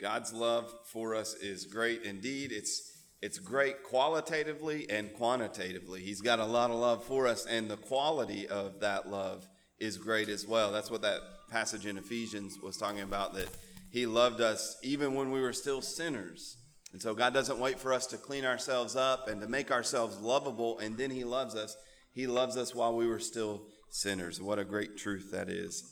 God's 0.00 0.32
love 0.32 0.72
for 0.84 1.14
us 1.14 1.34
is 1.34 1.66
great 1.66 2.02
indeed. 2.02 2.52
It's 2.52 2.94
it's 3.20 3.40
great 3.40 3.82
qualitatively 3.82 4.88
and 4.88 5.12
quantitatively. 5.12 6.02
He's 6.02 6.20
got 6.20 6.38
a 6.38 6.44
lot 6.44 6.70
of 6.70 6.76
love 6.76 7.02
for 7.02 7.26
us, 7.26 7.46
and 7.46 7.68
the 7.68 7.76
quality 7.76 8.46
of 8.46 8.78
that 8.78 9.10
love 9.10 9.48
is 9.80 9.96
great 9.96 10.28
as 10.28 10.46
well. 10.46 10.70
That's 10.70 10.90
what 10.90 11.02
that 11.02 11.20
passage 11.50 11.84
in 11.84 11.98
Ephesians 11.98 12.58
was 12.62 12.76
talking 12.76 13.00
about 13.00 13.34
that 13.34 13.48
He 13.90 14.06
loved 14.06 14.40
us 14.40 14.76
even 14.84 15.14
when 15.14 15.32
we 15.32 15.40
were 15.40 15.52
still 15.52 15.82
sinners. 15.82 16.56
And 16.92 17.02
so 17.02 17.12
God 17.12 17.34
doesn't 17.34 17.58
wait 17.58 17.80
for 17.80 17.92
us 17.92 18.06
to 18.06 18.16
clean 18.16 18.44
ourselves 18.44 18.94
up 18.94 19.28
and 19.28 19.40
to 19.40 19.48
make 19.48 19.72
ourselves 19.72 20.20
lovable, 20.20 20.78
and 20.78 20.96
then 20.96 21.10
He 21.10 21.24
loves 21.24 21.56
us. 21.56 21.76
He 22.12 22.28
loves 22.28 22.56
us 22.56 22.72
while 22.72 22.94
we 22.94 23.08
were 23.08 23.18
still 23.18 23.66
sinners. 23.90 24.40
What 24.40 24.60
a 24.60 24.64
great 24.64 24.96
truth 24.96 25.30
that 25.32 25.48
is. 25.48 25.82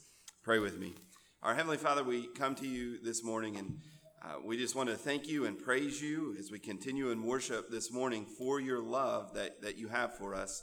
Pray 0.45 0.61
with 0.61 0.79
me. 0.79 0.95
Our 1.43 1.55
Heavenly 1.55 1.77
Father, 1.77 2.05
we 2.05 2.29
come 2.29 2.55
to 2.57 2.67
you 2.67 2.99
this 3.03 3.25
morning 3.25 3.57
and 3.57 3.79
uh, 4.23 4.37
we 4.45 4.57
just 4.57 4.75
want 4.75 4.89
to 4.89 4.97
thank 4.97 5.29
you 5.29 5.45
and 5.45 5.59
praise 5.59 6.01
you 6.01 6.35
as 6.39 6.51
we 6.51 6.59
continue 6.59 7.11
in 7.11 7.23
worship 7.23 7.71
this 7.71 7.93
morning 7.93 8.25
for 8.25 8.61
your 8.61 8.81
love 8.81 9.35
that, 9.35 9.61
that 9.63 9.77
you 9.77 9.89
have 9.89 10.17
for 10.17 10.35
us. 10.35 10.63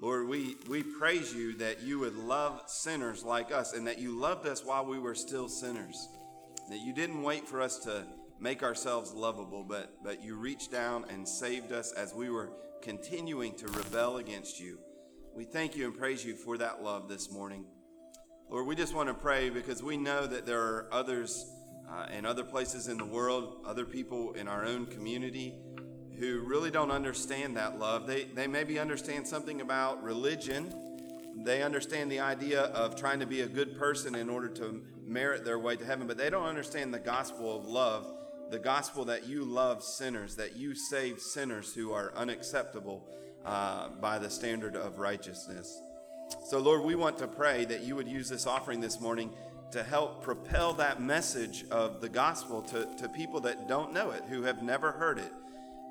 Lord, 0.00 0.28
we, 0.28 0.56
we 0.68 0.82
praise 0.82 1.32
you 1.32 1.56
that 1.58 1.82
you 1.82 2.00
would 2.00 2.16
love 2.16 2.62
sinners 2.66 3.22
like 3.22 3.52
us 3.52 3.72
and 3.72 3.86
that 3.86 3.98
you 3.98 4.18
loved 4.18 4.46
us 4.46 4.64
while 4.64 4.84
we 4.84 4.98
were 4.98 5.14
still 5.14 5.48
sinners. 5.48 6.08
That 6.68 6.80
you 6.80 6.92
didn't 6.92 7.22
wait 7.22 7.46
for 7.46 7.60
us 7.60 7.78
to 7.80 8.04
make 8.40 8.62
ourselves 8.62 9.12
lovable, 9.12 9.64
but, 9.64 9.94
but 10.02 10.22
you 10.22 10.34
reached 10.34 10.72
down 10.72 11.04
and 11.08 11.26
saved 11.26 11.72
us 11.72 11.92
as 11.92 12.12
we 12.12 12.28
were 12.28 12.50
continuing 12.82 13.54
to 13.54 13.68
rebel 13.68 14.16
against 14.16 14.60
you. 14.60 14.78
We 15.34 15.44
thank 15.44 15.76
you 15.76 15.84
and 15.86 15.96
praise 15.96 16.24
you 16.24 16.34
for 16.34 16.58
that 16.58 16.82
love 16.82 17.08
this 17.08 17.30
morning. 17.30 17.64
Lord, 18.50 18.66
we 18.66 18.76
just 18.76 18.94
want 18.94 19.08
to 19.08 19.14
pray 19.14 19.48
because 19.48 19.82
we 19.82 19.96
know 19.96 20.26
that 20.26 20.44
there 20.44 20.60
are 20.60 20.88
others 20.92 21.50
uh, 21.90 22.06
and 22.10 22.26
other 22.26 22.44
places 22.44 22.88
in 22.88 22.98
the 22.98 23.04
world, 23.04 23.56
other 23.64 23.84
people 23.84 24.32
in 24.34 24.48
our 24.48 24.64
own 24.64 24.86
community 24.86 25.54
who 26.18 26.40
really 26.40 26.70
don't 26.70 26.90
understand 26.90 27.56
that 27.56 27.78
love. 27.78 28.06
They, 28.06 28.24
they 28.24 28.46
maybe 28.46 28.78
understand 28.78 29.26
something 29.26 29.60
about 29.60 30.02
religion. 30.02 30.72
They 31.36 31.62
understand 31.62 32.10
the 32.10 32.20
idea 32.20 32.62
of 32.62 32.96
trying 32.96 33.20
to 33.20 33.26
be 33.26 33.40
a 33.40 33.48
good 33.48 33.76
person 33.76 34.14
in 34.14 34.28
order 34.28 34.48
to 34.48 34.82
merit 35.04 35.44
their 35.44 35.58
way 35.58 35.76
to 35.76 35.84
heaven, 35.84 36.06
but 36.06 36.16
they 36.16 36.30
don't 36.30 36.46
understand 36.46 36.94
the 36.94 36.98
gospel 36.98 37.56
of 37.56 37.66
love, 37.66 38.06
the 38.50 38.58
gospel 38.58 39.04
that 39.06 39.26
you 39.26 39.44
love 39.44 39.82
sinners, 39.82 40.36
that 40.36 40.56
you 40.56 40.74
save 40.74 41.18
sinners 41.18 41.74
who 41.74 41.92
are 41.92 42.12
unacceptable 42.14 43.08
uh, 43.44 43.88
by 44.00 44.18
the 44.18 44.30
standard 44.30 44.76
of 44.76 44.98
righteousness. 44.98 45.80
So, 46.46 46.58
Lord, 46.58 46.82
we 46.82 46.94
want 46.94 47.18
to 47.18 47.26
pray 47.26 47.64
that 47.66 47.82
you 47.82 47.96
would 47.96 48.08
use 48.08 48.28
this 48.28 48.46
offering 48.46 48.80
this 48.80 49.00
morning 49.00 49.30
to 49.70 49.82
help 49.82 50.22
propel 50.22 50.72
that 50.74 51.00
message 51.02 51.64
of 51.70 52.00
the 52.00 52.08
gospel 52.08 52.62
to, 52.62 52.86
to 52.96 53.08
people 53.08 53.40
that 53.40 53.68
don't 53.68 53.92
know 53.92 54.10
it, 54.10 54.22
who 54.28 54.42
have 54.42 54.62
never 54.62 54.92
heard 54.92 55.18
it. 55.18 55.32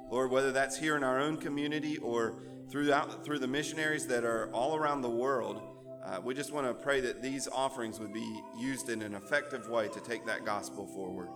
Lord, 0.09 0.31
whether 0.31 0.51
that's 0.51 0.77
here 0.77 0.95
in 0.95 1.03
our 1.03 1.19
own 1.19 1.37
community 1.37 1.97
or 1.97 2.35
throughout 2.69 3.25
through 3.25 3.39
the 3.39 3.47
missionaries 3.47 4.07
that 4.07 4.23
are 4.23 4.49
all 4.51 4.75
around 4.75 5.01
the 5.01 5.09
world, 5.09 5.61
uh, 6.05 6.19
we 6.23 6.33
just 6.33 6.51
want 6.51 6.67
to 6.67 6.73
pray 6.73 6.99
that 7.01 7.21
these 7.21 7.47
offerings 7.47 7.99
would 7.99 8.13
be 8.13 8.41
used 8.57 8.89
in 8.89 9.01
an 9.01 9.15
effective 9.15 9.69
way 9.69 9.87
to 9.87 9.99
take 10.01 10.25
that 10.25 10.45
gospel 10.45 10.85
forward. 10.85 11.29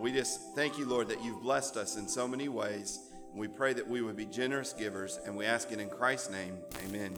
We 0.00 0.12
just 0.12 0.54
thank 0.54 0.76
you, 0.76 0.86
Lord, 0.86 1.08
that 1.08 1.22
you've 1.24 1.40
blessed 1.40 1.76
us 1.76 1.96
in 1.96 2.08
so 2.08 2.28
many 2.28 2.48
ways. 2.48 3.00
We 3.34 3.48
pray 3.48 3.72
that 3.74 3.88
we 3.88 4.02
would 4.02 4.16
be 4.16 4.26
generous 4.26 4.72
givers, 4.72 5.20
and 5.24 5.36
we 5.36 5.46
ask 5.46 5.72
it 5.72 5.80
in 5.80 5.88
Christ's 5.88 6.30
name. 6.30 6.58
Amen. 6.86 7.14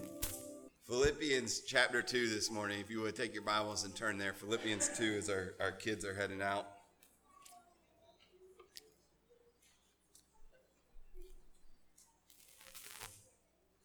Philippians 0.89 1.61
chapter 1.67 2.01
2 2.01 2.31
this 2.31 2.51
morning. 2.51 2.81
If 2.81 2.89
you 2.91 3.03
would 3.03 3.15
take 3.15 3.35
your 3.35 3.43
Bibles 3.43 3.85
and 3.85 3.95
turn 3.95 4.17
there. 4.17 4.33
Philippians 4.33 4.97
2 4.97 5.17
as 5.19 5.29
our, 5.29 5.53
our 5.61 5.71
kids 5.71 6.03
are 6.03 6.15
heading 6.15 6.41
out. 6.41 6.67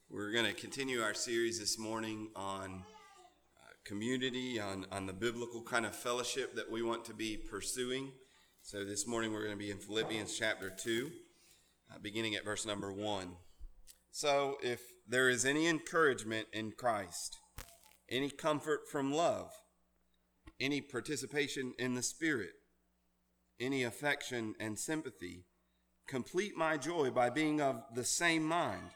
We're 0.09 0.31
going 0.31 0.45
to 0.45 0.53
continue 0.53 1.01
our 1.01 1.13
series 1.13 1.59
this 1.59 1.77
morning 1.77 2.29
on 2.37 2.85
uh, 3.61 3.71
community, 3.83 4.61
on, 4.61 4.85
on 4.89 5.05
the 5.05 5.11
biblical 5.11 5.61
kind 5.61 5.85
of 5.85 5.93
fellowship 5.93 6.55
that 6.55 6.71
we 6.71 6.83
want 6.83 7.03
to 7.03 7.13
be 7.13 7.35
pursuing. 7.35 8.13
So 8.61 8.85
this 8.85 9.05
morning 9.05 9.33
we're 9.33 9.43
going 9.43 9.57
to 9.59 9.61
be 9.61 9.71
in 9.71 9.77
Philippians 9.77 10.39
chapter 10.39 10.69
2, 10.69 11.11
uh, 11.91 11.97
beginning 12.01 12.35
at 12.35 12.45
verse 12.45 12.65
number 12.65 12.93
1. 12.93 13.35
So 14.11 14.55
if 14.63 14.92
there 15.07 15.29
is 15.29 15.45
any 15.45 15.67
encouragement 15.67 16.47
in 16.53 16.71
Christ, 16.71 17.37
any 18.09 18.29
comfort 18.29 18.87
from 18.89 19.13
love, 19.13 19.51
any 20.59 20.81
participation 20.81 21.73
in 21.77 21.95
the 21.95 22.03
Spirit, 22.03 22.53
any 23.59 23.83
affection 23.83 24.55
and 24.59 24.79
sympathy, 24.79 25.45
complete 26.07 26.55
my 26.55 26.77
joy 26.77 27.09
by 27.09 27.29
being 27.29 27.59
of 27.61 27.83
the 27.93 28.05
same 28.05 28.43
mind, 28.43 28.89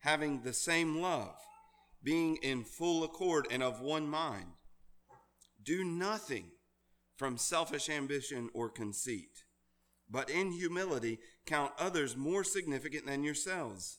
having 0.00 0.42
the 0.42 0.52
same 0.52 1.00
love, 1.00 1.36
being 2.02 2.36
in 2.36 2.64
full 2.64 3.02
accord 3.02 3.46
and 3.50 3.62
of 3.62 3.80
one 3.80 4.08
mind. 4.08 4.52
Do 5.62 5.84
nothing 5.84 6.52
from 7.16 7.36
selfish 7.36 7.88
ambition 7.88 8.48
or 8.54 8.68
conceit, 8.68 9.42
but 10.08 10.30
in 10.30 10.52
humility 10.52 11.18
count 11.46 11.72
others 11.78 12.16
more 12.16 12.44
significant 12.44 13.06
than 13.06 13.24
yourselves. 13.24 13.98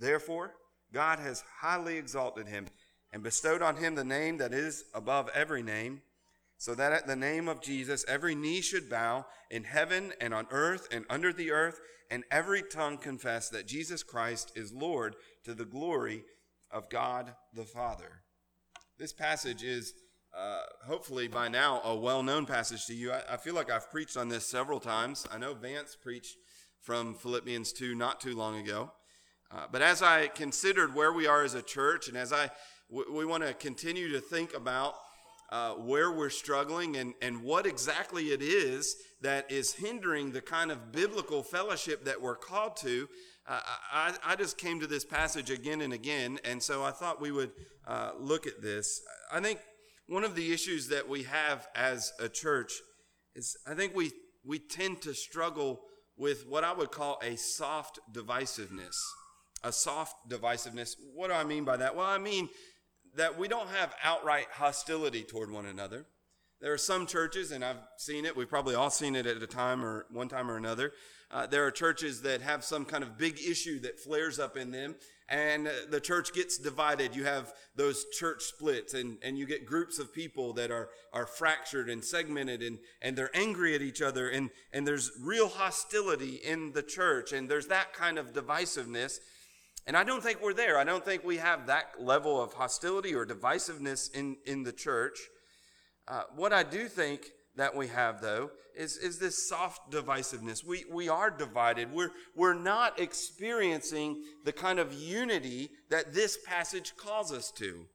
Therefore, 0.00 0.54
God 0.92 1.18
has 1.18 1.44
highly 1.60 1.98
exalted 1.98 2.48
him 2.48 2.66
and 3.12 3.22
bestowed 3.22 3.62
on 3.62 3.76
him 3.76 3.94
the 3.94 4.04
name 4.04 4.38
that 4.38 4.52
is 4.52 4.84
above 4.94 5.28
every 5.34 5.62
name, 5.62 6.00
so 6.56 6.74
that 6.74 6.92
at 6.92 7.06
the 7.06 7.16
name 7.16 7.48
of 7.48 7.60
Jesus 7.60 8.04
every 8.08 8.34
knee 8.34 8.60
should 8.60 8.88
bow 8.88 9.26
in 9.50 9.64
heaven 9.64 10.12
and 10.20 10.32
on 10.32 10.46
earth 10.50 10.88
and 10.90 11.04
under 11.10 11.32
the 11.32 11.50
earth, 11.50 11.80
and 12.10 12.24
every 12.30 12.62
tongue 12.62 12.96
confess 12.96 13.50
that 13.50 13.66
Jesus 13.68 14.02
Christ 14.02 14.52
is 14.56 14.72
Lord 14.72 15.16
to 15.44 15.54
the 15.54 15.64
glory 15.64 16.24
of 16.70 16.88
God 16.88 17.34
the 17.54 17.64
Father. 17.64 18.22
This 18.98 19.12
passage 19.12 19.62
is 19.62 19.92
uh, 20.36 20.62
hopefully 20.86 21.28
by 21.28 21.48
now 21.48 21.80
a 21.84 21.94
well 21.94 22.22
known 22.22 22.46
passage 22.46 22.86
to 22.86 22.94
you. 22.94 23.12
I, 23.12 23.34
I 23.34 23.36
feel 23.36 23.54
like 23.54 23.70
I've 23.70 23.90
preached 23.90 24.16
on 24.16 24.28
this 24.28 24.46
several 24.46 24.80
times. 24.80 25.26
I 25.30 25.38
know 25.38 25.54
Vance 25.54 25.96
preached 26.00 26.36
from 26.80 27.14
Philippians 27.14 27.72
2 27.72 27.94
not 27.94 28.20
too 28.20 28.34
long 28.36 28.58
ago. 28.58 28.92
Uh, 29.52 29.64
but 29.70 29.82
as 29.82 30.02
I 30.02 30.28
considered 30.28 30.94
where 30.94 31.12
we 31.12 31.26
are 31.26 31.42
as 31.42 31.54
a 31.54 31.62
church, 31.62 32.08
and 32.08 32.16
as 32.16 32.32
I 32.32 32.50
w- 32.90 33.12
we 33.12 33.24
want 33.24 33.42
to 33.42 33.52
continue 33.54 34.08
to 34.12 34.20
think 34.20 34.54
about 34.54 34.94
uh, 35.50 35.72
where 35.72 36.12
we're 36.12 36.30
struggling 36.30 36.96
and, 36.96 37.14
and 37.20 37.42
what 37.42 37.66
exactly 37.66 38.26
it 38.26 38.40
is 38.42 38.94
that 39.22 39.50
is 39.50 39.72
hindering 39.72 40.30
the 40.30 40.40
kind 40.40 40.70
of 40.70 40.92
biblical 40.92 41.42
fellowship 41.42 42.04
that 42.04 42.22
we're 42.22 42.36
called 42.36 42.76
to, 42.76 43.08
uh, 43.48 43.58
I, 43.92 44.14
I, 44.24 44.36
just 44.36 44.56
came 44.56 44.78
to 44.78 44.86
this 44.86 45.04
passage 45.04 45.50
again 45.50 45.80
and 45.80 45.92
again, 45.92 46.38
and 46.44 46.62
so 46.62 46.84
I 46.84 46.92
thought 46.92 47.20
we 47.20 47.32
would 47.32 47.50
uh, 47.88 48.12
look 48.20 48.46
at 48.46 48.62
this. 48.62 49.00
I 49.32 49.40
think 49.40 49.58
one 50.06 50.22
of 50.22 50.36
the 50.36 50.52
issues 50.52 50.86
that 50.88 51.08
we 51.08 51.24
have 51.24 51.66
as 51.74 52.12
a 52.20 52.28
church 52.28 52.74
is 53.34 53.56
I 53.66 53.74
think 53.74 53.96
we, 53.96 54.12
we 54.44 54.60
tend 54.60 55.02
to 55.02 55.14
struggle 55.14 55.80
with 56.16 56.46
what 56.46 56.62
I 56.62 56.72
would 56.72 56.92
call 56.92 57.18
a 57.24 57.36
soft 57.36 57.98
divisiveness 58.12 58.94
a 59.62 59.72
soft 59.72 60.28
divisiveness. 60.28 60.94
What 61.14 61.28
do 61.28 61.34
I 61.34 61.44
mean 61.44 61.64
by 61.64 61.76
that? 61.78 61.96
Well, 61.96 62.06
I 62.06 62.18
mean 62.18 62.48
that 63.16 63.38
we 63.38 63.48
don't 63.48 63.68
have 63.68 63.94
outright 64.02 64.46
hostility 64.52 65.22
toward 65.22 65.50
one 65.50 65.66
another. 65.66 66.06
There 66.60 66.72
are 66.72 66.78
some 66.78 67.06
churches, 67.06 67.52
and 67.52 67.64
I've 67.64 67.80
seen 67.96 68.26
it, 68.26 68.36
we've 68.36 68.48
probably 68.48 68.74
all 68.74 68.90
seen 68.90 69.16
it 69.16 69.26
at 69.26 69.42
a 69.42 69.46
time 69.46 69.82
or 69.82 70.06
one 70.10 70.28
time 70.28 70.50
or 70.50 70.58
another. 70.58 70.92
Uh, 71.30 71.46
there 71.46 71.64
are 71.64 71.70
churches 71.70 72.22
that 72.22 72.42
have 72.42 72.64
some 72.64 72.84
kind 72.84 73.02
of 73.02 73.16
big 73.16 73.38
issue 73.38 73.80
that 73.80 73.98
flares 73.98 74.38
up 74.38 74.56
in 74.56 74.70
them, 74.70 74.94
and 75.28 75.68
uh, 75.68 75.70
the 75.88 76.00
church 76.00 76.34
gets 76.34 76.58
divided. 76.58 77.16
You 77.16 77.24
have 77.24 77.54
those 77.76 78.04
church 78.12 78.42
splits, 78.42 78.92
and, 78.92 79.16
and 79.22 79.38
you 79.38 79.46
get 79.46 79.64
groups 79.64 79.98
of 79.98 80.12
people 80.12 80.52
that 80.54 80.70
are, 80.70 80.90
are 81.14 81.26
fractured 81.26 81.88
and 81.88 82.04
segmented, 82.04 82.62
and, 82.62 82.78
and 83.00 83.16
they're 83.16 83.34
angry 83.34 83.74
at 83.74 83.80
each 83.80 84.02
other, 84.02 84.28
and, 84.28 84.50
and 84.72 84.86
there's 84.86 85.12
real 85.22 85.48
hostility 85.48 86.40
in 86.44 86.72
the 86.72 86.82
church, 86.82 87.32
and 87.32 87.48
there's 87.48 87.68
that 87.68 87.94
kind 87.94 88.18
of 88.18 88.34
divisiveness. 88.34 89.18
And 89.86 89.96
I 89.96 90.04
don't 90.04 90.22
think 90.22 90.42
we're 90.42 90.54
there. 90.54 90.78
I 90.78 90.84
don't 90.84 91.04
think 91.04 91.24
we 91.24 91.38
have 91.38 91.66
that 91.66 92.00
level 92.00 92.40
of 92.40 92.52
hostility 92.52 93.14
or 93.14 93.26
divisiveness 93.26 94.14
in, 94.14 94.36
in 94.46 94.62
the 94.62 94.72
church. 94.72 95.18
Uh, 96.06 96.22
what 96.36 96.52
I 96.52 96.62
do 96.62 96.88
think 96.88 97.26
that 97.56 97.74
we 97.74 97.88
have, 97.88 98.20
though, 98.20 98.50
is, 98.76 98.96
is 98.96 99.18
this 99.18 99.48
soft 99.48 99.90
divisiveness. 99.90 100.64
We, 100.64 100.84
we 100.90 101.08
are 101.08 101.30
divided. 101.30 101.92
We're, 101.92 102.10
we're 102.34 102.54
not 102.54 103.00
experiencing 103.00 104.22
the 104.44 104.52
kind 104.52 104.78
of 104.78 104.92
unity 104.92 105.70
that 105.90 106.14
this 106.14 106.38
passage 106.46 106.96
calls 106.96 107.32
us 107.32 107.50
to. 107.52 107.86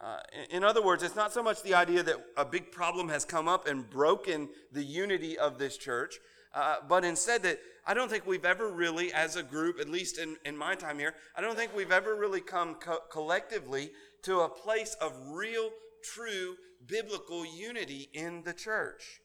Uh, 0.00 0.18
in, 0.50 0.58
in 0.58 0.64
other 0.64 0.82
words, 0.82 1.02
it's 1.02 1.16
not 1.16 1.32
so 1.32 1.42
much 1.42 1.62
the 1.62 1.74
idea 1.74 2.02
that 2.02 2.16
a 2.36 2.44
big 2.44 2.70
problem 2.70 3.08
has 3.08 3.24
come 3.24 3.48
up 3.48 3.66
and 3.66 3.90
broken 3.90 4.48
the 4.72 4.84
unity 4.84 5.36
of 5.36 5.58
this 5.58 5.76
church, 5.76 6.14
uh, 6.54 6.76
but 6.88 7.04
instead 7.04 7.42
that 7.42 7.58
I 7.86 7.94
don't 7.94 8.10
think 8.10 8.26
we've 8.26 8.44
ever 8.44 8.70
really, 8.70 9.12
as 9.12 9.36
a 9.36 9.42
group, 9.42 9.80
at 9.80 9.88
least 9.88 10.18
in, 10.18 10.36
in 10.44 10.56
my 10.56 10.74
time 10.74 10.98
here, 10.98 11.14
I 11.36 11.40
don't 11.40 11.56
think 11.56 11.74
we've 11.74 11.92
ever 11.92 12.14
really 12.14 12.40
come 12.40 12.74
co- 12.74 13.00
collectively 13.10 13.90
to 14.24 14.40
a 14.40 14.48
place 14.48 14.96
of 15.00 15.12
real, 15.30 15.70
true 16.04 16.56
biblical 16.86 17.44
unity 17.46 18.08
in 18.12 18.42
the 18.44 18.52
church. 18.52 19.20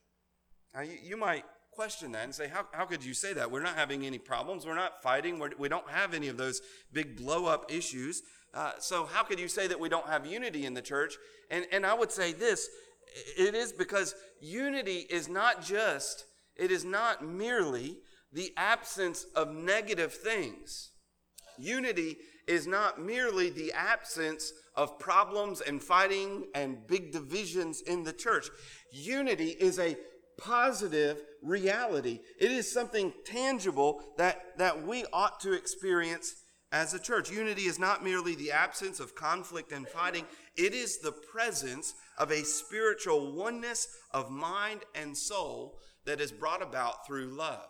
Now, 0.74 0.82
you, 0.82 0.96
you 1.02 1.16
might 1.16 1.44
question 1.72 2.12
that 2.12 2.24
and 2.24 2.34
say, 2.34 2.48
how, 2.48 2.66
how 2.72 2.84
could 2.84 3.04
you 3.04 3.14
say 3.14 3.32
that? 3.34 3.50
We're 3.50 3.62
not 3.62 3.76
having 3.76 4.06
any 4.06 4.18
problems. 4.18 4.64
We're 4.64 4.74
not 4.74 5.02
fighting. 5.02 5.38
We're, 5.38 5.50
we 5.58 5.68
do 5.68 5.76
not 5.76 5.90
have 5.90 6.14
any 6.14 6.28
of 6.28 6.36
those 6.36 6.60
big 6.92 7.16
blow 7.16 7.46
up 7.46 7.70
issues. 7.70 8.22
Uh, 8.52 8.72
so, 8.78 9.06
how 9.06 9.24
could 9.24 9.40
you 9.40 9.48
say 9.48 9.66
that 9.66 9.80
we 9.80 9.88
don't 9.88 10.06
have 10.06 10.26
unity 10.26 10.64
in 10.64 10.74
the 10.74 10.82
church? 10.82 11.16
And, 11.50 11.66
and 11.72 11.84
I 11.84 11.94
would 11.94 12.12
say 12.12 12.32
this 12.32 12.68
it 13.36 13.54
is 13.54 13.72
because 13.72 14.14
unity 14.40 15.06
is 15.10 15.28
not 15.28 15.62
just, 15.62 16.24
it 16.56 16.70
is 16.70 16.84
not 16.84 17.24
merely 17.24 17.98
the 18.32 18.52
absence 18.56 19.26
of 19.34 19.54
negative 19.54 20.12
things. 20.12 20.90
Unity 21.58 22.16
is 22.46 22.66
not 22.66 23.00
merely 23.00 23.50
the 23.50 23.72
absence 23.72 24.52
of 24.76 24.98
problems 24.98 25.60
and 25.60 25.82
fighting 25.82 26.44
and 26.54 26.86
big 26.86 27.12
divisions 27.12 27.80
in 27.80 28.02
the 28.02 28.12
church. 28.12 28.48
Unity 28.92 29.50
is 29.50 29.78
a 29.78 29.96
positive 30.36 31.22
reality. 31.42 32.20
It 32.40 32.50
is 32.50 32.70
something 32.70 33.12
tangible 33.24 34.02
that, 34.18 34.58
that 34.58 34.84
we 34.84 35.04
ought 35.12 35.40
to 35.40 35.52
experience 35.52 36.34
as 36.72 36.92
a 36.92 36.98
church. 36.98 37.30
Unity 37.30 37.62
is 37.62 37.78
not 37.78 38.02
merely 38.02 38.34
the 38.34 38.50
absence 38.50 38.98
of 38.98 39.14
conflict 39.14 39.70
and 39.70 39.86
fighting, 39.86 40.24
it 40.56 40.74
is 40.74 40.98
the 40.98 41.12
presence 41.12 41.94
of 42.18 42.32
a 42.32 42.44
spiritual 42.44 43.32
oneness 43.32 43.86
of 44.10 44.30
mind 44.30 44.80
and 44.94 45.16
soul 45.16 45.78
that 46.06 46.20
is 46.20 46.32
brought 46.32 46.62
about 46.62 47.06
through 47.06 47.26
love. 47.26 47.66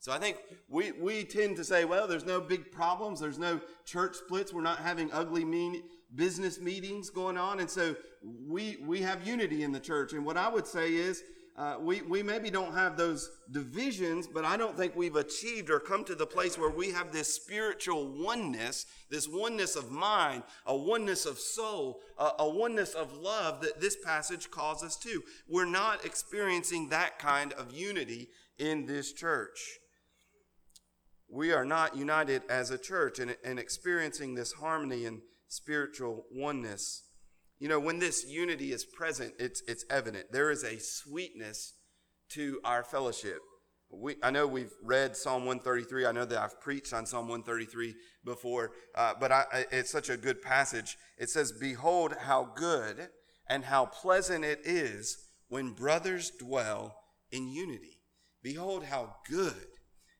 So 0.00 0.12
I 0.12 0.18
think 0.18 0.36
we, 0.68 0.92
we 0.92 1.24
tend 1.24 1.56
to 1.56 1.64
say, 1.64 1.86
well, 1.86 2.06
there's 2.06 2.26
no 2.26 2.40
big 2.40 2.70
problems, 2.70 3.20
there's 3.20 3.38
no 3.38 3.58
church 3.86 4.16
splits, 4.16 4.52
we're 4.52 4.60
not 4.60 4.78
having 4.78 5.10
ugly, 5.12 5.44
mean 5.44 5.82
business 6.14 6.60
meetings 6.60 7.08
going 7.08 7.38
on. 7.38 7.60
And 7.60 7.70
so 7.70 7.96
we, 8.22 8.76
we 8.84 9.00
have 9.00 9.26
unity 9.26 9.62
in 9.62 9.72
the 9.72 9.80
church. 9.80 10.12
And 10.12 10.24
what 10.24 10.36
I 10.36 10.48
would 10.48 10.66
say 10.66 10.94
is, 10.94 11.22
uh, 11.56 11.76
we, 11.80 12.02
we 12.02 12.22
maybe 12.22 12.50
don't 12.50 12.74
have 12.74 12.96
those 12.96 13.30
divisions, 13.52 14.26
but 14.26 14.44
I 14.44 14.56
don't 14.56 14.76
think 14.76 14.96
we've 14.96 15.16
achieved 15.16 15.70
or 15.70 15.78
come 15.78 16.04
to 16.04 16.14
the 16.14 16.26
place 16.26 16.58
where 16.58 16.70
we 16.70 16.90
have 16.90 17.12
this 17.12 17.32
spiritual 17.32 18.08
oneness, 18.08 18.86
this 19.10 19.28
oneness 19.28 19.76
of 19.76 19.90
mind, 19.90 20.42
a 20.66 20.76
oneness 20.76 21.26
of 21.26 21.38
soul, 21.38 22.00
a, 22.18 22.32
a 22.40 22.48
oneness 22.48 22.94
of 22.94 23.16
love 23.16 23.60
that 23.60 23.80
this 23.80 23.96
passage 24.04 24.50
calls 24.50 24.82
us 24.82 24.96
to. 24.96 25.22
We're 25.48 25.64
not 25.64 26.04
experiencing 26.04 26.88
that 26.88 27.18
kind 27.18 27.52
of 27.52 27.72
unity 27.72 28.30
in 28.58 28.86
this 28.86 29.12
church 29.12 29.78
we 31.34 31.52
are 31.52 31.64
not 31.64 31.96
united 31.96 32.42
as 32.48 32.70
a 32.70 32.78
church 32.78 33.18
and, 33.18 33.36
and 33.44 33.58
experiencing 33.58 34.34
this 34.34 34.52
harmony 34.52 35.04
and 35.04 35.20
spiritual 35.48 36.26
oneness. 36.32 37.02
You 37.58 37.68
know, 37.68 37.80
when 37.80 37.98
this 37.98 38.26
unity 38.28 38.72
is 38.72 38.84
present, 38.84 39.34
it's, 39.38 39.62
it's 39.68 39.84
evident. 39.90 40.26
There 40.32 40.50
is 40.50 40.64
a 40.64 40.78
sweetness 40.78 41.74
to 42.30 42.60
our 42.64 42.82
fellowship. 42.82 43.38
We, 43.90 44.16
I 44.22 44.30
know 44.30 44.46
we've 44.46 44.72
read 44.82 45.16
Psalm 45.16 45.44
133. 45.44 46.06
I 46.06 46.12
know 46.12 46.24
that 46.24 46.38
I've 46.38 46.60
preached 46.60 46.92
on 46.92 47.06
Psalm 47.06 47.28
133 47.28 47.94
before, 48.24 48.72
uh, 48.96 49.14
but 49.20 49.30
I, 49.30 49.44
it's 49.70 49.90
such 49.90 50.10
a 50.10 50.16
good 50.16 50.42
passage. 50.42 50.96
It 51.16 51.30
says, 51.30 51.52
Behold, 51.52 52.14
how 52.22 52.50
good 52.56 53.08
and 53.48 53.64
how 53.64 53.86
pleasant 53.86 54.44
it 54.44 54.60
is 54.64 55.16
when 55.48 55.74
brothers 55.74 56.32
dwell 56.38 56.96
in 57.30 57.48
unity. 57.48 58.00
Behold, 58.42 58.84
how 58.84 59.16
good 59.30 59.66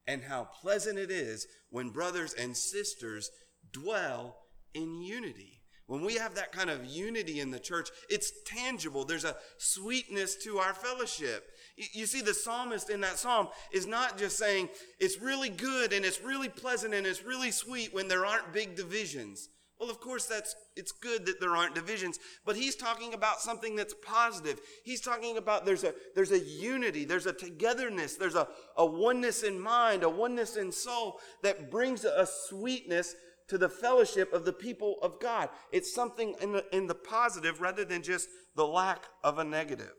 and 0.06 0.22
how 0.22 0.48
pleasant 0.62 0.98
it 0.98 1.10
is 1.10 1.46
when 1.70 1.90
brothers 1.90 2.34
and 2.34 2.56
sisters 2.56 3.30
dwell 3.72 4.37
in 4.72 5.02
unity. 5.02 5.63
When 5.86 6.02
we 6.02 6.14
have 6.14 6.34
that 6.34 6.52
kind 6.52 6.70
of 6.70 6.86
unity 6.86 7.40
in 7.40 7.50
the 7.50 7.58
church, 7.58 7.90
it's 8.08 8.32
tangible. 8.46 9.04
There's 9.04 9.25
a 9.25 9.36
sweetness 9.58 10.36
to 10.44 10.58
our 10.58 10.72
fellowship. 10.72 11.50
You 11.76 12.06
see, 12.06 12.22
the 12.22 12.32
psalmist 12.32 12.88
in 12.88 13.00
that 13.02 13.19
psalm 13.19 13.48
is 13.72 13.86
not 13.86 14.16
just 14.16 14.38
saying 14.38 14.70
it's 14.98 15.20
really 15.20 15.50
good 15.50 15.92
and 15.92 16.04
it's 16.04 16.22
really 16.22 16.48
pleasant 16.48 16.94
and 16.94 17.06
it's 17.06 17.25
really 17.25 17.50
sweet 17.50 17.92
when 17.92 18.08
there 18.08 18.25
aren't 18.25 18.52
big 18.52 18.76
divisions. 18.76 19.48
Well, 19.78 19.90
of 19.90 20.00
course, 20.00 20.26
that's 20.26 20.54
it's 20.76 20.92
good 20.92 21.26
that 21.26 21.40
there 21.40 21.56
aren't 21.56 21.75
divisions, 21.75 22.19
but 22.46 22.56
he's 22.56 22.76
talking 22.76 23.12
about 23.12 23.40
something 23.40 23.75
that's 23.75 23.94
positive. 24.06 24.60
He's 24.84 25.00
talking 25.00 25.37
about 25.37 25.66
there's 25.66 25.82
a 25.82 25.92
there's 26.14 26.30
a 26.30 26.38
unity, 26.38 27.04
there's 27.04 27.26
a 27.26 27.32
togetherness, 27.32 28.14
there's 28.14 28.37
a, 28.37 28.46
a 28.76 28.87
oneness 28.87 29.42
in 29.42 29.58
mind, 29.58 30.04
a 30.04 30.08
oneness 30.08 30.56
in 30.56 30.70
soul 30.70 31.19
that 31.42 31.72
brings 31.72 32.04
a 32.04 32.26
sweetness 32.26 33.16
to 33.49 33.58
the 33.58 33.69
fellowship 33.69 34.32
of 34.32 34.44
the 34.44 34.52
people 34.52 34.99
of 35.02 35.20
God. 35.20 35.49
It's 35.73 35.94
something 35.94 36.35
in 36.41 36.52
the, 36.52 36.64
in 36.75 36.87
the 36.87 36.94
positive 36.94 37.61
rather 37.61 37.85
than 37.85 38.02
just 38.02 38.29
the 38.56 38.67
lack 38.67 39.05
of 39.23 39.38
a 39.38 39.44
negative. 39.44 39.94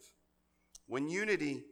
When 0.87 1.07
unity 1.07 1.63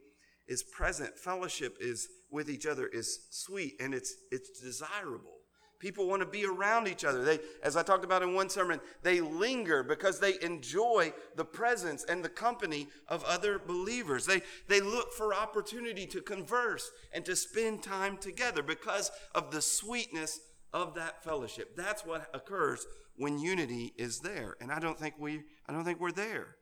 is 0.46 0.62
present, 0.62 1.18
fellowship 1.18 1.76
is 1.80 2.08
with 2.30 2.50
each 2.50 2.66
other 2.66 2.86
is 2.86 3.20
sweet 3.30 3.74
and 3.80 3.94
it's 3.94 4.14
it's 4.30 4.60
desirable. 4.60 5.30
People 5.78 6.08
want 6.08 6.22
to 6.22 6.26
be 6.26 6.46
around 6.46 6.88
each 6.88 7.04
other. 7.04 7.22
They, 7.24 7.40
as 7.62 7.76
I 7.76 7.82
talked 7.82 8.04
about 8.04 8.22
in 8.22 8.32
one 8.32 8.48
sermon, 8.48 8.80
they 9.02 9.20
linger 9.20 9.82
because 9.82 10.18
they 10.18 10.40
enjoy 10.40 11.12
the 11.36 11.44
presence 11.44 12.04
and 12.04 12.24
the 12.24 12.28
company 12.30 12.88
of 13.08 13.22
other 13.24 13.58
believers. 13.58 14.24
They, 14.24 14.40
they 14.66 14.80
look 14.80 15.12
for 15.12 15.34
opportunity 15.34 16.06
to 16.06 16.22
converse 16.22 16.90
and 17.12 17.22
to 17.26 17.36
spend 17.36 17.82
time 17.82 18.16
together 18.16 18.62
because 18.62 19.10
of 19.34 19.50
the 19.50 19.60
sweetness 19.60 20.40
of 20.74 20.94
that 20.96 21.22
fellowship. 21.22 21.76
That's 21.76 22.04
what 22.04 22.28
occurs 22.34 22.84
when 23.16 23.38
unity 23.38 23.94
is 23.96 24.18
there. 24.18 24.56
And 24.60 24.72
I 24.72 24.80
don't 24.80 24.98
think 24.98 25.14
we, 25.18 25.40
I 25.68 25.72
don't 25.72 25.84
think 25.84 26.00
we're 26.00 26.12
there. 26.12 26.56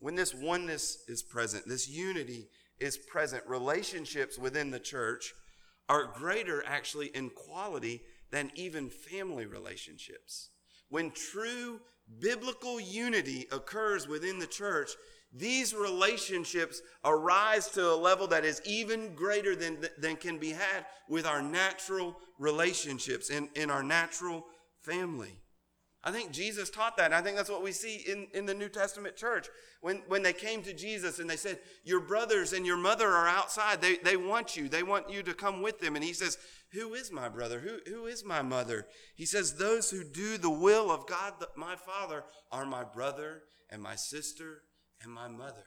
When 0.00 0.16
this 0.16 0.34
oneness 0.34 1.04
is 1.06 1.22
present, 1.22 1.68
this 1.68 1.88
unity 1.88 2.48
is 2.80 2.98
present, 2.98 3.44
relationships 3.46 4.38
within 4.38 4.70
the 4.70 4.80
church 4.80 5.32
are 5.88 6.06
greater 6.12 6.64
actually 6.66 7.08
in 7.08 7.30
quality 7.30 8.02
than 8.32 8.50
even 8.54 8.90
family 8.90 9.46
relationships. 9.46 10.50
When 10.88 11.12
true 11.12 11.80
biblical 12.18 12.80
unity 12.80 13.46
occurs 13.52 14.08
within 14.08 14.40
the 14.40 14.46
church, 14.46 14.90
these 15.32 15.74
relationships 15.74 16.82
arise 17.04 17.68
to 17.70 17.92
a 17.92 17.94
level 17.94 18.26
that 18.28 18.44
is 18.44 18.60
even 18.64 19.14
greater 19.14 19.54
than, 19.54 19.78
than 19.98 20.16
can 20.16 20.38
be 20.38 20.50
had 20.50 20.86
with 21.08 21.24
our 21.24 21.40
natural 21.40 22.16
relationships 22.38 23.30
in, 23.30 23.48
in 23.54 23.70
our 23.70 23.82
natural 23.82 24.44
family. 24.80 25.40
I 26.02 26.10
think 26.10 26.32
Jesus 26.32 26.70
taught 26.70 26.96
that. 26.96 27.06
And 27.06 27.14
I 27.14 27.20
think 27.20 27.36
that's 27.36 27.50
what 27.50 27.62
we 27.62 27.72
see 27.72 27.96
in, 28.10 28.26
in 28.32 28.46
the 28.46 28.54
New 28.54 28.70
Testament 28.70 29.16
church. 29.16 29.48
When, 29.82 30.02
when 30.08 30.22
they 30.22 30.32
came 30.32 30.62
to 30.62 30.72
Jesus 30.72 31.18
and 31.18 31.28
they 31.28 31.36
said, 31.36 31.58
Your 31.84 32.00
brothers 32.00 32.54
and 32.54 32.64
your 32.64 32.78
mother 32.78 33.06
are 33.06 33.28
outside. 33.28 33.82
They, 33.82 33.96
they 33.96 34.16
want 34.16 34.56
you. 34.56 34.68
They 34.68 34.82
want 34.82 35.10
you 35.10 35.22
to 35.22 35.34
come 35.34 35.60
with 35.60 35.78
them. 35.78 35.96
And 35.96 36.04
he 36.04 36.14
says, 36.14 36.38
Who 36.72 36.94
is 36.94 37.12
my 37.12 37.28
brother? 37.28 37.60
Who, 37.60 37.78
who 37.92 38.06
is 38.06 38.24
my 38.24 38.40
mother? 38.40 38.86
He 39.14 39.26
says, 39.26 39.54
Those 39.54 39.90
who 39.90 40.02
do 40.02 40.38
the 40.38 40.50
will 40.50 40.90
of 40.90 41.06
God, 41.06 41.34
my 41.54 41.76
Father, 41.76 42.24
are 42.50 42.64
my 42.64 42.82
brother 42.82 43.42
and 43.68 43.82
my 43.82 43.94
sister 43.94 44.62
and 45.02 45.12
my 45.12 45.28
mother. 45.28 45.64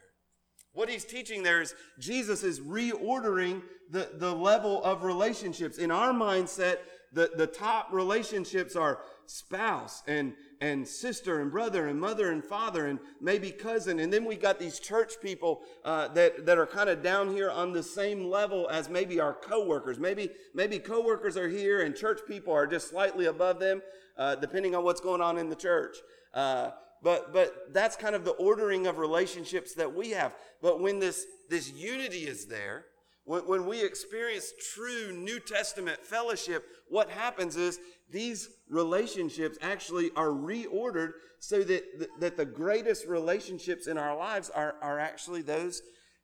What 0.73 0.89
he's 0.89 1.05
teaching 1.05 1.43
there 1.43 1.61
is 1.61 1.75
Jesus 1.99 2.43
is 2.43 2.59
reordering 2.59 3.61
the, 3.89 4.09
the 4.15 4.33
level 4.33 4.83
of 4.83 5.03
relationships. 5.03 5.77
In 5.77 5.91
our 5.91 6.13
mindset, 6.13 6.77
the, 7.11 7.29
the 7.35 7.45
top 7.45 7.89
relationships 7.91 8.75
are 8.75 8.99
spouse 9.27 10.01
and, 10.07 10.33
and 10.61 10.87
sister 10.87 11.41
and 11.41 11.51
brother 11.51 11.87
and 11.87 11.99
mother 11.99 12.31
and 12.31 12.43
father 12.43 12.87
and 12.87 12.99
maybe 13.21 13.51
cousin. 13.51 13.99
And 13.99 14.11
then 14.11 14.25
we 14.25 14.35
got 14.35 14.59
these 14.59 14.79
church 14.79 15.13
people 15.21 15.61
uh, 15.85 16.07
that, 16.09 16.47
that 16.47 16.57
are 16.57 16.65
kind 16.65 16.89
of 16.89 17.03
down 17.03 17.31
here 17.31 17.51
on 17.51 17.71
the 17.71 17.83
same 17.83 18.25
level 18.29 18.67
as 18.71 18.89
maybe 18.89 19.19
our 19.19 19.33
coworkers. 19.33 19.99
Maybe, 19.99 20.31
maybe 20.55 20.79
coworkers 20.79 21.37
are 21.37 21.49
here 21.49 21.83
and 21.83 21.95
church 21.95 22.21
people 22.27 22.51
are 22.51 22.65
just 22.65 22.89
slightly 22.89 23.27
above 23.27 23.59
them, 23.59 23.83
uh, 24.17 24.35
depending 24.35 24.73
on 24.73 24.83
what's 24.83 25.01
going 25.01 25.21
on 25.21 25.37
in 25.37 25.49
the 25.49 25.55
church. 25.55 25.97
Uh, 26.33 26.71
but, 27.03 27.33
but 27.33 27.73
that's 27.73 27.95
kind 27.95 28.15
of 28.15 28.23
the 28.23 28.31
ordering 28.31 28.87
of 28.87 28.97
relationships 28.97 29.75
that 29.75 29.93
we 29.93 30.11
have. 30.11 30.33
But 30.61 30.79
when 30.79 30.99
this, 30.99 31.25
this 31.49 31.71
unity 31.71 32.25
is 32.27 32.47
there, 32.47 32.85
When, 33.25 33.47
when 33.47 33.65
we 33.65 33.83
experience 33.83 34.53
true 34.73 35.13
New 35.13 35.39
Testament 35.39 35.99
fellowship, 36.05 36.63
what 36.89 37.09
happens 37.09 37.55
is 37.55 37.79
these 38.09 38.49
relationships 38.69 39.57
actually 39.61 40.11
are 40.15 40.29
reordered 40.29 41.13
so 41.39 41.63
that, 41.63 41.83
that 42.19 42.35
the 42.35 42.45
greatest 42.45 43.07
relationships 43.07 43.87
in 43.87 43.97
our 43.97 44.15
lives 44.17 44.49
are, 44.49 44.75
are 44.81 44.99
actually 44.99 45.41
those 45.41 45.81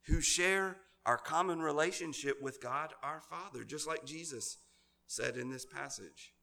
who 0.08 0.22
share 0.22 0.78
our 1.06 1.18
common 1.18 1.60
relationship 1.62 2.36
with 2.42 2.62
God 2.62 2.94
our 3.02 3.22
Father, 3.22 3.64
just 3.64 3.88
like 3.88 4.06
Jesus 4.06 4.58
said 5.08 5.38
in 5.38 5.50
this 5.50 5.66
passage. 5.66 6.34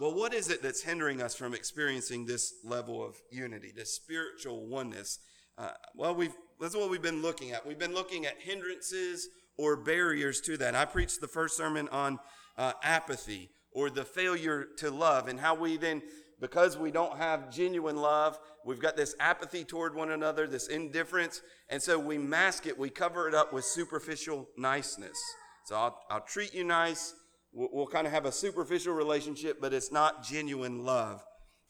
Well, 0.00 0.14
what 0.14 0.34
is 0.34 0.48
it 0.50 0.62
that's 0.62 0.82
hindering 0.82 1.22
us 1.22 1.34
from 1.34 1.54
experiencing 1.54 2.26
this 2.26 2.54
level 2.64 3.04
of 3.04 3.16
unity, 3.30 3.72
this 3.74 3.94
spiritual 3.94 4.66
oneness? 4.66 5.18
Uh, 5.58 5.70
well, 5.94 6.14
we've, 6.14 6.34
that's 6.60 6.74
what 6.74 6.90
we've 6.90 7.02
been 7.02 7.22
looking 7.22 7.52
at. 7.52 7.66
We've 7.66 7.78
been 7.78 7.94
looking 7.94 8.26
at 8.26 8.40
hindrances 8.40 9.28
or 9.58 9.76
barriers 9.76 10.40
to 10.42 10.56
that. 10.56 10.74
I 10.74 10.86
preached 10.86 11.20
the 11.20 11.28
first 11.28 11.56
sermon 11.56 11.88
on 11.90 12.18
uh, 12.56 12.72
apathy 12.82 13.50
or 13.72 13.90
the 13.90 14.04
failure 14.04 14.68
to 14.78 14.90
love 14.90 15.28
and 15.28 15.40
how 15.40 15.54
we 15.54 15.76
then 15.76 16.02
because 16.40 16.76
we 16.76 16.90
don't 16.90 17.16
have 17.16 17.50
genuine 17.50 17.96
love 17.96 18.38
we've 18.64 18.80
got 18.80 18.96
this 18.96 19.14
apathy 19.20 19.64
toward 19.64 19.94
one 19.94 20.10
another 20.10 20.46
this 20.46 20.68
indifference 20.68 21.40
and 21.70 21.80
so 21.80 21.98
we 21.98 22.18
mask 22.18 22.66
it 22.66 22.78
we 22.78 22.90
cover 22.90 23.28
it 23.28 23.34
up 23.34 23.52
with 23.52 23.64
superficial 23.64 24.48
niceness 24.58 25.16
so 25.64 25.76
i'll, 25.76 25.98
I'll 26.10 26.20
treat 26.20 26.52
you 26.52 26.64
nice 26.64 27.14
we'll, 27.52 27.68
we'll 27.72 27.86
kind 27.86 28.06
of 28.06 28.12
have 28.12 28.26
a 28.26 28.32
superficial 28.32 28.94
relationship 28.94 29.60
but 29.60 29.72
it's 29.72 29.92
not 29.92 30.22
genuine 30.24 30.84
love 30.84 31.22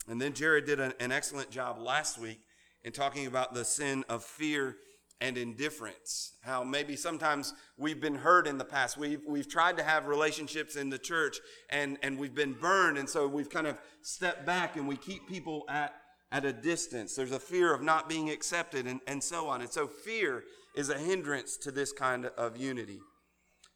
and 0.09 0.21
then 0.21 0.33
jared 0.33 0.65
did 0.65 0.81
an, 0.81 0.93
an 1.01 1.13
excellent 1.13 1.51
job 1.51 1.79
last 1.79 2.19
week 2.19 2.41
in 2.85 2.93
talking 2.93 3.27
about 3.27 3.55
the 3.55 3.65
sin 3.65 4.05
of 4.09 4.25
fear 4.25 4.77
and 5.23 5.39
indifference. 5.39 6.33
How 6.43 6.65
maybe 6.65 6.97
sometimes 6.97 7.55
we've 7.79 8.01
been 8.01 8.17
hurt 8.17 8.49
in 8.49 8.59
the 8.59 8.65
past. 8.65 8.99
We've, 8.99 9.21
we've 9.27 9.49
tried 9.49 9.77
to 9.77 9.85
have 9.85 10.09
relationships 10.09 10.75
in 10.75 10.91
the 10.91 10.99
church 10.99 11.39
and, 11.71 11.97
and 12.03 12.19
we've 12.19 12.35
been 12.35 12.55
burned. 12.55 12.99
And 12.99 13.09
so 13.09 13.29
we've 13.29 13.49
kind 13.49 13.69
of 13.69 13.79
stepped 14.03 14.45
back 14.45 14.77
and 14.77 14.89
we 14.89 14.97
keep 14.97 15.29
people 15.29 15.65
at, 15.69 15.95
at 16.33 16.45
a 16.45 16.53
distance. 16.53 17.15
There's 17.15 17.31
a 17.31 17.39
fear 17.39 17.73
of 17.73 17.83
not 17.83 18.09
being 18.09 18.31
accepted 18.31 18.87
and, 18.87 19.01
and 19.07 19.23
so 19.23 19.49
on. 19.49 19.61
And 19.61 19.71
so 19.71 19.87
fear 19.87 20.43
is 20.75 20.91
a 20.91 20.99
hindrance 20.99 21.57
to 21.59 21.71
this 21.71 21.93
kind 21.93 22.27
of 22.27 22.57
unity. 22.57 22.99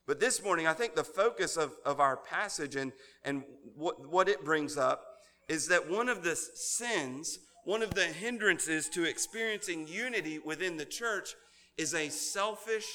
But 0.06 0.20
this 0.20 0.42
morning, 0.42 0.66
I 0.66 0.72
think 0.72 0.94
the 0.94 1.04
focus 1.04 1.56
of, 1.56 1.74
of 1.84 2.00
our 2.00 2.16
passage 2.16 2.76
and, 2.76 2.92
and 3.24 3.42
what, 3.74 4.08
what 4.08 4.28
it 4.28 4.44
brings 4.44 4.76
up 4.76 5.04
is 5.48 5.68
that 5.68 5.90
one 5.90 6.08
of 6.08 6.22
the 6.22 6.36
sins 6.36 7.38
one 7.66 7.82
of 7.82 7.94
the 7.94 8.04
hindrances 8.04 8.88
to 8.90 9.02
experiencing 9.02 9.88
unity 9.88 10.38
within 10.38 10.76
the 10.76 10.84
church 10.84 11.34
is 11.76 11.94
a 11.94 12.08
selfish 12.08 12.86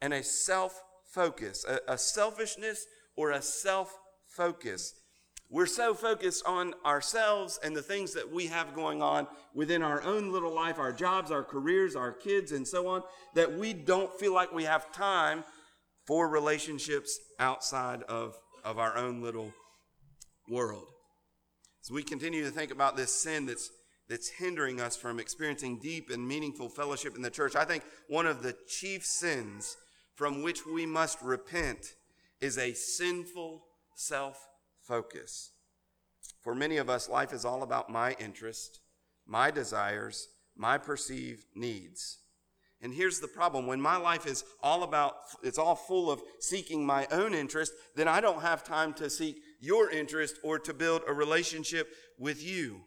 and 0.00 0.14
a 0.14 0.22
self 0.22 0.80
focus, 1.10 1.66
a, 1.68 1.80
a, 1.92 1.98
selfishness 1.98 2.86
or 3.16 3.32
a 3.32 3.42
self 3.42 3.98
focus. 4.28 4.94
We're 5.50 5.66
so 5.66 5.92
focused 5.92 6.46
on 6.46 6.74
ourselves 6.86 7.58
and 7.64 7.74
the 7.74 7.82
things 7.82 8.14
that 8.14 8.32
we 8.32 8.46
have 8.46 8.76
going 8.76 9.02
on 9.02 9.26
within 9.54 9.82
our 9.82 10.00
own 10.02 10.30
little 10.30 10.54
life, 10.54 10.78
our 10.78 10.92
jobs, 10.92 11.32
our 11.32 11.42
careers, 11.42 11.96
our 11.96 12.12
kids, 12.12 12.52
and 12.52 12.66
so 12.66 12.86
on, 12.86 13.02
that 13.34 13.58
we 13.58 13.72
don't 13.72 14.14
feel 14.20 14.32
like 14.32 14.52
we 14.52 14.62
have 14.64 14.92
time 14.92 15.42
for 16.06 16.28
relationships 16.28 17.18
outside 17.38 18.02
of, 18.04 18.36
of 18.64 18.78
our 18.78 18.96
own 18.96 19.22
little 19.22 19.52
world. 20.48 20.86
As 21.82 21.90
we 21.90 22.02
continue 22.02 22.44
to 22.44 22.50
think 22.50 22.70
about 22.70 22.96
this 22.96 23.12
sin 23.14 23.46
that's 23.46 23.70
that's 24.08 24.28
hindering 24.28 24.78
us 24.78 24.94
from 24.94 25.18
experiencing 25.18 25.78
deep 25.78 26.10
and 26.10 26.28
meaningful 26.28 26.68
fellowship 26.68 27.16
in 27.16 27.22
the 27.22 27.30
church. 27.30 27.56
I 27.56 27.64
think 27.64 27.82
one 28.08 28.26
of 28.26 28.42
the 28.42 28.54
chief 28.68 29.06
sins 29.06 29.76
from 30.14 30.42
which 30.42 30.66
we 30.66 30.84
must 30.84 31.22
repent 31.22 31.94
is 32.40 32.58
a 32.58 32.74
sinful 32.74 33.64
self 33.94 34.48
focus. 34.82 35.52
For 36.42 36.54
many 36.54 36.76
of 36.76 36.90
us, 36.90 37.08
life 37.08 37.32
is 37.32 37.46
all 37.46 37.62
about 37.62 37.88
my 37.88 38.14
interest, 38.18 38.80
my 39.26 39.50
desires, 39.50 40.28
my 40.56 40.76
perceived 40.76 41.44
needs. 41.54 42.18
And 42.82 42.92
here's 42.92 43.20
the 43.20 43.28
problem 43.28 43.68
when 43.68 43.80
my 43.80 43.96
life 43.96 44.26
is 44.26 44.44
all 44.60 44.82
about, 44.82 45.14
it's 45.44 45.58
all 45.58 45.76
full 45.76 46.10
of 46.10 46.20
seeking 46.40 46.84
my 46.84 47.06
own 47.12 47.32
interest, 47.32 47.72
then 47.94 48.08
I 48.08 48.20
don't 48.20 48.42
have 48.42 48.64
time 48.64 48.92
to 48.94 49.08
seek 49.08 49.36
your 49.60 49.88
interest 49.88 50.38
or 50.42 50.58
to 50.58 50.74
build 50.74 51.02
a 51.06 51.12
relationship 51.12 51.88
with 52.18 52.42
you. 52.42 52.80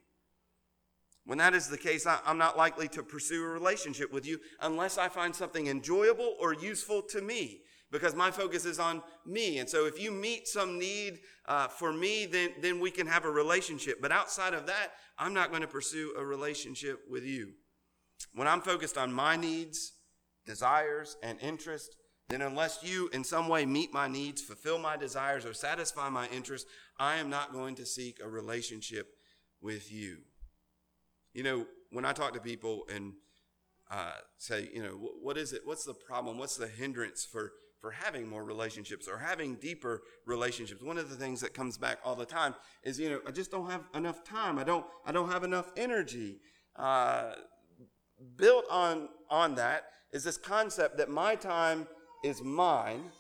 When 1.24 1.38
that 1.38 1.56
is 1.56 1.70
the 1.70 1.78
case, 1.78 2.06
I, 2.06 2.20
am 2.28 2.38
not 2.38 2.58
likely 2.58 2.90
to 2.90 3.04
pursue 3.04 3.44
a 3.44 3.48
relationship 3.48 4.12
with 4.12 4.28
you 4.28 4.40
unless 4.62 4.98
I 4.98 5.08
find 5.08 5.34
something 5.34 5.68
enjoyable 5.68 6.36
or 6.42 6.54
useful 6.54 7.02
to 7.10 7.22
me 7.22 7.62
because 7.90 8.14
my 8.14 8.30
focus 8.30 8.66
is 8.66 8.80
on 8.80 9.02
me. 9.26 9.60
And 9.60 9.70
so 9.70 9.86
if 9.86 10.00
you 10.00 10.12
meet 10.12 10.48
some 10.48 10.78
need 10.78 11.20
uh, 11.48 11.70
for 11.70 11.94
me, 11.94 12.26
then, 12.26 12.50
then 12.62 12.82
we 12.82 12.92
can 12.92 13.08
have 13.08 13.24
a 13.24 13.32
relationship. 13.32 14.02
But 14.02 14.12
outside 14.12 14.54
of 14.54 14.68
that, 14.68 14.90
I'm 15.18 15.34
not 15.34 15.50
going 15.50 15.62
to 15.62 15.68
pursue 15.68 16.14
a 16.18 16.26
relationship 16.26 17.00
with 17.10 17.24
you. 17.24 17.54
When 18.34 18.48
I'm 18.48 18.62
focused 18.62 18.98
on 18.98 19.14
my 19.14 19.36
needs, 19.36 19.94
desires, 20.46 21.18
and 21.24 21.40
interests, 21.42 21.96
then 22.30 22.42
unless 22.42 22.80
you 22.84 23.10
in 23.14 23.24
some 23.24 23.48
way 23.48 23.66
meet 23.66 23.94
my 23.94 24.08
needs, 24.08 24.42
fulfill 24.42 24.80
my 24.80 24.98
desires, 24.98 25.46
or 25.46 25.54
satisfy 25.54 26.10
my 26.10 26.28
interests, 26.30 26.70
I 27.00 27.18
am 27.18 27.30
not 27.30 27.54
going 27.54 27.76
to 27.76 27.86
seek 27.86 28.20
a 28.22 28.28
relationship 28.28 29.08
with 29.62 29.92
you. 29.92 30.18
You 31.34 31.44
know, 31.44 31.66
when 31.92 32.06
I 32.06 32.14
talk 32.14 32.34
to 32.34 32.40
people 32.40 32.84
and 32.94 33.14
uh, 33.92 34.14
say, 34.38 34.70
you 34.74 34.82
know, 34.82 35.12
what 35.22 35.38
is 35.38 35.54
it? 35.54 35.62
What's 35.66 35.86
the 35.86 35.94
problem? 35.94 36.38
What's 36.38 36.58
the 36.58 36.68
hindrance 36.68 37.26
for 37.26 37.54
for 37.82 37.92
having 37.92 38.28
more 38.28 38.44
relationships 38.44 39.08
or 39.08 39.18
having 39.20 39.56
deeper 39.56 40.02
relationships? 40.26 40.82
One 40.82 40.98
of 40.98 41.10
the 41.10 41.16
things 41.16 41.42
that 41.42 41.54
comes 41.54 41.78
back 41.78 42.00
all 42.04 42.16
the 42.16 42.26
time 42.26 42.56
is, 42.84 43.00
you 43.00 43.10
know, 43.10 43.20
I 43.28 43.32
just 43.32 43.52
don't 43.52 43.70
have 43.70 43.84
enough 43.94 44.24
time. 44.24 44.58
I 44.58 44.64
don't 44.64 44.86
I 45.06 45.12
don't 45.12 45.30
have 45.30 45.44
enough 45.44 45.72
energy. 45.78 46.40
Uh, 46.76 47.34
built 48.38 48.66
on 48.70 49.10
on 49.30 49.56
that 49.56 49.86
is 50.12 50.24
this 50.24 50.38
concept 50.38 50.98
that 50.98 51.10
my 51.10 51.36
time 51.36 51.88
is 52.24 52.42
mine. 52.42 53.12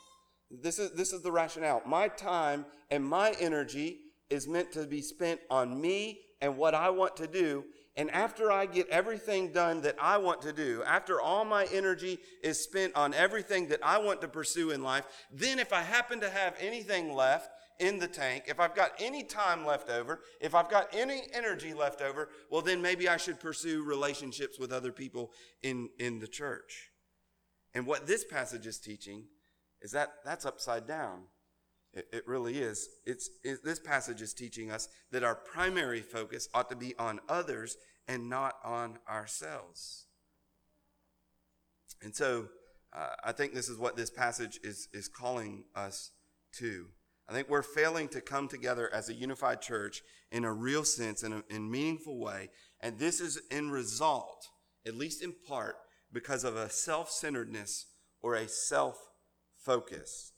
This 0.49 0.79
is 0.79 0.91
this 0.91 1.13
is 1.13 1.21
the 1.21 1.31
rationale. 1.31 1.81
My 1.85 2.07
time 2.07 2.65
and 2.91 3.03
my 3.03 3.35
energy 3.39 3.99
is 4.29 4.47
meant 4.47 4.71
to 4.73 4.85
be 4.85 5.01
spent 5.01 5.39
on 5.49 5.79
me 5.79 6.21
and 6.41 6.57
what 6.57 6.73
I 6.73 6.89
want 6.89 7.15
to 7.17 7.27
do 7.27 7.63
and 7.97 8.11
after 8.11 8.51
I 8.51 8.65
get 8.65 8.89
everything 8.89 9.53
done 9.53 9.81
that 9.81 9.95
I 10.01 10.17
want 10.17 10.41
to 10.41 10.51
do, 10.51 10.83
after 10.85 11.21
all 11.21 11.45
my 11.45 11.65
energy 11.71 12.19
is 12.43 12.61
spent 12.61 12.93
on 12.95 13.13
everything 13.13 13.69
that 13.69 13.79
I 13.81 13.99
want 13.99 14.19
to 14.21 14.27
pursue 14.27 14.71
in 14.71 14.83
life, 14.83 15.05
then 15.31 15.59
if 15.59 15.71
I 15.71 15.81
happen 15.81 16.19
to 16.19 16.29
have 16.29 16.55
anything 16.59 17.13
left 17.13 17.49
in 17.79 17.99
the 17.99 18.07
tank, 18.07 18.45
if 18.47 18.59
I've 18.59 18.75
got 18.75 18.91
any 18.99 19.23
time 19.23 19.65
left 19.65 19.89
over, 19.89 20.21
if 20.41 20.55
I've 20.55 20.69
got 20.69 20.87
any 20.93 21.23
energy 21.33 21.73
left 21.73 22.01
over, 22.01 22.29
well, 22.49 22.61
then 22.61 22.81
maybe 22.81 23.09
I 23.09 23.17
should 23.17 23.39
pursue 23.39 23.83
relationships 23.83 24.59
with 24.59 24.71
other 24.71 24.91
people 24.91 25.31
in, 25.61 25.89
in 25.99 26.19
the 26.19 26.27
church. 26.27 26.91
And 27.73 27.85
what 27.85 28.07
this 28.07 28.23
passage 28.23 28.65
is 28.65 28.79
teaching 28.79 29.25
is 29.81 29.91
that 29.91 30.13
that's 30.23 30.45
upside 30.45 30.87
down. 30.87 31.23
It, 31.93 32.07
it 32.11 32.27
really 32.27 32.59
is. 32.59 32.87
It's, 33.05 33.29
it, 33.43 33.63
this 33.63 33.79
passage 33.79 34.21
is 34.21 34.33
teaching 34.33 34.71
us 34.71 34.87
that 35.11 35.23
our 35.23 35.35
primary 35.35 36.01
focus 36.01 36.47
ought 36.53 36.69
to 36.69 36.75
be 36.75 36.95
on 36.97 37.19
others 37.27 37.77
and 38.07 38.29
not 38.29 38.55
on 38.63 38.99
ourselves. 39.09 40.05
And 42.01 42.15
so 42.15 42.47
uh, 42.93 43.09
I 43.23 43.31
think 43.31 43.53
this 43.53 43.69
is 43.69 43.77
what 43.77 43.95
this 43.95 44.09
passage 44.09 44.59
is, 44.63 44.87
is 44.93 45.07
calling 45.07 45.65
us 45.75 46.11
to. 46.57 46.87
I 47.27 47.33
think 47.33 47.49
we're 47.49 47.63
failing 47.63 48.07
to 48.09 48.21
come 48.21 48.47
together 48.47 48.89
as 48.93 49.09
a 49.09 49.13
unified 49.13 49.61
church 49.61 50.01
in 50.31 50.43
a 50.43 50.53
real 50.53 50.83
sense, 50.83 51.23
in 51.23 51.33
a 51.33 51.43
in 51.49 51.69
meaningful 51.69 52.19
way. 52.19 52.49
And 52.81 52.99
this 52.99 53.19
is 53.19 53.41
in 53.49 53.71
result, 53.71 54.47
at 54.85 54.95
least 54.95 55.23
in 55.23 55.33
part, 55.47 55.75
because 56.13 56.43
of 56.43 56.55
a 56.55 56.69
self 56.69 57.09
centeredness 57.09 57.87
or 58.21 58.35
a 58.35 58.47
self 58.47 58.97
focus. 59.57 60.33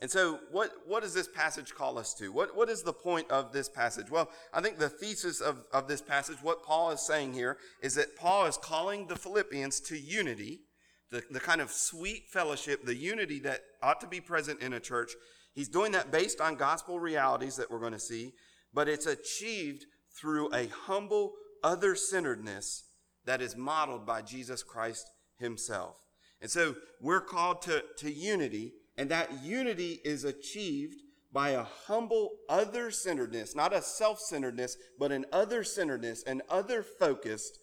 And 0.00 0.10
so, 0.10 0.40
what, 0.50 0.70
what 0.86 1.02
does 1.02 1.12
this 1.12 1.28
passage 1.28 1.74
call 1.74 1.98
us 1.98 2.14
to? 2.14 2.32
What, 2.32 2.56
what 2.56 2.70
is 2.70 2.82
the 2.82 2.92
point 2.92 3.30
of 3.30 3.52
this 3.52 3.68
passage? 3.68 4.10
Well, 4.10 4.30
I 4.52 4.62
think 4.62 4.78
the 4.78 4.88
thesis 4.88 5.40
of, 5.42 5.64
of 5.74 5.88
this 5.88 6.00
passage, 6.00 6.38
what 6.42 6.62
Paul 6.62 6.90
is 6.90 7.02
saying 7.02 7.34
here, 7.34 7.58
is 7.82 7.96
that 7.96 8.16
Paul 8.16 8.46
is 8.46 8.56
calling 8.56 9.06
the 9.06 9.16
Philippians 9.16 9.78
to 9.80 9.98
unity, 9.98 10.60
the, 11.10 11.22
the 11.30 11.40
kind 11.40 11.60
of 11.60 11.70
sweet 11.70 12.28
fellowship, 12.32 12.86
the 12.86 12.94
unity 12.94 13.40
that 13.40 13.60
ought 13.82 14.00
to 14.00 14.06
be 14.06 14.22
present 14.22 14.62
in 14.62 14.72
a 14.72 14.80
church. 14.80 15.12
He's 15.60 15.68
doing 15.68 15.92
that 15.92 16.10
based 16.10 16.40
on 16.40 16.54
gospel 16.54 16.98
realities 16.98 17.56
that 17.56 17.70
we're 17.70 17.80
going 17.80 17.92
to 17.92 17.98
see, 17.98 18.32
but 18.72 18.88
it's 18.88 19.04
achieved 19.04 19.84
through 20.18 20.50
a 20.54 20.68
humble 20.68 21.34
other 21.62 21.94
centeredness 21.94 22.84
that 23.26 23.42
is 23.42 23.58
modeled 23.58 24.06
by 24.06 24.22
Jesus 24.22 24.62
Christ 24.62 25.10
himself. 25.38 25.98
And 26.40 26.50
so, 26.50 26.76
we're 26.98 27.20
called 27.20 27.60
to, 27.60 27.84
to 27.98 28.10
unity 28.10 28.72
and 28.96 29.10
that 29.10 29.42
unity 29.42 30.00
is 30.02 30.24
achieved 30.24 30.96
by 31.30 31.50
a 31.50 31.64
humble 31.64 32.30
other 32.48 32.90
centeredness, 32.90 33.54
not 33.54 33.74
a 33.74 33.82
self 33.82 34.18
centeredness, 34.18 34.78
but 34.98 35.12
an 35.12 35.26
other 35.30 35.62
centeredness, 35.62 36.22
an 36.22 36.40
other 36.48 36.82
focused 36.82 37.58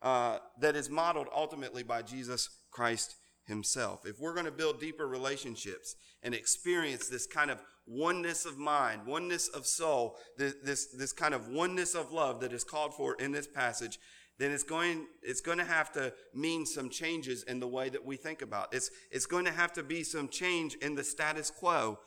uh, 0.00 0.38
that 0.58 0.74
is 0.74 0.88
modeled 0.88 1.28
ultimately 1.36 1.82
by 1.82 2.00
Jesus 2.00 2.48
Christ 2.70 3.16
himself. 3.44 4.06
If 4.06 4.20
we're 4.20 4.34
going 4.34 4.46
to 4.46 4.52
build 4.52 4.80
deeper 4.80 5.06
relationships 5.06 5.96
and 6.22 6.34
experience 6.34 7.08
this 7.08 7.26
kind 7.26 7.50
of 7.50 7.62
oneness 7.86 8.44
of 8.44 8.58
mind, 8.58 9.06
oneness 9.06 9.48
of 9.48 9.66
soul, 9.66 10.16
this, 10.38 10.54
this, 10.62 10.86
this 10.86 11.12
kind 11.12 11.34
of 11.34 11.48
oneness 11.48 11.94
of 11.94 12.12
love 12.12 12.40
that 12.40 12.52
is 12.52 12.64
called 12.64 12.94
for 12.94 13.14
in 13.14 13.32
this 13.32 13.46
passage, 13.46 13.98
then 14.38 14.50
it's 14.50 14.62
going, 14.62 15.06
it's 15.22 15.40
going 15.40 15.58
to 15.58 15.64
have 15.64 15.92
to 15.92 16.12
mean 16.34 16.64
some 16.64 16.88
changes 16.88 17.42
in 17.44 17.60
the 17.60 17.68
way 17.68 17.88
that 17.88 18.04
we 18.04 18.16
think 18.16 18.42
about 18.42 18.72
it. 18.72 18.76
It's, 18.76 18.90
it's 19.10 19.26
going 19.26 19.44
to 19.44 19.52
have 19.52 19.72
to 19.74 19.82
be 19.82 20.02
some 20.02 20.28
change 20.28 20.74
in 20.76 20.94
the 20.94 21.04
status 21.04 21.50
quo. 21.50 21.98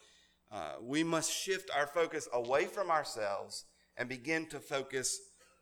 Uh, 0.52 0.74
we 0.82 1.04
must 1.04 1.32
shift 1.32 1.70
our 1.76 1.88
focus 1.88 2.28
away 2.34 2.66
from 2.66 2.90
ourselves 2.90 3.66
and 3.98 4.10
begin 4.10 4.46
to 4.48 4.60
focus 4.60 5.20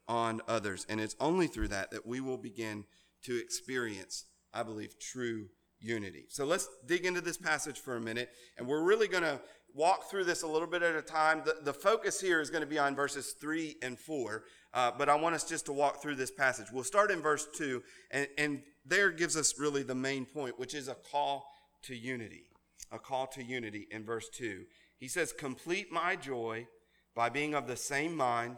on 0.08 0.42
others. 0.48 0.86
And 0.90 1.00
it's 1.00 1.16
only 1.20 1.48
through 1.48 1.70
that 1.70 1.92
that 1.92 2.06
we 2.06 2.20
will 2.20 2.38
begin 2.38 2.86
to 3.24 3.38
experience, 3.38 4.26
I 4.54 4.64
believe, 4.64 5.00
true 5.00 5.48
unity. 5.84 6.26
So 6.30 6.46
let's 6.46 6.68
dig 6.88 7.06
into 7.06 7.22
this 7.22 7.38
passage 7.38 7.80
for 7.80 7.98
a 7.98 8.02
minute. 8.02 8.30
And 8.58 8.66
we're 8.66 8.84
really 8.84 9.08
going 9.08 9.24
to 9.24 9.40
walk 9.76 10.10
through 10.10 10.24
this 10.24 10.44
a 10.44 10.48
little 10.48 10.68
bit 10.68 10.82
at 10.82 10.96
a 10.96 11.02
time. 11.02 11.42
The, 11.46 11.58
the 11.62 11.74
focus 11.74 12.22
here 12.22 12.40
is 12.40 12.50
going 12.50 12.62
to 12.62 12.68
be 12.68 12.80
on 12.80 12.96
verses 12.96 13.36
3 13.40 13.76
and 13.82 14.00
4, 14.00 14.44
uh, 14.74 14.92
but 14.98 15.10
I 15.10 15.16
want 15.16 15.36
us 15.36 15.44
just 15.44 15.66
to 15.66 15.74
walk 15.74 16.02
through 16.02 16.16
this 16.16 16.32
passage. 16.32 16.68
We'll 16.72 16.84
start 16.84 17.12
in 17.12 17.22
verse 17.22 17.48
2, 17.58 17.84
and, 18.12 18.28
and 18.38 18.62
there 18.86 19.12
gives 19.12 19.36
us 19.36 19.60
really 19.60 19.84
the 19.84 19.96
main 19.96 20.26
point, 20.26 20.58
which 20.58 20.74
is 20.74 20.88
a 20.88 20.96
call 20.96 21.52
to 21.84 21.96
unity. 21.96 22.46
A 22.92 23.00
call 23.00 23.28
to 23.28 23.44
unity 23.44 23.88
in 23.92 24.06
verse 24.06 24.30
2. 24.30 24.64
He 25.00 25.08
says, 25.08 25.34
Complete 25.34 25.92
my 25.92 26.16
joy 26.16 26.68
by 27.16 27.30
being 27.30 27.56
of 27.56 27.68
the 27.68 27.76
same 27.76 28.16
mind, 28.16 28.58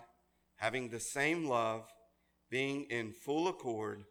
having 0.57 0.89
the 0.89 0.99
same 0.99 1.47
love, 1.47 1.87
being 2.49 2.83
in 2.89 3.11
full 3.11 3.47
accord 3.47 4.03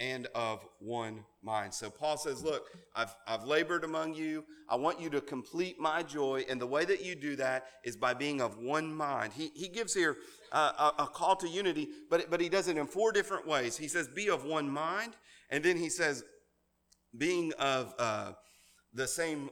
and 0.00 0.26
of 0.34 0.64
one 0.78 1.24
mind. 1.42 1.74
So 1.74 1.90
Paul 1.90 2.16
says, 2.16 2.44
Look, 2.44 2.66
I've, 2.94 3.14
I've 3.26 3.44
labored 3.44 3.84
among 3.84 4.14
you. 4.14 4.44
I 4.68 4.76
want 4.76 5.00
you 5.00 5.10
to 5.10 5.20
complete 5.20 5.80
my 5.80 6.02
joy. 6.02 6.44
And 6.48 6.60
the 6.60 6.66
way 6.66 6.84
that 6.84 7.04
you 7.04 7.14
do 7.14 7.36
that 7.36 7.66
is 7.84 7.96
by 7.96 8.14
being 8.14 8.40
of 8.40 8.58
one 8.58 8.94
mind. 8.94 9.32
He, 9.32 9.50
he 9.54 9.68
gives 9.68 9.94
here 9.94 10.16
uh, 10.52 10.92
a, 10.98 11.02
a, 11.02 11.06
call 11.06 11.36
to 11.36 11.48
unity, 11.48 11.88
but, 12.10 12.30
but 12.30 12.40
he 12.40 12.48
does 12.48 12.68
it 12.68 12.76
in 12.76 12.86
four 12.86 13.12
different 13.12 13.46
ways. 13.46 13.76
He 13.76 13.88
says, 13.88 14.08
Be 14.08 14.30
of 14.30 14.44
one 14.44 14.70
mind. 14.70 15.14
And 15.50 15.64
then 15.64 15.76
he 15.76 15.88
says, 15.88 16.22
Being 17.16 17.52
of 17.58 17.94
uh, 17.98 18.32
the 18.94 19.08
same 19.08 19.50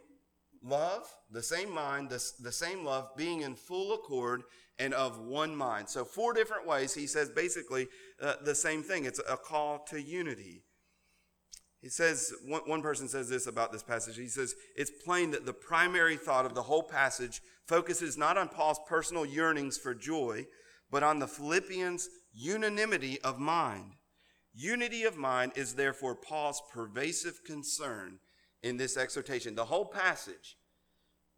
love, 0.62 1.12
the 1.30 1.42
same 1.42 1.72
mind, 1.72 2.10
the, 2.10 2.24
the 2.40 2.52
same 2.52 2.84
love, 2.84 3.10
being 3.16 3.42
in 3.42 3.54
full 3.54 3.94
accord 3.94 4.42
and 4.78 4.94
of 4.94 5.18
one 5.18 5.56
mind. 5.56 5.88
So, 5.88 6.04
four 6.04 6.32
different 6.32 6.66
ways 6.66 6.94
he 6.94 7.06
says 7.06 7.30
basically 7.30 7.88
uh, 8.20 8.34
the 8.44 8.54
same 8.54 8.82
thing. 8.82 9.04
It's 9.04 9.20
a 9.28 9.36
call 9.36 9.84
to 9.90 10.00
unity. 10.00 10.62
He 11.82 11.88
says, 11.88 12.32
one, 12.44 12.62
one 12.66 12.82
person 12.82 13.06
says 13.08 13.28
this 13.28 13.46
about 13.46 13.72
this 13.72 13.82
passage. 13.82 14.16
He 14.16 14.28
says, 14.28 14.54
it's 14.74 14.90
plain 15.04 15.30
that 15.30 15.46
the 15.46 15.52
primary 15.52 16.16
thought 16.16 16.46
of 16.46 16.54
the 16.54 16.62
whole 16.62 16.82
passage 16.82 17.40
focuses 17.66 18.16
not 18.16 18.36
on 18.36 18.48
Paul's 18.48 18.80
personal 18.88 19.24
yearnings 19.24 19.78
for 19.78 19.94
joy, 19.94 20.46
but 20.90 21.02
on 21.02 21.18
the 21.18 21.28
Philippians' 21.28 22.08
unanimity 22.32 23.20
of 23.22 23.38
mind. 23.38 23.92
Unity 24.54 25.04
of 25.04 25.16
mind 25.16 25.52
is 25.54 25.74
therefore 25.74 26.14
Paul's 26.14 26.62
pervasive 26.72 27.44
concern 27.44 28.18
in 28.62 28.78
this 28.78 28.96
exhortation. 28.96 29.54
The 29.54 29.66
whole 29.66 29.84
passage 29.84 30.56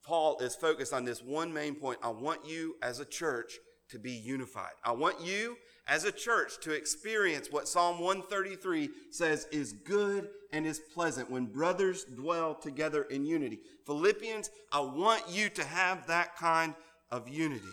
Paul 0.09 0.39
is 0.39 0.57
focused 0.57 0.95
on 0.95 1.05
this 1.05 1.23
one 1.23 1.53
main 1.53 1.75
point. 1.75 1.99
I 2.03 2.09
want 2.09 2.47
you 2.47 2.77
as 2.83 2.99
a 2.99 3.05
church 3.05 3.59
to 3.91 3.99
be 3.99 4.13
unified. 4.13 4.73
I 4.83 4.93
want 4.93 5.21
you 5.21 5.59
as 5.87 6.05
a 6.05 6.13
church 6.13 6.59
to 6.63 6.73
experience 6.73 7.49
what 7.51 7.69
Psalm 7.69 8.01
133 8.01 8.89
says 9.11 9.47
is 9.53 9.75
good 9.75 10.31
and 10.51 10.65
is 10.65 10.81
pleasant 10.95 11.31
when 11.31 11.45
brothers 11.45 12.05
dwell 12.05 12.55
together 12.55 13.03
in 13.03 13.27
unity. 13.27 13.61
Philippians, 13.85 14.49
I 14.73 14.81
want 14.81 15.25
you 15.29 15.51
to 15.51 15.65
have 15.65 16.07
that 16.07 16.37
kind 16.37 16.75
of 17.11 17.29
unity. 17.29 17.67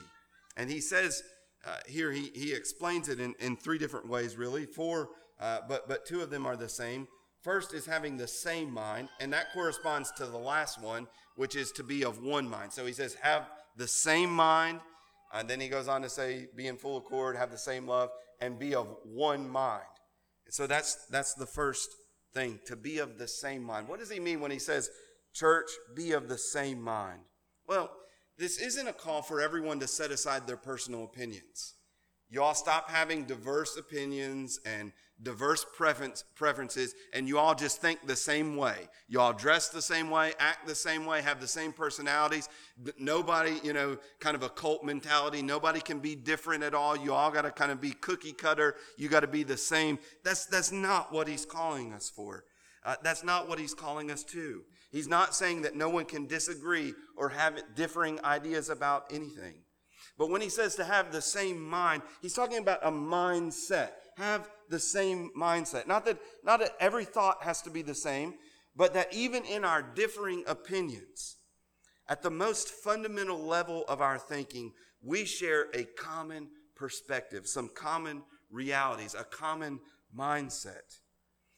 And 0.58 0.70
he 0.70 0.82
says 0.82 1.24
uh, 1.66 1.78
here, 1.88 2.12
he, 2.12 2.32
he 2.36 2.52
explains 2.52 3.08
it 3.08 3.22
in, 3.22 3.34
in 3.40 3.56
three 3.56 3.78
different 3.78 4.10
ways, 4.10 4.36
really. 4.36 4.66
Four, 4.66 5.08
uh, 5.40 5.60
but, 5.70 5.88
but 5.88 6.06
two 6.06 6.20
of 6.20 6.30
them 6.30 6.46
are 6.46 6.58
the 6.58 6.68
same. 6.68 7.08
First 7.46 7.76
is 7.76 7.86
having 7.86 8.18
the 8.18 8.28
same 8.28 8.74
mind, 8.74 9.08
and 9.20 9.32
that 9.32 9.54
corresponds 9.54 10.12
to 10.14 10.26
the 10.26 10.36
last 10.36 10.82
one, 10.82 11.06
which 11.36 11.56
is 11.56 11.72
to 11.74 11.84
be 11.84 12.04
of 12.04 12.24
one 12.24 12.50
mind. 12.50 12.74
So 12.74 12.88
he 12.88 12.92
says, 12.92 13.14
have 13.22 13.48
the 13.78 13.88
same 13.88 14.32
mind. 14.32 14.80
And 15.32 15.48
then 15.48 15.60
he 15.60 15.68
goes 15.68 15.88
on 15.88 16.02
to 16.02 16.10
say, 16.10 16.48
be 16.56 16.66
in 16.66 16.76
full 16.76 16.98
accord, 16.98 17.38
have 17.38 17.52
the 17.52 17.58
same 17.60 17.88
love, 17.88 18.10
and 18.42 18.58
be 18.58 18.74
of 18.74 18.88
one 19.04 19.48
mind. 19.48 19.84
So 20.50 20.66
that's 20.66 21.06
that's 21.12 21.36
the 21.36 21.46
first 21.46 21.88
thing, 22.34 22.60
to 22.66 22.76
be 22.76 22.98
of 22.98 23.20
the 23.20 23.28
same 23.28 23.62
mind. 23.62 23.88
What 23.88 24.00
does 24.00 24.10
he 24.10 24.20
mean 24.20 24.40
when 24.42 24.50
he 24.50 24.58
says, 24.58 24.90
church, 25.32 25.70
be 25.96 26.14
of 26.14 26.28
the 26.28 26.40
same 26.40 26.82
mind? 26.82 27.20
Well, 27.68 27.92
this 28.40 28.60
isn't 28.60 28.88
a 28.88 28.94
call 28.94 29.22
for 29.22 29.40
everyone 29.40 29.80
to 29.82 29.88
set 29.88 30.10
aside 30.10 30.48
their 30.48 30.58
personal 30.58 31.04
opinions. 31.04 31.76
You 32.30 32.42
all 32.42 32.56
stop 32.56 32.90
having 32.90 33.26
diverse 33.26 33.78
opinions 33.78 34.60
and 34.66 34.92
diverse 35.22 35.66
preference, 35.76 36.24
preferences, 36.36 36.94
and 37.14 37.28
you 37.28 37.38
all 37.38 37.56
just 37.56 37.82
think 37.82 38.06
the 38.06 38.16
same 38.16 38.58
way. 38.58 38.90
You 39.08 39.22
all 39.22 39.32
dress 39.32 39.70
the 39.70 39.82
same 39.82 40.10
way, 40.10 40.34
act 40.40 40.68
the 40.68 40.76
same 40.76 41.06
way, 41.06 41.22
have 41.22 41.40
the 41.40 41.48
same 41.48 41.72
personalities. 41.72 42.50
Nobody, 42.98 43.60
you 43.64 43.74
know, 43.74 43.98
kind 44.20 44.36
of 44.36 44.44
a 44.44 44.50
cult 44.50 44.84
mentality. 44.84 45.42
Nobody 45.42 45.80
can 45.80 46.00
be 46.00 46.16
different 46.16 46.64
at 46.64 46.74
all. 46.74 46.98
You 46.98 47.14
all 47.14 47.32
got 47.32 47.44
to 47.44 47.52
kind 47.52 47.72
of 47.72 47.80
be 47.80 47.92
cookie 47.92 48.34
cutter. 48.34 48.76
You 48.98 49.08
got 49.08 49.22
to 49.22 49.28
be 49.28 49.44
the 49.44 49.58
same. 49.58 50.00
That's 50.24 50.46
that's 50.46 50.72
not 50.72 51.14
what 51.14 51.28
he's 51.28 51.46
calling 51.46 51.94
us 51.94 52.10
for. 52.10 52.44
Uh, 52.84 52.96
that's 53.02 53.24
not 53.24 53.48
what 53.48 53.58
he's 53.58 53.74
calling 53.74 54.12
us 54.12 54.24
to. 54.24 54.64
He's 54.92 55.08
not 55.08 55.34
saying 55.34 55.64
that 55.64 55.76
no 55.76 55.90
one 55.90 56.06
can 56.06 56.28
disagree 56.28 56.94
or 57.18 57.30
have 57.30 57.60
differing 57.76 58.24
ideas 58.24 58.70
about 58.70 59.06
anything. 59.12 59.56
But 60.18 60.30
when 60.30 60.42
he 60.42 60.50
says 60.50 60.76
to 60.76 60.84
have 60.84 61.12
the 61.12 61.22
same 61.22 61.62
mind, 61.62 62.02
he's 62.22 62.34
talking 62.34 62.58
about 62.58 62.80
a 62.84 62.92
mindset. 62.92 63.90
Have 64.18 64.50
the 64.70 64.80
same 64.80 65.32
mindset. 65.38 65.88
Not 65.88 66.06
that, 66.06 66.20
not 66.44 66.60
that 66.60 66.76
every 66.80 67.06
thought 67.06 67.44
has 67.44 67.62
to 67.64 67.70
be 67.70 67.82
the 67.82 67.96
same, 67.96 68.36
but 68.76 68.94
that 68.94 69.14
even 69.14 69.44
in 69.46 69.66
our 69.66 69.82
differing 69.82 70.44
opinions, 70.48 71.38
at 72.08 72.22
the 72.22 72.30
most 72.30 72.70
fundamental 72.70 73.40
level 73.40 73.84
of 73.88 74.00
our 74.00 74.18
thinking, 74.18 74.74
we 75.02 75.26
share 75.26 75.68
a 75.74 75.84
common 75.84 76.50
perspective, 76.76 77.48
some 77.48 77.70
common 77.76 78.24
realities, 78.50 79.16
a 79.18 79.24
common 79.24 79.80
mindset. 80.16 81.00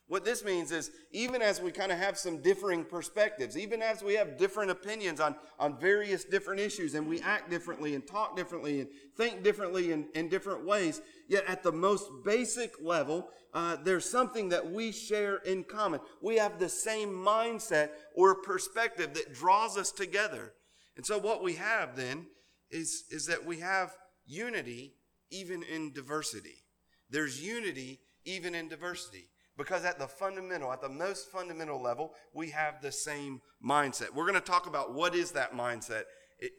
What 0.09 0.23
this 0.23 0.45
means 0.45 0.71
is, 0.71 0.91
even 1.11 1.41
as 1.41 1.61
we 1.61 1.69
kind 1.69 1.91
of 1.91 1.97
have 1.97 2.17
some 2.17 2.41
differing 2.41 2.85
perspectives, 2.85 3.57
even 3.57 3.81
as 3.81 4.01
we 4.01 4.13
have 4.13 4.37
different 4.37 4.71
opinions 4.71 5.19
on, 5.19 5.35
on 5.59 5.77
various 5.77 6.23
different 6.23 6.61
issues, 6.61 6.95
and 6.95 7.07
we 7.07 7.19
act 7.19 7.49
differently 7.49 7.93
and 7.93 8.07
talk 8.07 8.37
differently 8.37 8.79
and 8.79 8.89
think 9.17 9.43
differently 9.43 9.91
in, 9.91 10.07
in 10.15 10.29
different 10.29 10.65
ways, 10.65 11.01
yet 11.27 11.43
at 11.45 11.61
the 11.61 11.73
most 11.73 12.09
basic 12.23 12.71
level, 12.81 13.27
uh, 13.53 13.75
there's 13.83 14.09
something 14.09 14.47
that 14.47 14.71
we 14.71 14.93
share 14.93 15.37
in 15.37 15.65
common. 15.65 15.99
We 16.21 16.37
have 16.37 16.57
the 16.57 16.69
same 16.69 17.09
mindset 17.09 17.89
or 18.15 18.35
perspective 18.35 19.13
that 19.13 19.33
draws 19.33 19.77
us 19.77 19.91
together. 19.91 20.53
And 20.95 21.05
so, 21.05 21.17
what 21.17 21.43
we 21.43 21.55
have 21.55 21.97
then 21.97 22.27
is, 22.71 23.03
is 23.11 23.25
that 23.25 23.45
we 23.45 23.59
have 23.59 23.93
unity 24.25 24.93
even 25.31 25.63
in 25.63 25.91
diversity. 25.91 26.63
There's 27.09 27.43
unity 27.43 27.99
even 28.23 28.55
in 28.55 28.69
diversity. 28.69 29.27
Because 29.57 29.83
at 29.85 29.97
the 29.97 30.07
fundamental, 30.07 30.71
at 30.71 30.81
the 30.81 30.89
most 30.89 31.31
fundamental 31.31 31.81
level, 31.81 32.13
we 32.33 32.51
have 32.51 32.81
the 32.81 32.91
same 32.91 33.41
mindset. 33.63 34.13
We're 34.13 34.27
going 34.27 34.35
to 34.35 34.41
talk 34.41 34.67
about 34.67 34.93
what 34.93 35.15
is 35.15 35.31
that 35.31 35.55
mindset 35.55 36.03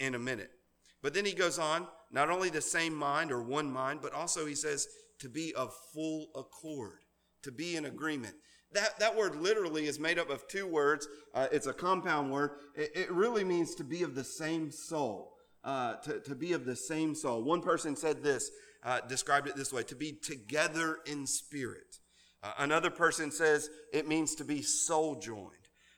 in 0.00 0.14
a 0.14 0.18
minute. 0.18 0.50
But 1.00 1.14
then 1.14 1.24
he 1.24 1.32
goes 1.32 1.58
on, 1.58 1.86
not 2.10 2.28
only 2.28 2.50
the 2.50 2.60
same 2.60 2.94
mind 2.94 3.30
or 3.30 3.42
one 3.42 3.70
mind, 3.70 4.00
but 4.02 4.12
also 4.12 4.46
he 4.46 4.56
says 4.56 4.88
to 5.20 5.28
be 5.28 5.54
of 5.54 5.72
full 5.92 6.28
accord, 6.34 6.98
to 7.42 7.52
be 7.52 7.76
in 7.76 7.84
agreement. 7.84 8.34
That, 8.72 8.98
that 8.98 9.16
word 9.16 9.36
literally 9.36 9.86
is 9.86 10.00
made 10.00 10.18
up 10.18 10.28
of 10.28 10.46
two 10.48 10.66
words. 10.66 11.08
Uh, 11.34 11.46
it's 11.52 11.66
a 11.66 11.72
compound 11.72 12.32
word. 12.32 12.50
It, 12.74 12.90
it, 12.94 13.10
really 13.10 13.44
means 13.44 13.74
to 13.76 13.84
be 13.84 14.02
of 14.02 14.14
the 14.14 14.24
same 14.24 14.70
soul, 14.70 15.34
uh, 15.64 15.94
to, 15.96 16.20
to 16.20 16.34
be 16.34 16.52
of 16.52 16.64
the 16.64 16.76
same 16.76 17.14
soul. 17.14 17.42
One 17.42 17.62
person 17.62 17.96
said 17.96 18.22
this, 18.22 18.50
uh, 18.84 19.00
described 19.08 19.48
it 19.48 19.56
this 19.56 19.72
way 19.72 19.84
to 19.84 19.94
be 19.94 20.12
together 20.12 20.98
in 21.06 21.26
spirit. 21.26 21.98
Uh, 22.42 22.52
another 22.58 22.90
person 22.90 23.30
says 23.30 23.70
it 23.92 24.06
means 24.06 24.34
to 24.36 24.44
be 24.44 24.62
soul 24.62 25.16
joined. 25.16 25.52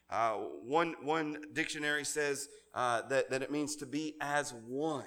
Uh, 0.08 0.32
one, 0.64 0.94
one 1.02 1.38
dictionary 1.52 2.04
says 2.04 2.48
uh, 2.74 3.02
that, 3.08 3.30
that 3.30 3.42
it 3.42 3.50
means 3.50 3.76
to 3.76 3.86
be 3.86 4.16
as 4.20 4.52
one. 4.66 5.04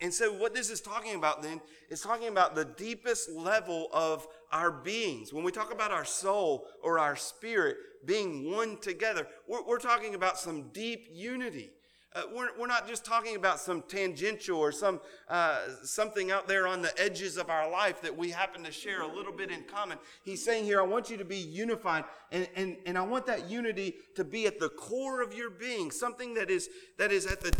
And 0.00 0.12
so, 0.12 0.32
what 0.32 0.54
this 0.54 0.70
is 0.70 0.80
talking 0.80 1.14
about 1.14 1.40
then 1.40 1.60
is 1.88 2.00
talking 2.00 2.26
about 2.26 2.56
the 2.56 2.64
deepest 2.64 3.30
level 3.30 3.88
of 3.92 4.26
our 4.50 4.72
beings. 4.72 5.32
When 5.32 5.44
we 5.44 5.52
talk 5.52 5.72
about 5.72 5.92
our 5.92 6.04
soul 6.04 6.66
or 6.82 6.98
our 6.98 7.14
spirit 7.14 7.76
being 8.04 8.50
one 8.50 8.78
together, 8.80 9.28
we're, 9.46 9.62
we're 9.64 9.78
talking 9.78 10.16
about 10.16 10.36
some 10.36 10.70
deep 10.72 11.06
unity. 11.12 11.70
Uh, 12.18 12.22
we're, 12.34 12.48
we're 12.58 12.66
not 12.66 12.88
just 12.88 13.04
talking 13.04 13.36
about 13.36 13.60
some 13.60 13.80
tangential 13.82 14.58
or 14.58 14.72
some 14.72 15.00
uh, 15.28 15.58
something 15.84 16.32
out 16.32 16.48
there 16.48 16.66
on 16.66 16.82
the 16.82 16.92
edges 17.00 17.36
of 17.36 17.48
our 17.48 17.70
life 17.70 18.02
that 18.02 18.16
we 18.16 18.28
happen 18.30 18.64
to 18.64 18.72
share 18.72 19.02
a 19.02 19.06
little 19.06 19.32
bit 19.32 19.52
in 19.52 19.62
common. 19.64 19.96
He's 20.24 20.44
saying 20.44 20.64
here, 20.64 20.80
I 20.80 20.84
want 20.84 21.10
you 21.10 21.16
to 21.16 21.24
be 21.24 21.36
unified, 21.36 22.04
and, 22.32 22.48
and, 22.56 22.76
and 22.86 22.98
I 22.98 23.02
want 23.02 23.26
that 23.26 23.48
unity 23.48 23.94
to 24.16 24.24
be 24.24 24.46
at 24.46 24.58
the 24.58 24.68
core 24.68 25.22
of 25.22 25.32
your 25.32 25.48
being, 25.48 25.92
something 25.92 26.34
that 26.34 26.50
is 26.50 26.68
that 26.98 27.12
is 27.12 27.24
at 27.24 27.40
the 27.40 27.56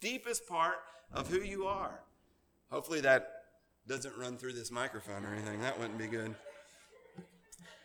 deepest 0.00 0.48
part 0.48 0.76
of 1.12 1.28
who 1.28 1.40
you 1.40 1.66
are. 1.66 2.00
Hopefully 2.70 3.02
that 3.02 3.28
doesn't 3.86 4.16
run 4.16 4.38
through 4.38 4.54
this 4.54 4.70
microphone 4.70 5.22
or 5.26 5.34
anything. 5.34 5.60
That 5.60 5.78
wouldn't 5.78 5.98
be 5.98 6.06
good. 6.06 6.34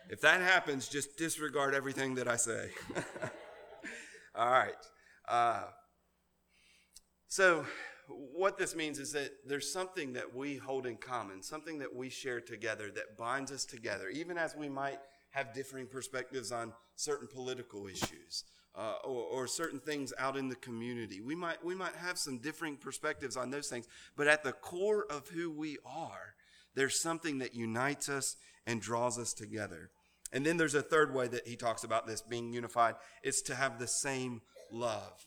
If 0.08 0.22
that 0.22 0.40
happens, 0.40 0.88
just 0.88 1.18
disregard 1.18 1.74
everything 1.74 2.14
that 2.14 2.28
I 2.28 2.36
say. 2.36 2.70
All 4.34 4.50
right. 4.50 4.72
Uh, 5.28 5.64
so, 7.34 7.64
what 8.06 8.58
this 8.58 8.76
means 8.76 9.00
is 9.00 9.10
that 9.10 9.32
there's 9.44 9.72
something 9.72 10.12
that 10.12 10.36
we 10.36 10.54
hold 10.54 10.86
in 10.86 10.96
common, 10.96 11.42
something 11.42 11.80
that 11.80 11.92
we 11.92 12.08
share 12.08 12.40
together 12.40 12.92
that 12.92 13.18
binds 13.18 13.50
us 13.50 13.64
together, 13.64 14.08
even 14.08 14.38
as 14.38 14.54
we 14.54 14.68
might 14.68 15.00
have 15.30 15.52
differing 15.52 15.88
perspectives 15.88 16.52
on 16.52 16.72
certain 16.94 17.26
political 17.26 17.88
issues. 17.88 18.44
Uh, 18.76 18.94
or, 19.04 19.22
or, 19.22 19.46
certain 19.46 19.78
things 19.78 20.12
out 20.18 20.36
in 20.36 20.48
the 20.48 20.56
community. 20.56 21.20
We 21.20 21.36
might, 21.36 21.64
we 21.64 21.76
might 21.76 21.94
have 21.94 22.18
some 22.18 22.38
differing 22.38 22.76
perspectives 22.76 23.36
on 23.36 23.50
those 23.50 23.68
things, 23.68 23.86
but 24.16 24.26
at 24.26 24.42
the 24.42 24.50
core 24.50 25.06
of 25.10 25.28
who 25.28 25.48
we 25.48 25.78
are, 25.86 26.34
there's 26.74 27.00
something 27.00 27.38
that 27.38 27.54
unites 27.54 28.08
us 28.08 28.34
and 28.66 28.80
draws 28.80 29.16
us 29.16 29.32
together. 29.32 29.90
And 30.32 30.44
then 30.44 30.56
there's 30.56 30.74
a 30.74 30.82
third 30.82 31.14
way 31.14 31.28
that 31.28 31.46
he 31.46 31.54
talks 31.54 31.84
about 31.84 32.08
this 32.08 32.20
being 32.20 32.52
unified 32.52 32.96
it's 33.22 33.42
to 33.42 33.54
have 33.54 33.78
the 33.78 33.86
same 33.86 34.42
love. 34.72 35.24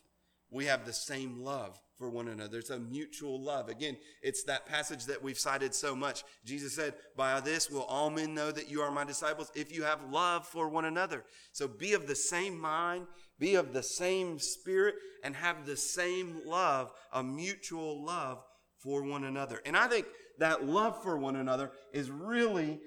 We 0.51 0.65
have 0.65 0.85
the 0.85 0.91
same 0.91 1.41
love 1.41 1.79
for 1.97 2.09
one 2.09 2.27
another. 2.27 2.49
There's 2.49 2.69
a 2.69 2.79
mutual 2.79 3.41
love. 3.41 3.69
Again, 3.69 3.97
it's 4.21 4.43
that 4.43 4.65
passage 4.65 5.05
that 5.05 5.21
we've 5.21 5.37
cited 5.37 5.73
so 5.73 5.95
much. 5.95 6.23
Jesus 6.45 6.75
said, 6.75 6.93
By 7.15 7.39
this 7.39 7.69
will 7.69 7.83
all 7.83 8.09
men 8.09 8.33
know 8.33 8.51
that 8.51 8.69
you 8.69 8.81
are 8.81 8.91
my 8.91 9.03
disciples 9.03 9.51
if 9.55 9.75
you 9.75 9.83
have 9.83 10.11
love 10.11 10.47
for 10.47 10.69
one 10.69 10.85
another. 10.85 11.25
So 11.51 11.67
be 11.67 11.93
of 11.93 12.07
the 12.07 12.15
same 12.15 12.59
mind, 12.59 13.07
be 13.39 13.55
of 13.55 13.73
the 13.73 13.83
same 13.83 14.39
spirit, 14.39 14.95
and 15.23 15.35
have 15.35 15.65
the 15.65 15.77
same 15.77 16.41
love, 16.45 16.91
a 17.11 17.23
mutual 17.23 18.03
love 18.05 18.43
for 18.77 19.03
one 19.03 19.23
another. 19.23 19.61
And 19.65 19.75
I 19.75 19.87
think 19.87 20.05
that 20.39 20.65
love 20.65 21.01
for 21.01 21.17
one 21.17 21.35
another 21.35 21.71
is 21.93 22.11
really 22.11 22.79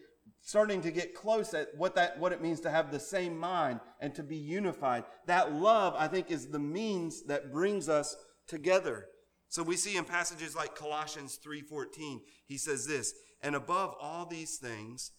starting 0.43 0.81
to 0.83 0.91
get 0.91 1.15
close 1.15 1.53
at 1.53 1.69
what 1.77 1.95
that 1.95 2.19
what 2.19 2.33
it 2.33 2.41
means 2.41 2.61
to 2.61 2.71
have 2.71 2.91
the 2.91 3.01
same 3.01 3.37
mind 3.37 3.81
and 4.01 4.15
to 4.15 4.23
be 4.23 4.37
unified. 4.37 5.05
That 5.27 5.53
love, 5.53 5.95
I 5.99 6.09
think, 6.09 6.31
is 6.31 6.47
the 6.47 6.59
means 6.59 7.25
that 7.25 7.53
brings 7.53 7.89
us 7.89 8.17
together. 8.51 9.07
So 9.49 9.63
we 9.63 9.77
see 9.77 9.97
in 9.97 10.05
passages 10.05 10.55
like 10.55 10.75
Colossians 10.75 11.39
3:14, 11.39 12.21
he 12.45 12.59
says 12.59 12.87
this, 12.87 13.15
and 13.41 13.55
above 13.55 13.95
all 13.99 14.27
these 14.27 14.59
things, 14.59 15.13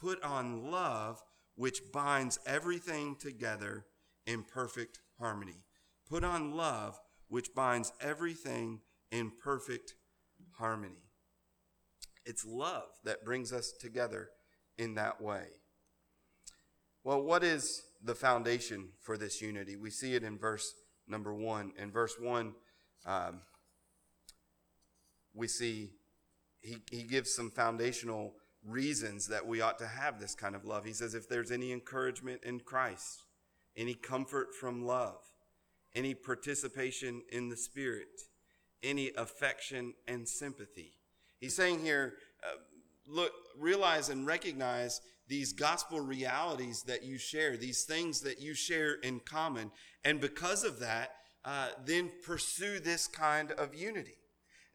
put 0.00 0.22
on 0.22 0.70
love, 0.70 1.22
which 1.56 1.92
binds 1.92 2.38
everything 2.46 3.16
together 3.16 3.86
in 4.24 4.44
perfect 4.44 5.00
harmony. 5.18 5.64
Put 6.08 6.24
on 6.24 6.52
love, 6.52 6.98
which 7.28 7.54
binds 7.54 7.92
everything 8.00 8.80
in 9.10 9.32
perfect 9.42 9.94
harmony. 10.58 11.10
It's 12.24 12.44
love 12.44 12.88
that 13.04 13.24
brings 13.24 13.52
us 13.52 13.72
together 13.72 14.30
in 14.78 14.94
that 14.94 15.20
way. 15.20 15.46
Well, 17.04 17.22
what 17.22 17.44
is 17.44 17.82
the 18.02 18.16
foundation 18.16 18.88
for 19.00 19.16
this 19.16 19.40
unity? 19.40 19.76
We 19.76 19.90
see 19.90 20.14
it 20.14 20.24
in 20.24 20.38
verse 20.38 20.74
number 21.06 21.32
one. 21.32 21.72
In 21.78 21.92
verse 21.92 22.16
one, 22.18 22.54
um, 23.06 23.40
we 25.34 25.48
see 25.48 25.90
he, 26.60 26.78
he 26.90 27.02
gives 27.02 27.32
some 27.32 27.50
foundational 27.50 28.34
reasons 28.66 29.28
that 29.28 29.46
we 29.46 29.60
ought 29.60 29.78
to 29.78 29.86
have 29.86 30.18
this 30.18 30.34
kind 30.34 30.56
of 30.56 30.64
love. 30.64 30.84
He 30.84 30.92
says, 30.92 31.14
if 31.14 31.28
there's 31.28 31.52
any 31.52 31.72
encouragement 31.72 32.42
in 32.42 32.60
Christ, 32.60 33.22
any 33.76 33.94
comfort 33.94 34.54
from 34.54 34.84
love, 34.84 35.20
any 35.94 36.14
participation 36.14 37.22
in 37.30 37.48
the 37.48 37.56
Spirit, 37.56 38.22
any 38.82 39.12
affection 39.16 39.94
and 40.08 40.28
sympathy. 40.28 40.92
He's 41.38 41.54
saying 41.54 41.80
here, 41.80 42.14
uh, 42.42 42.56
look, 43.06 43.32
realize 43.58 44.08
and 44.08 44.26
recognize 44.26 45.00
these 45.28 45.52
gospel 45.52 46.00
realities 46.00 46.82
that 46.84 47.04
you 47.04 47.18
share, 47.18 47.56
these 47.56 47.84
things 47.84 48.20
that 48.22 48.40
you 48.40 48.54
share 48.54 48.94
in 48.94 49.20
common. 49.20 49.70
And 50.04 50.20
because 50.20 50.64
of 50.64 50.80
that, 50.80 51.10
uh, 51.46 51.68
then 51.84 52.10
pursue 52.24 52.80
this 52.80 53.06
kind 53.06 53.52
of 53.52 53.74
unity. 53.74 54.16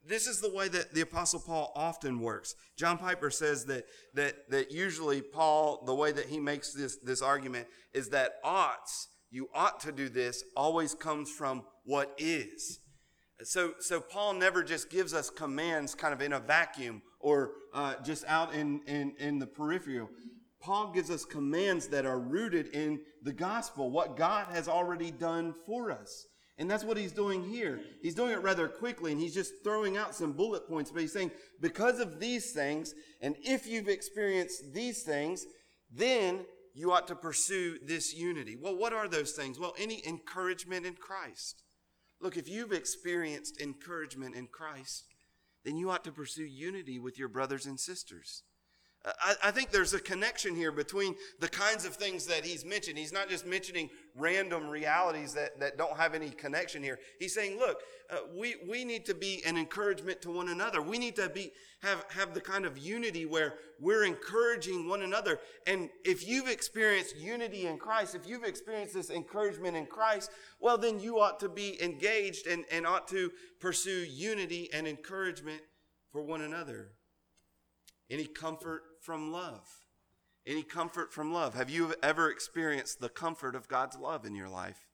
This 0.07 0.25
is 0.25 0.41
the 0.41 0.51
way 0.51 0.67
that 0.69 0.93
the 0.93 1.01
Apostle 1.01 1.41
Paul 1.41 1.71
often 1.75 2.21
works. 2.21 2.55
John 2.75 2.97
Piper 2.97 3.29
says 3.29 3.65
that, 3.65 3.85
that, 4.15 4.49
that 4.49 4.71
usually 4.71 5.21
Paul, 5.21 5.83
the 5.85 5.93
way 5.93 6.11
that 6.11 6.25
he 6.25 6.39
makes 6.39 6.73
this, 6.73 6.95
this 6.97 7.21
argument 7.21 7.67
is 7.93 8.09
that 8.09 8.35
oughts, 8.43 9.09
you 9.29 9.49
ought 9.53 9.79
to 9.81 9.91
do 9.91 10.09
this, 10.09 10.43
always 10.55 10.95
comes 10.95 11.29
from 11.29 11.63
what 11.83 12.15
is. 12.17 12.79
So, 13.43 13.73
so 13.79 13.99
Paul 13.99 14.33
never 14.33 14.63
just 14.63 14.89
gives 14.89 15.13
us 15.13 15.29
commands 15.29 15.93
kind 15.93 16.13
of 16.13 16.21
in 16.21 16.33
a 16.33 16.39
vacuum 16.39 17.01
or 17.19 17.51
uh, 17.73 17.95
just 18.03 18.23
out 18.25 18.55
in, 18.55 18.81
in, 18.87 19.13
in 19.19 19.39
the 19.39 19.47
peripheral. 19.47 20.09
Paul 20.59 20.91
gives 20.93 21.11
us 21.11 21.25
commands 21.25 21.87
that 21.87 22.05
are 22.05 22.19
rooted 22.19 22.67
in 22.67 23.01
the 23.23 23.33
gospel, 23.33 23.91
what 23.91 24.15
God 24.15 24.47
has 24.51 24.67
already 24.67 25.11
done 25.11 25.53
for 25.65 25.91
us. 25.91 26.27
And 26.57 26.69
that's 26.69 26.83
what 26.83 26.97
he's 26.97 27.11
doing 27.11 27.43
here. 27.43 27.81
He's 28.01 28.15
doing 28.15 28.33
it 28.33 28.43
rather 28.43 28.67
quickly 28.67 29.11
and 29.11 29.19
he's 29.19 29.33
just 29.33 29.63
throwing 29.63 29.97
out 29.97 30.13
some 30.13 30.33
bullet 30.33 30.67
points, 30.67 30.91
but 30.91 31.01
he's 31.01 31.13
saying, 31.13 31.31
because 31.59 31.99
of 31.99 32.19
these 32.19 32.51
things, 32.51 32.93
and 33.21 33.35
if 33.41 33.65
you've 33.65 33.87
experienced 33.87 34.73
these 34.73 35.03
things, 35.03 35.45
then 35.91 36.45
you 36.73 36.91
ought 36.91 37.07
to 37.07 37.15
pursue 37.15 37.79
this 37.83 38.13
unity. 38.13 38.55
Well, 38.55 38.77
what 38.77 38.93
are 38.93 39.07
those 39.07 39.31
things? 39.31 39.59
Well, 39.59 39.73
any 39.77 40.05
encouragement 40.07 40.85
in 40.85 40.93
Christ. 40.93 41.63
Look, 42.19 42.37
if 42.37 42.47
you've 42.47 42.71
experienced 42.71 43.59
encouragement 43.59 44.35
in 44.35 44.47
Christ, 44.47 45.05
then 45.65 45.77
you 45.77 45.89
ought 45.89 46.03
to 46.03 46.11
pursue 46.11 46.45
unity 46.45 46.99
with 46.99 47.17
your 47.17 47.27
brothers 47.27 47.65
and 47.65 47.79
sisters. 47.79 48.43
I, 49.03 49.33
I, 49.45 49.51
think 49.51 49.71
there's 49.71 49.95
a 49.95 49.99
connection 49.99 50.55
here 50.55 50.71
between 50.71 51.15
the 51.39 51.47
kinds 51.47 51.85
of 51.85 51.95
things 51.95 52.27
that 52.27 52.45
he's 52.45 52.63
mentioned. 52.63 52.99
He's 52.99 53.11
not 53.11 53.29
just 53.29 53.47
mentioning 53.47 53.89
random 54.15 54.69
realities 54.69 55.33
that, 55.33 55.59
that 55.59 55.75
don't 55.75 55.97
have 55.97 56.13
any 56.13 56.29
connection 56.29 56.83
here. 56.83 56.99
He's 57.17 57.33
saying, 57.33 57.57
look, 57.57 57.81
uh, 58.11 58.17
we, 58.37 58.57
we 58.69 58.85
need 58.85 59.07
to 59.07 59.15
be 59.15 59.41
an 59.47 59.57
encouragement 59.57 60.21
to 60.21 60.29
one 60.29 60.49
another. 60.49 60.83
We 60.83 60.99
need 60.99 61.15
to 61.15 61.29
be, 61.29 61.51
have, 61.81 62.05
have 62.09 62.35
the 62.35 62.41
kind 62.41 62.63
of 62.63 62.77
unity 62.77 63.25
where 63.25 63.55
we're 63.79 64.03
encouraging 64.03 64.87
one 64.87 65.01
another. 65.01 65.39
And 65.65 65.89
if 66.05 66.27
you've 66.27 66.47
experienced 66.47 67.17
unity 67.17 67.65
in 67.65 67.79
Christ, 67.79 68.13
if 68.13 68.27
you've 68.27 68.43
experienced 68.43 68.93
this 68.93 69.09
encouragement 69.09 69.75
in 69.75 69.87
Christ, 69.87 70.29
well, 70.59 70.77
then 70.77 70.99
you 70.99 71.19
ought 71.19 71.39
to 71.39 71.49
be 71.49 71.81
engaged 71.81 72.45
and, 72.45 72.65
and 72.71 72.85
ought 72.85 73.07
to 73.07 73.31
pursue 73.59 74.05
unity 74.07 74.69
and 74.71 74.87
encouragement 74.87 75.61
for 76.11 76.21
one 76.21 76.41
another. 76.41 76.91
Any 78.11 78.25
comfort 78.25 78.83
from 79.01 79.31
love? 79.31 79.67
Any 80.45 80.63
comfort 80.63 81.11
from 81.11 81.33
love? 81.33 81.55
Have 81.55 81.69
you 81.69 81.93
ever 82.01 82.29
experienced 82.29 82.99
the 82.99 83.09
comfort 83.09 83.55
of 83.55 83.67
God's 83.67 83.97
love 83.97 84.25
in 84.25 84.35
your 84.35 84.49
life? 84.49 84.87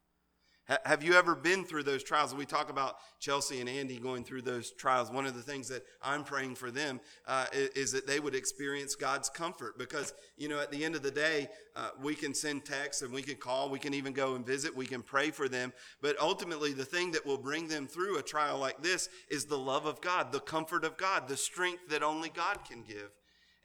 Have 0.83 1.01
you 1.01 1.13
ever 1.13 1.33
been 1.33 1.63
through 1.63 1.83
those 1.83 2.03
trials? 2.03 2.35
We 2.35 2.45
talk 2.45 2.69
about 2.69 2.97
Chelsea 3.21 3.61
and 3.61 3.69
Andy 3.69 3.99
going 3.99 4.25
through 4.25 4.41
those 4.41 4.71
trials. 4.71 5.09
One 5.09 5.25
of 5.25 5.33
the 5.33 5.41
things 5.41 5.69
that 5.69 5.85
I'm 6.01 6.25
praying 6.25 6.55
for 6.55 6.71
them 6.71 6.99
uh, 7.25 7.45
is, 7.53 7.93
that 7.93 8.05
they 8.05 8.19
would 8.19 8.35
experience 8.35 8.93
God's 8.93 9.29
comfort 9.29 9.77
because, 9.77 10.13
you 10.35 10.49
know, 10.49 10.59
at 10.59 10.69
the 10.69 10.83
end 10.83 10.95
of 10.95 11.03
the 11.03 11.11
day, 11.11 11.47
uh, 11.77 11.91
we 12.03 12.15
can 12.15 12.33
send 12.33 12.65
texts 12.65 13.01
and 13.01 13.13
we 13.13 13.21
can 13.21 13.35
call, 13.35 13.69
we 13.69 13.79
can 13.79 13.93
even 13.93 14.11
go 14.11 14.35
and 14.35 14.45
visit, 14.45 14.75
we 14.75 14.85
can 14.85 15.01
pray 15.01 15.31
for 15.31 15.47
them. 15.47 15.71
But 16.01 16.19
ultimately, 16.19 16.73
the 16.73 16.83
thing 16.83 17.13
that 17.13 17.25
will 17.25 17.37
bring 17.37 17.69
them 17.69 17.87
through 17.87 18.17
a 18.17 18.21
trial 18.21 18.59
like 18.59 18.83
this 18.83 19.07
is 19.29 19.45
the 19.45 19.57
love 19.57 19.85
of 19.85 20.01
God, 20.01 20.33
the 20.33 20.41
comfort 20.41 20.83
of 20.83 20.97
God, 20.97 21.29
the 21.29 21.37
strength 21.37 21.87
that 21.87 22.03
only 22.03 22.27
God 22.27 22.65
can 22.69 22.83
give. 22.83 23.11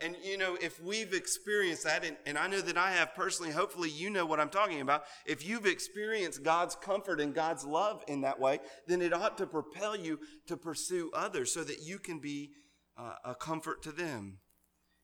And 0.03 0.17
you 0.23 0.37
know, 0.37 0.57
if 0.61 0.83
we've 0.83 1.13
experienced 1.15 1.85
that, 1.85 2.05
and, 2.05 2.17
and 2.27 2.37
I 2.37 2.47
know 2.47 2.61
that 2.61 2.77
I 2.77 2.91
have 2.93 3.15
personally, 3.15 3.53
hopefully 3.53 3.91
you 3.91 4.11
know 4.11 4.27
what 4.27 4.41
I'm 4.41 4.49
talking 4.49 4.81
about. 4.81 5.05
If 5.27 5.47
you've 5.47 5.67
experienced 5.67 6.43
God's 6.43 6.75
comfort 6.75 7.21
and 7.21 7.35
God's 7.35 7.65
love 7.65 8.03
in 8.09 8.23
that 8.23 8.41
way, 8.41 8.61
then 8.87 9.01
it 9.01 9.13
ought 9.13 9.39
to 9.39 9.47
propel 9.47 9.97
you 9.97 10.19
to 10.47 10.57
pursue 10.57 11.11
others 11.15 11.53
so 11.53 11.63
that 11.65 11.83
you 11.83 11.99
can 11.99 12.19
be 12.19 12.51
uh, 12.97 13.15
a 13.25 13.35
comfort 13.35 13.83
to 13.83 13.93
them. 13.93 14.39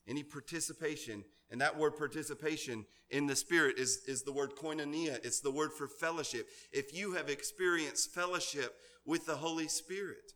Any 0.06 0.22
participation, 0.22 1.24
and 1.50 1.60
that 1.60 1.78
word 1.78 1.96
participation 1.96 2.86
in 3.10 3.26
the 3.26 3.36
Spirit 3.36 3.78
is, 3.78 4.00
is 4.06 4.22
the 4.22 4.32
word 4.32 4.54
koinonia, 4.56 5.24
it's 5.24 5.40
the 5.40 5.50
word 5.50 5.72
for 5.72 5.86
fellowship. 5.86 6.48
If 6.72 6.94
you 6.94 7.12
have 7.12 7.28
experienced 7.28 8.12
fellowship 8.14 8.74
with 9.06 9.26
the 9.26 9.36
Holy 9.36 9.68
Spirit, 9.68 10.32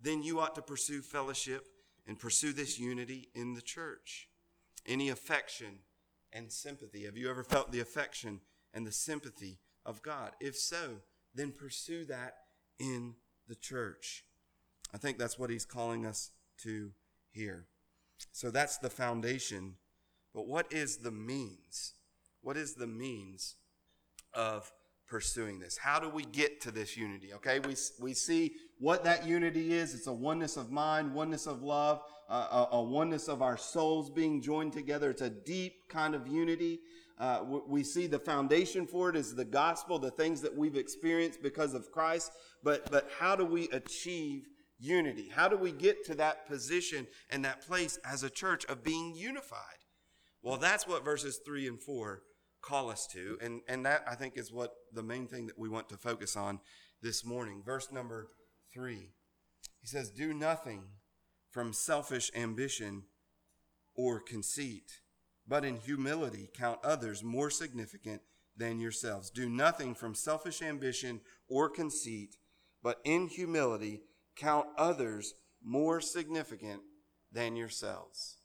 then 0.00 0.22
you 0.22 0.40
ought 0.40 0.54
to 0.54 0.62
pursue 0.62 1.02
fellowship 1.02 1.66
and 2.06 2.18
pursue 2.18 2.52
this 2.52 2.78
unity 2.78 3.28
in 3.34 3.54
the 3.54 3.62
church. 3.62 4.28
Any 4.86 5.08
affection 5.08 5.80
and 6.32 6.52
sympathy. 6.52 7.04
Have 7.04 7.16
you 7.16 7.30
ever 7.30 7.42
felt 7.42 7.72
the 7.72 7.80
affection 7.80 8.40
and 8.72 8.86
the 8.86 8.92
sympathy 8.92 9.58
of 9.84 10.02
God? 10.02 10.32
If 10.40 10.56
so, 10.56 10.98
then 11.34 11.52
pursue 11.52 12.04
that 12.06 12.34
in 12.78 13.14
the 13.48 13.54
church. 13.54 14.24
I 14.94 14.98
think 14.98 15.18
that's 15.18 15.38
what 15.38 15.50
he's 15.50 15.64
calling 15.64 16.06
us 16.06 16.30
to 16.62 16.92
here. 17.30 17.66
So 18.32 18.50
that's 18.50 18.78
the 18.78 18.90
foundation. 18.90 19.74
But 20.34 20.46
what 20.46 20.72
is 20.72 20.98
the 20.98 21.10
means? 21.10 21.94
What 22.42 22.56
is 22.56 22.74
the 22.74 22.86
means 22.86 23.56
of 24.32 24.72
pursuing 25.06 25.58
this? 25.58 25.76
How 25.76 25.98
do 25.98 26.08
we 26.08 26.24
get 26.24 26.60
to 26.62 26.70
this 26.70 26.96
unity? 26.96 27.32
Okay, 27.34 27.60
we, 27.60 27.74
we 28.00 28.14
see 28.14 28.54
what 28.78 29.04
that 29.04 29.26
unity 29.26 29.72
is. 29.72 29.94
It's 29.94 30.06
a 30.06 30.12
oneness 30.12 30.56
of 30.56 30.70
mind, 30.70 31.14
oneness 31.14 31.46
of 31.46 31.62
love, 31.62 32.02
uh, 32.28 32.66
a, 32.72 32.76
a, 32.76 32.82
oneness 32.82 33.28
of 33.28 33.42
our 33.42 33.56
souls 33.56 34.10
being 34.10 34.42
joined 34.42 34.72
together. 34.72 35.10
It's 35.10 35.22
a 35.22 35.30
deep 35.30 35.88
kind 35.88 36.14
of 36.14 36.26
unity. 36.26 36.80
Uh, 37.18 37.44
we 37.66 37.82
see 37.82 38.06
the 38.06 38.18
foundation 38.18 38.86
for 38.86 39.08
it 39.08 39.16
is 39.16 39.34
the 39.34 39.44
gospel, 39.44 39.98
the 39.98 40.10
things 40.10 40.42
that 40.42 40.54
we've 40.54 40.76
experienced 40.76 41.42
because 41.42 41.72
of 41.72 41.90
Christ. 41.90 42.32
But, 42.62 42.90
but 42.90 43.08
how 43.18 43.36
do 43.36 43.44
we 43.44 43.68
achieve 43.70 44.48
unity? 44.78 45.30
How 45.34 45.48
do 45.48 45.56
we 45.56 45.72
get 45.72 46.04
to 46.06 46.14
that 46.16 46.46
position 46.46 47.06
and 47.30 47.44
that 47.44 47.66
place 47.66 47.98
as 48.04 48.22
a 48.22 48.28
church 48.28 48.66
of 48.66 48.84
being 48.84 49.14
unified? 49.16 49.60
Well, 50.42 50.58
that's 50.58 50.86
what 50.86 51.04
verses 51.04 51.40
3 51.44 51.68
and 51.68 51.80
4 51.80 52.22
call 52.66 52.90
us 52.90 53.06
to. 53.08 53.38
And, 53.40 53.60
and 53.68 53.86
that, 53.86 54.04
I 54.10 54.14
think, 54.14 54.36
is 54.36 54.52
what 54.52 54.74
the 54.92 55.02
main 55.02 55.26
thing 55.26 55.46
that 55.46 55.58
we 55.58 55.68
want 55.68 55.88
to 55.90 55.96
focus 55.96 56.36
on 56.36 56.60
this 57.02 57.24
morning. 57.24 57.62
Verse 57.64 57.92
number 57.92 58.28
3. 58.74 59.10
He 59.80 59.86
says, 59.86 60.10
Do 60.10 60.34
nothing 60.34 60.84
from 61.50 61.72
selfish 61.72 62.30
ambition 62.34 63.04
or 63.94 64.20
conceit, 64.20 65.00
but 65.46 65.64
in 65.64 65.76
humility 65.76 66.50
count 66.54 66.80
others 66.84 67.22
more 67.22 67.50
significant 67.50 68.22
than 68.56 68.80
yourselves. 68.80 69.30
Do 69.30 69.48
nothing 69.48 69.94
from 69.94 70.14
selfish 70.14 70.60
ambition 70.62 71.20
or 71.48 71.68
conceit, 71.68 72.36
but 72.82 73.00
in 73.04 73.28
humility 73.28 74.02
count 74.34 74.66
others 74.76 75.34
more 75.62 76.00
significant 76.00 76.82
than 77.32 77.56
yourselves. 77.56 78.38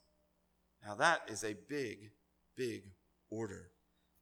Now, 0.86 0.96
that 0.96 1.22
is 1.28 1.44
a 1.44 1.56
big, 1.70 2.12
big 2.56 2.84
order. 3.30 3.72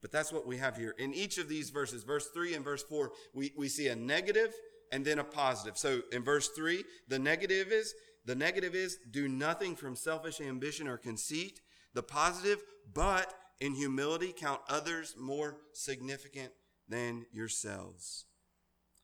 But 0.02 0.12
that's 0.12 0.32
what 0.32 0.48
we 0.48 0.58
have 0.58 0.78
here. 0.78 0.96
In 0.98 1.14
each 1.14 1.38
of 1.38 1.50
these 1.50 1.70
verses, 1.70 2.04
verse 2.04 2.28
3 2.34 2.56
and 2.56 2.64
verse 2.64 2.84
4, 2.84 3.12
we, 3.34 3.52
we 3.58 3.68
see 3.68 3.88
a 3.88 3.96
negative 3.96 4.54
and 4.92 5.04
then 5.04 5.20
a 5.20 5.24
positive. 5.24 5.78
So 5.78 6.02
in 6.12 6.24
verse 6.24 6.50
3, 6.50 6.84
the 7.08 7.20
negative 7.20 7.72
is 7.72 7.94
the 8.26 8.36
negative 8.36 8.76
is 8.76 8.98
do 9.10 9.28
nothing 9.28 9.76
from 9.76 9.96
selfish 9.96 10.40
ambition 10.40 10.88
or 10.88 10.98
conceit. 10.98 11.62
The 11.94 12.04
positive, 12.04 12.60
but 12.94 13.34
in 13.60 13.74
humility 13.74 14.34
count 14.38 14.62
others 14.70 15.16
more 15.18 15.58
significant 15.74 16.52
than 16.88 17.26
yourselves. 17.32 18.26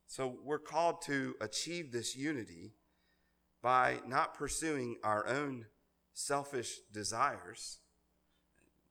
So 0.08 0.38
we're 0.43 0.60
called 0.60 1.01
to 1.03 1.36
achieve 1.41 1.91
this 1.91 2.15
unity 2.15 2.73
by 3.62 3.99
not 4.08 4.36
pursuing 4.36 4.97
our 5.03 5.27
own 5.27 5.65
selfish 6.13 6.77
desires, 6.93 7.79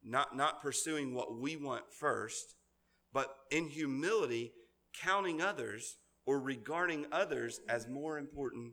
not, 0.04 0.36
not 0.36 0.62
pursuing 0.62 1.14
what 1.14 1.38
we 1.38 1.56
want 1.56 1.84
first, 1.98 2.54
but 3.12 3.34
in 3.50 3.68
humility, 3.68 4.52
counting 4.92 5.40
others 5.40 5.96
or 6.26 6.40
regarding 6.40 7.06
others 7.12 7.60
as 7.68 7.88
more 7.88 8.18
important 8.18 8.72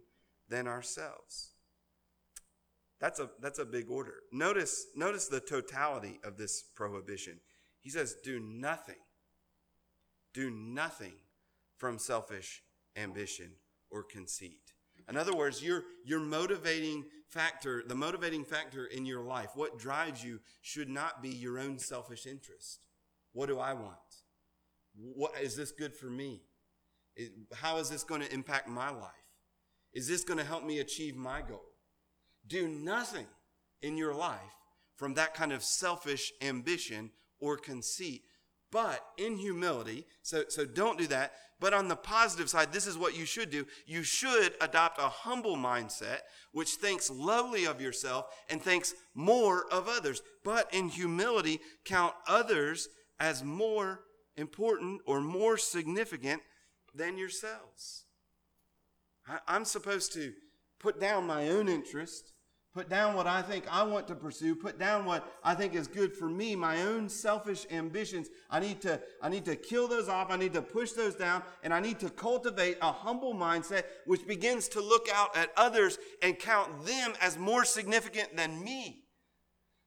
than 0.49 0.67
ourselves. 0.67 1.51
That's 2.99 3.19
a, 3.19 3.29
that's 3.41 3.59
a 3.59 3.65
big 3.65 3.89
order. 3.89 4.15
Notice, 4.31 4.85
notice 4.95 5.27
the 5.27 5.39
totality 5.39 6.19
of 6.23 6.37
this 6.37 6.63
prohibition. 6.75 7.39
He 7.79 7.89
says, 7.89 8.15
Do 8.23 8.39
nothing, 8.39 8.99
do 10.33 10.51
nothing 10.51 11.13
from 11.77 11.97
selfish 11.97 12.61
ambition 12.95 13.53
or 13.89 14.03
conceit. 14.03 14.73
In 15.09 15.17
other 15.17 15.35
words, 15.35 15.63
your, 15.63 15.83
your 16.05 16.19
motivating 16.19 17.05
factor, 17.27 17.83
the 17.85 17.95
motivating 17.95 18.43
factor 18.43 18.85
in 18.85 19.05
your 19.05 19.21
life, 19.21 19.49
what 19.55 19.79
drives 19.79 20.23
you 20.23 20.39
should 20.61 20.89
not 20.89 21.21
be 21.21 21.29
your 21.29 21.59
own 21.59 21.79
selfish 21.79 22.25
interest. 22.25 22.79
What 23.33 23.47
do 23.47 23.59
I 23.59 23.73
want? 23.73 23.95
What 24.95 25.33
is 25.41 25.55
this 25.55 25.71
good 25.71 25.95
for 25.95 26.07
me? 26.07 26.41
How 27.53 27.77
is 27.77 27.89
this 27.89 28.03
going 28.03 28.21
to 28.21 28.33
impact 28.33 28.67
my 28.67 28.89
life? 28.89 29.11
Is 29.93 30.07
this 30.07 30.23
going 30.23 30.39
to 30.39 30.45
help 30.45 30.63
me 30.63 30.79
achieve 30.79 31.15
my 31.15 31.41
goal? 31.41 31.63
Do 32.47 32.67
nothing 32.67 33.27
in 33.81 33.97
your 33.97 34.13
life 34.13 34.39
from 34.95 35.13
that 35.15 35.33
kind 35.33 35.51
of 35.51 35.63
selfish 35.63 36.31
ambition 36.41 37.11
or 37.39 37.57
conceit, 37.57 38.23
but 38.71 39.05
in 39.17 39.37
humility. 39.37 40.05
So, 40.21 40.43
so 40.47 40.65
don't 40.65 40.97
do 40.97 41.07
that. 41.07 41.33
But 41.59 41.73
on 41.73 41.87
the 41.87 41.95
positive 41.95 42.49
side, 42.49 42.73
this 42.73 42.87
is 42.87 42.97
what 42.97 43.15
you 43.15 43.25
should 43.25 43.51
do. 43.51 43.67
You 43.85 44.01
should 44.01 44.55
adopt 44.61 44.99
a 44.99 45.09
humble 45.09 45.55
mindset, 45.55 46.19
which 46.53 46.71
thinks 46.71 47.09
lowly 47.11 47.65
of 47.65 47.79
yourself 47.79 48.25
and 48.49 48.61
thinks 48.61 48.95
more 49.13 49.65
of 49.71 49.87
others. 49.87 50.23
But 50.43 50.73
in 50.73 50.89
humility, 50.89 51.59
count 51.85 52.15
others 52.27 52.89
as 53.19 53.43
more 53.43 53.99
important 54.37 55.01
or 55.05 55.21
more 55.21 55.57
significant 55.57 56.41
than 56.95 57.17
yourselves. 57.17 58.05
I, 59.27 59.55
am 59.55 59.65
supposed 59.65 60.13
to 60.13 60.33
put 60.79 60.99
down 60.99 61.27
my 61.27 61.49
own 61.49 61.69
interest 61.69 62.30
Put 62.73 62.87
down 62.87 63.15
what 63.15 63.27
I 63.27 63.41
think 63.41 63.65
I 63.69 63.83
want 63.83 64.07
to 64.07 64.15
pursue. 64.15 64.55
Put 64.55 64.79
down 64.79 65.03
what 65.03 65.29
I 65.43 65.53
think 65.55 65.75
is 65.75 65.87
good 65.87 66.15
for 66.15 66.29
me, 66.29 66.55
my 66.55 66.83
own 66.83 67.09
selfish 67.09 67.65
ambitions. 67.69 68.29
I 68.49 68.61
need 68.61 68.79
to, 68.81 69.01
I 69.21 69.27
need 69.27 69.43
to 69.45 69.57
kill 69.57 69.89
those 69.89 70.07
off. 70.07 70.31
I 70.31 70.37
need 70.37 70.53
to 70.53 70.61
push 70.61 70.91
those 70.93 71.15
down 71.15 71.43
and 71.63 71.73
I 71.73 71.81
need 71.81 71.99
to 71.99 72.09
cultivate 72.09 72.77
a 72.81 72.93
humble 72.93 73.35
mindset 73.35 73.83
which 74.05 74.25
begins 74.25 74.69
to 74.69 74.79
look 74.79 75.09
out 75.13 75.35
at 75.35 75.51
others 75.57 75.97
and 76.23 76.39
count 76.39 76.85
them 76.85 77.11
as 77.19 77.37
more 77.37 77.65
significant 77.65 78.37
than 78.37 78.63
me. 78.63 79.03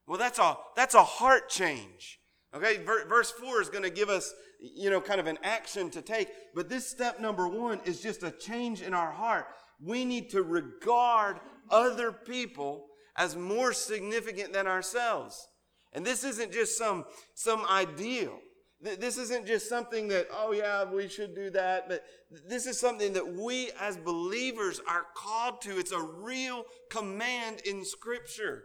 Well, 0.05 0.19
that's 0.19 0.37
a, 0.37 0.55
that's 0.75 0.93
a 0.93 1.03
heart 1.03 1.49
change. 1.49 2.19
Okay. 2.55 2.77
Verse 2.83 3.31
four 3.31 3.61
is 3.61 3.69
going 3.69 3.83
to 3.83 3.89
give 3.89 4.09
us, 4.09 4.31
you 4.61 4.91
know, 4.91 5.01
kind 5.01 5.19
of 5.19 5.25
an 5.25 5.39
action 5.41 5.89
to 5.89 6.03
take. 6.03 6.29
But 6.53 6.69
this 6.69 6.87
step 6.87 7.19
number 7.19 7.47
one 7.47 7.81
is 7.83 7.99
just 7.99 8.21
a 8.21 8.29
change 8.29 8.83
in 8.83 8.93
our 8.93 9.11
heart. 9.11 9.47
We 9.81 10.05
need 10.05 10.29
to 10.31 10.43
regard 10.43 11.39
other 11.69 12.11
people 12.11 12.87
as 13.17 13.35
more 13.35 13.73
significant 13.73 14.53
than 14.53 14.67
ourselves. 14.67 15.47
And 15.93 16.05
this 16.05 16.23
isn't 16.23 16.51
just 16.51 16.77
some, 16.77 17.05
some 17.33 17.65
ideal. 17.65 18.39
This 18.81 19.17
isn't 19.17 19.47
just 19.47 19.69
something 19.69 20.09
that, 20.09 20.27
oh 20.31 20.51
yeah, 20.51 20.83
we 20.83 21.07
should 21.07 21.33
do 21.33 21.49
that, 21.51 21.87
but 21.87 22.03
this 22.47 22.67
is 22.67 22.79
something 22.79 23.13
that 23.13 23.27
we 23.27 23.71
as 23.79 23.97
believers 23.97 24.81
are 24.87 25.05
called 25.15 25.61
to. 25.61 25.79
It's 25.79 25.93
a 25.93 26.01
real 26.01 26.65
command 26.89 27.61
in 27.65 27.85
Scripture. 27.85 28.63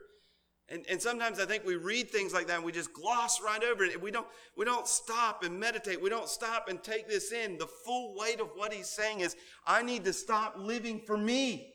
And, 0.70 0.85
and 0.88 1.02
sometimes 1.02 1.40
I 1.40 1.46
think 1.46 1.66
we 1.66 1.74
read 1.74 2.11
things 2.11 2.33
like 2.33 2.46
that 2.46 2.56
and 2.56 2.64
we 2.64 2.70
just 2.70 2.92
gloss 2.92 3.42
right 3.42 3.62
over 3.64 3.83
it. 3.83 4.00
We 4.00 4.12
don't, 4.12 4.26
we 4.56 4.64
don't 4.64 4.87
stop 4.87 5.42
and 5.42 5.59
meditate. 5.59 6.00
We 6.00 6.11
don't 6.11 6.28
stop 6.28 6.68
and 6.68 6.80
take 6.80 7.09
this 7.09 7.33
in. 7.33 7.59
The 7.59 7.66
full 7.66 8.14
weight 8.16 8.38
of 8.38 8.50
what 8.54 8.72
he's 8.72 8.88
saying 8.88 9.20
is, 9.20 9.35
I 9.66 9.83
need 9.83 10.04
to 10.04 10.12
stop 10.12 10.54
living 10.56 11.00
for 11.04 11.16
me. 11.16 11.74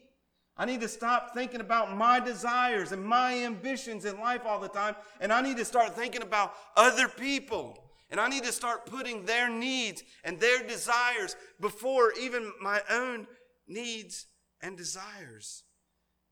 I 0.57 0.63
need 0.63 0.79
to 0.79 0.87
stop 0.87 1.33
thinking 1.33 1.59
about 1.59 1.97
my 1.97 2.21
desires 2.21 2.93
and 2.93 3.03
my 3.03 3.43
ambitions 3.43 4.05
in 4.05 4.17
life 4.21 4.43
all 4.45 4.61
the 4.61 4.69
time. 4.69 4.95
And 5.19 5.33
I 5.33 5.41
need 5.41 5.57
to 5.57 5.65
start 5.65 5.93
thinking 5.93 6.21
about 6.21 6.53
other 6.77 7.09
people. 7.09 7.83
And 8.09 8.21
I 8.21 8.29
need 8.29 8.45
to 8.45 8.53
start 8.53 8.85
putting 8.85 9.25
their 9.25 9.49
needs 9.49 10.03
and 10.23 10.39
their 10.39 10.63
desires 10.65 11.35
before 11.59 12.13
even 12.17 12.53
my 12.61 12.81
own 12.89 13.27
needs 13.67 14.27
and 14.61 14.77
desires. 14.77 15.63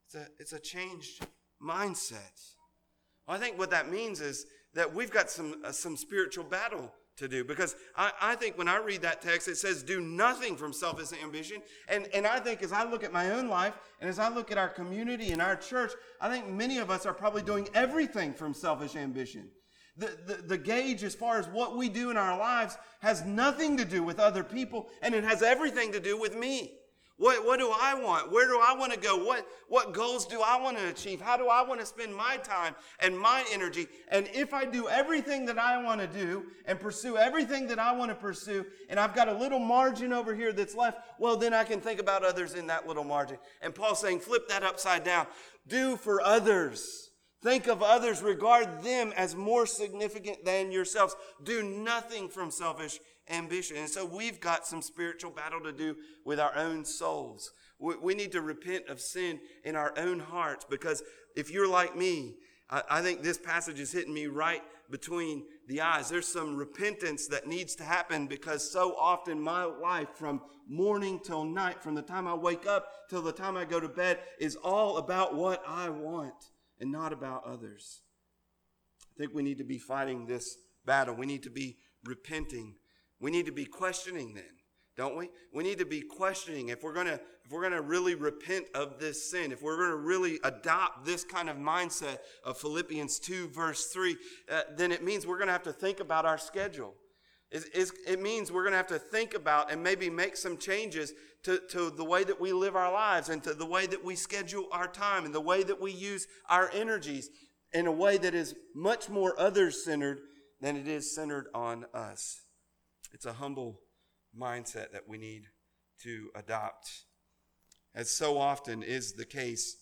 It's 0.06 0.16
a, 0.16 0.28
it's 0.40 0.54
a 0.54 0.60
changed 0.60 1.26
mindset. 1.62 2.53
I 3.28 3.38
think 3.38 3.58
what 3.58 3.72
that 3.72 3.90
means 3.90 4.22
is 4.22 4.46
that 4.74 4.94
we've 4.94 5.12
got 5.12 5.30
some, 5.30 5.62
uh, 5.64 5.72
some 5.72 5.96
spiritual 5.96 6.44
battle 6.44 6.92
to 7.18 7.28
do. 7.28 7.44
Because 7.44 7.76
I, 7.96 8.12
I 8.22 8.36
think 8.36 8.58
when 8.58 8.68
I 8.68 8.78
read 8.78 9.02
that 9.04 9.22
text, 9.22 9.48
it 9.48 9.58
says, 9.58 9.84
do 9.84 10.02
nothing 10.02 10.56
from 10.56 10.74
selfish 10.74 11.10
ambition. 11.22 11.62
And, 11.88 12.08
and 12.14 12.26
I 12.26 12.40
think 12.40 12.64
as 12.64 12.74
I 12.74 12.90
look 12.90 13.04
at 13.04 13.14
my 13.14 13.32
own 13.32 13.48
life 13.48 13.74
and 14.02 14.10
as 14.10 14.20
I 14.20 14.30
look 14.30 14.52
at 14.52 14.58
our 14.58 14.70
community 14.70 15.32
and 15.32 15.42
our 15.42 15.56
church, 15.56 15.92
I 16.20 16.30
think 16.30 16.48
many 16.48 16.80
of 16.80 16.90
us 16.90 17.06
are 17.06 17.14
probably 17.14 17.44
doing 17.44 17.68
everything 17.74 18.34
from 18.34 18.54
selfish 18.54 18.96
ambition. 18.96 19.50
The, 19.96 20.18
the, 20.26 20.34
the 20.48 20.58
gauge 20.58 21.04
as 21.04 21.14
far 21.14 21.38
as 21.38 21.48
what 21.48 21.78
we 21.78 21.88
do 21.88 22.10
in 22.10 22.18
our 22.18 22.38
lives 22.38 22.78
has 23.02 23.24
nothing 23.26 23.78
to 23.78 23.86
do 23.86 24.02
with 24.02 24.20
other 24.20 24.44
people, 24.44 24.90
and 25.04 25.14
it 25.14 25.24
has 25.24 25.44
everything 25.44 25.92
to 25.92 26.00
do 26.00 26.20
with 26.20 26.36
me. 26.36 26.80
What, 27.18 27.46
what 27.46 27.60
do 27.60 27.72
I 27.72 27.94
want? 27.94 28.32
Where 28.32 28.48
do 28.48 28.60
I 28.60 28.76
want 28.76 28.92
to 28.92 29.00
go? 29.00 29.24
What, 29.24 29.46
what 29.68 29.94
goals 29.94 30.26
do 30.26 30.42
I 30.42 30.60
want 30.60 30.78
to 30.78 30.90
achieve? 30.90 31.22
How 31.22 31.38
do 31.38 31.48
I 31.48 31.62
want 31.62 31.80
to 31.80 31.86
spend 31.86 32.16
my 32.16 32.38
time 32.38 32.76
and 33.00 33.18
my 33.18 33.46
energy? 33.52 33.88
And 34.10 34.28
if 34.34 34.52
I 34.52 34.66
do 34.66 34.90
everything 34.90 35.46
that 35.46 35.60
I 35.60 35.82
want 35.82 36.02
to 36.02 36.08
do 36.08 36.46
and 36.66 36.80
pursue 36.80 37.16
everything 37.16 37.68
that 37.68 37.78
I 37.78 37.92
want 37.92 38.10
to 38.10 38.16
pursue, 38.16 38.66
and 38.90 39.00
I've 39.00 39.14
got 39.14 39.30
a 39.30 39.34
little 39.34 39.60
margin 39.60 40.12
over 40.12 40.34
here 40.34 40.52
that's 40.52 40.76
left, 40.76 41.00
well, 41.20 41.38
then 41.38 41.54
I 41.54 41.64
can 41.64 41.80
think 41.80 42.00
about 42.00 42.26
others 42.26 42.56
in 42.56 42.66
that 42.68 42.88
little 42.88 43.04
margin. 43.04 43.38
And 43.62 43.76
Paul's 43.76 44.02
saying, 44.02 44.22
flip 44.22 44.48
that 44.50 44.64
upside 44.64 45.04
down. 45.04 45.28
Do 45.68 45.98
for 45.98 46.20
others. 46.20 47.12
Think 47.44 47.68
of 47.68 47.84
others, 47.84 48.22
regard 48.22 48.84
them 48.84 49.14
as 49.18 49.36
more 49.36 49.66
significant 49.66 50.46
than 50.46 50.72
yourselves. 50.72 51.14
Do 51.44 51.62
nothing 51.62 52.30
from 52.30 52.50
selfish 52.50 53.00
ambition. 53.30 53.78
And 53.78 53.90
so 53.90 54.06
we've 54.06 54.40
got 54.40 54.66
some 54.68 54.82
spiritual 54.82 55.32
battle 55.32 55.62
to 55.62 55.72
do 55.72 55.96
with 56.26 56.40
our 56.40 56.56
own 56.56 56.86
souls. 56.86 57.52
We, 57.80 57.96
we 57.96 58.16
need 58.16 58.32
to 58.34 58.42
repent 58.42 58.88
of 58.88 59.00
sin 59.00 59.40
in 59.64 59.76
our 59.76 59.94
own 59.98 60.20
hearts 60.20 60.66
because 60.70 61.04
if 61.36 61.52
you're 61.52 61.68
like 61.68 61.96
me, 61.96 62.36
I, 62.70 62.84
I 62.90 63.02
think 63.02 63.22
this 63.22 63.38
passage 63.38 63.80
is 63.80 63.92
hitting 63.92 64.14
me 64.14 64.28
right 64.28 64.62
between 64.90 65.44
the 65.68 65.82
eyes. 65.82 66.10
There's 66.10 66.28
some 66.28 66.56
repentance 66.56 67.28
that 67.28 67.48
needs 67.48 67.76
to 67.76 67.84
happen 67.84 68.28
because 68.28 68.70
so 68.70 68.96
often 68.96 69.40
my 69.40 69.64
life 69.64 70.10
from 70.16 70.42
morning 70.68 71.20
till 71.24 71.44
night, 71.46 71.82
from 71.82 71.96
the 71.96 72.02
time 72.02 72.28
I 72.28 72.34
wake 72.34 72.68
up 72.68 72.88
till 73.10 73.22
the 73.22 73.32
time 73.32 73.58
I 73.58 73.66
go 73.66 73.80
to 73.80 73.90
bed, 73.90 74.20
is 74.40 74.56
all 74.56 74.98
about 74.98 75.36
what 75.36 75.64
I 75.68 75.90
want 75.90 76.52
and 76.80 76.92
not 76.92 77.14
about 77.14 77.46
others. 77.46 78.02
I 79.16 79.18
think 79.18 79.34
we 79.34 79.44
need 79.44 79.58
to 79.60 79.64
be 79.64 79.78
fighting 79.78 80.26
this 80.26 80.58
battle. 80.86 81.16
We 81.16 81.26
need 81.26 81.44
to 81.44 81.50
be 81.50 81.78
repenting. 82.04 82.76
We 83.20 83.32
need 83.32 83.46
to 83.46 83.52
be 83.52 83.66
questioning 83.66 84.34
then, 84.34 84.44
don't 84.98 85.16
we? 85.16 85.30
We 85.54 85.64
need 85.64 85.80
to 85.80 85.86
be 85.86 86.02
questioning 86.02 86.70
if 86.70 86.84
we're 86.84 86.94
going 86.94 87.08
to 87.08 87.20
if 87.46 87.52
we're 87.52 87.70
to 87.70 87.82
really 87.82 88.16
repent 88.16 88.68
of 88.74 89.00
this 89.00 89.30
sin, 89.30 89.52
if 89.52 89.62
we're 89.62 89.76
going 89.76 89.90
to 89.90 89.98
really 89.98 90.40
adopt 90.44 91.06
this 91.06 91.26
kind 91.26 91.50
of 91.50 91.58
mindset 91.58 92.20
of 92.46 92.58
Philippians 92.58 93.20
2 93.20 93.50
verse 93.50 93.88
3, 93.88 94.16
uh, 94.50 94.62
then 94.78 94.94
it 94.94 95.04
means 95.04 95.28
we're 95.28 95.38
going 95.38 95.48
to 95.48 95.54
have 95.54 95.64
to 95.64 95.74
think 95.74 96.00
about 96.00 96.26
our 96.26 96.38
schedule. 96.38 96.96
It, 97.52 97.92
it 98.08 98.22
means 98.22 98.52
we're 98.52 98.64
going 98.64 98.72
to 98.72 98.78
have 98.78 98.88
to 98.88 98.98
think 98.98 99.36
about 99.36 99.72
and 99.72 99.84
maybe 99.84 100.10
make 100.10 100.38
some 100.38 100.58
changes 100.58 101.14
to, 101.44 101.60
to 101.70 101.92
the 101.92 102.04
way 102.04 102.24
that 102.24 102.40
we 102.40 102.52
live 102.54 102.76
our 102.76 102.92
lives 102.92 103.30
and 103.30 103.44
to 103.44 103.54
the 103.54 103.66
way 103.66 103.86
that 103.88 104.04
we 104.04 104.16
schedule 104.16 104.68
our 104.72 104.88
time 104.88 105.26
and 105.26 105.36
the 105.36 105.42
way 105.42 105.62
that 105.64 105.80
we 105.80 105.92
use 105.92 106.26
our 106.50 106.72
energies 106.74 107.30
in 107.74 107.86
a 107.86 107.92
way 107.92 108.18
that 108.18 108.34
is 108.34 108.56
much 108.74 109.10
more 109.10 109.40
others 109.40 109.84
centered 109.84 110.22
than 110.62 110.78
it 110.78 110.88
is 110.88 111.14
centered 111.14 111.48
on 111.54 111.86
us. 111.94 112.42
It's 113.14 113.26
a 113.26 113.34
humble 113.34 113.80
mindset 114.38 114.92
that 114.92 115.08
we 115.08 115.18
need 115.18 115.44
to 116.02 116.30
adopt. 116.36 116.90
As 117.96 118.10
so 118.10 118.38
often 118.38 118.82
is 118.82 119.14
the 119.14 119.26
case 119.26 119.78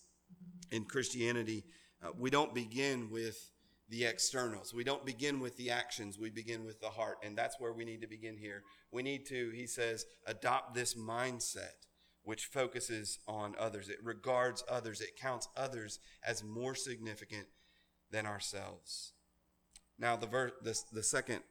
in 0.70 0.84
Christianity, 0.84 1.63
uh, 2.04 2.10
we 2.17 2.30
don't 2.30 2.54
begin 2.54 3.10
with 3.10 3.52
the 3.89 4.06
externals. 4.06 4.74
We 4.74 4.84
don't 4.84 5.06
begin 5.06 5.39
with 5.39 5.58
the 5.58 5.72
actions, 5.72 6.20
we 6.20 6.30
begin 6.30 6.65
with 6.65 6.80
the 6.80 6.89
heart. 6.89 7.17
And 7.24 7.38
that's 7.38 7.60
where 7.60 7.74
we 7.74 7.86
need 7.86 8.02
to 8.02 8.08
begin 8.08 8.38
here. 8.38 8.63
We 8.91 9.04
need 9.04 9.26
to, 9.28 9.52
he 9.52 9.67
says, 9.67 10.06
adopt 10.26 10.74
this 10.74 10.96
mindset 10.96 11.86
which 12.24 12.46
focuses 12.46 13.20
on 13.28 13.56
others. 13.58 13.89
It 13.89 13.98
regards 14.04 14.63
others, 14.70 15.02
it 15.02 15.20
counts 15.20 15.48
others 15.58 16.00
as 16.24 16.44
more 16.44 16.76
significant 16.76 17.48
than 18.12 18.26
ourselves. 18.26 19.13
Now, 19.98 20.15
the, 20.15 20.28
ver- 20.28 20.54
the, 20.62 20.80
the 20.91 21.04
second 21.04 21.41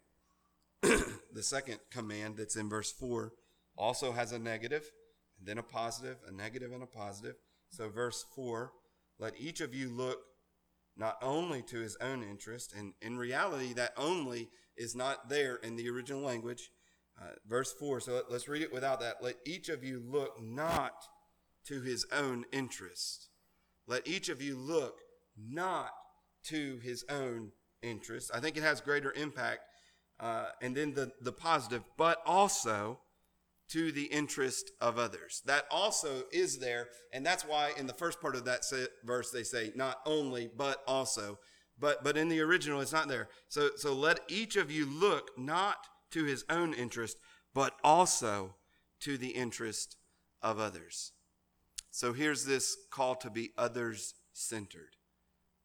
the 1.35 1.43
second 1.43 1.79
command 1.91 2.37
that's 2.37 2.57
in 2.57 2.69
verse 2.69 2.91
4 2.93 3.33
also 3.77 4.13
has 4.13 4.33
a 4.33 4.39
negative, 4.39 4.91
and 5.39 5.49
then 5.49 5.59
a 5.59 5.63
positive, 5.63 6.17
a 6.27 6.33
negative, 6.33 6.73
and 6.73 6.83
a 6.83 6.87
positive. 6.87 7.37
So, 7.71 7.89
verse 7.89 8.25
4 8.35 8.73
let 9.21 9.39
each 9.39 9.61
of 9.61 9.75
you 9.75 9.91
look 9.91 10.23
not 10.97 11.19
only 11.23 11.63
to 11.63 11.79
his 11.79 11.97
own 12.01 12.23
interest, 12.23 12.73
and 12.77 12.95
in 13.03 13.19
reality, 13.19 13.75
that 13.75 13.93
only 13.97 14.49
is 14.77 14.97
not 14.97 15.29
there 15.29 15.57
in 15.57 15.77
the 15.77 15.89
original 15.89 16.23
language. 16.23 16.71
Uh, 17.21 17.35
verse 17.47 17.73
4, 17.73 18.01
so 18.01 18.15
let, 18.15 18.31
let's 18.31 18.49
read 18.49 18.63
it 18.63 18.73
without 18.73 19.01
that. 19.01 19.23
Let 19.23 19.37
each 19.45 19.69
of 19.69 19.85
you 19.85 20.03
look 20.05 20.43
not 20.43 21.05
to 21.67 21.83
his 21.83 22.07
own 22.13 22.45
interest. 22.51 23.29
Let 23.87 24.09
each 24.09 24.31
of 24.31 24.41
you 24.41 24.57
look 24.57 25.01
not 25.39 25.91
to 26.45 26.79
his 26.83 27.05
own 27.11 27.53
interest. 27.83 28.31
I 28.35 28.41
think 28.41 28.57
it 28.57 28.63
has 28.63 28.81
greater 28.81 29.13
impact. 29.13 29.61
Uh, 30.21 30.51
and 30.61 30.77
then 30.77 30.93
the, 30.93 31.11
the 31.23 31.33
positive, 31.33 31.83
but 31.97 32.21
also 32.27 33.01
to 33.71 33.91
the 33.93 34.05
interest 34.05 34.73
of 34.81 34.99
others. 34.99 35.43
That 35.47 35.65
also 35.71 36.25
is 36.33 36.59
there, 36.59 36.89
and 37.13 37.25
that's 37.25 37.45
why 37.45 37.73
in 37.79 37.87
the 37.87 37.95
first 37.95 38.21
part 38.21 38.37
of 38.37 38.45
that 38.45 38.65
verse 39.05 39.31
they 39.31 39.45
say 39.45 39.73
not 39.75 40.01
only 40.05 40.51
but 40.55 40.83
also. 40.87 41.39
But 41.79 42.05
but 42.05 42.19
in 42.19 42.29
the 42.29 42.41
original 42.41 42.81
it's 42.81 42.93
not 42.93 43.09
there. 43.09 43.29
So 43.49 43.71
so 43.77 43.95
let 43.95 44.21
each 44.29 44.57
of 44.57 44.71
you 44.71 44.87
look 44.87 45.31
not 45.39 45.87
to 46.11 46.25
his 46.25 46.45
own 46.51 46.75
interest, 46.75 47.17
but 47.55 47.75
also 47.83 48.57
to 49.01 49.17
the 49.17 49.31
interest 49.31 49.97
of 50.43 50.59
others. 50.59 51.13
So 51.91 52.13
here's 52.13 52.45
this 52.45 52.77
call 52.91 53.15
to 53.17 53.31
be 53.31 53.53
others 53.57 54.15
centered, 54.33 54.97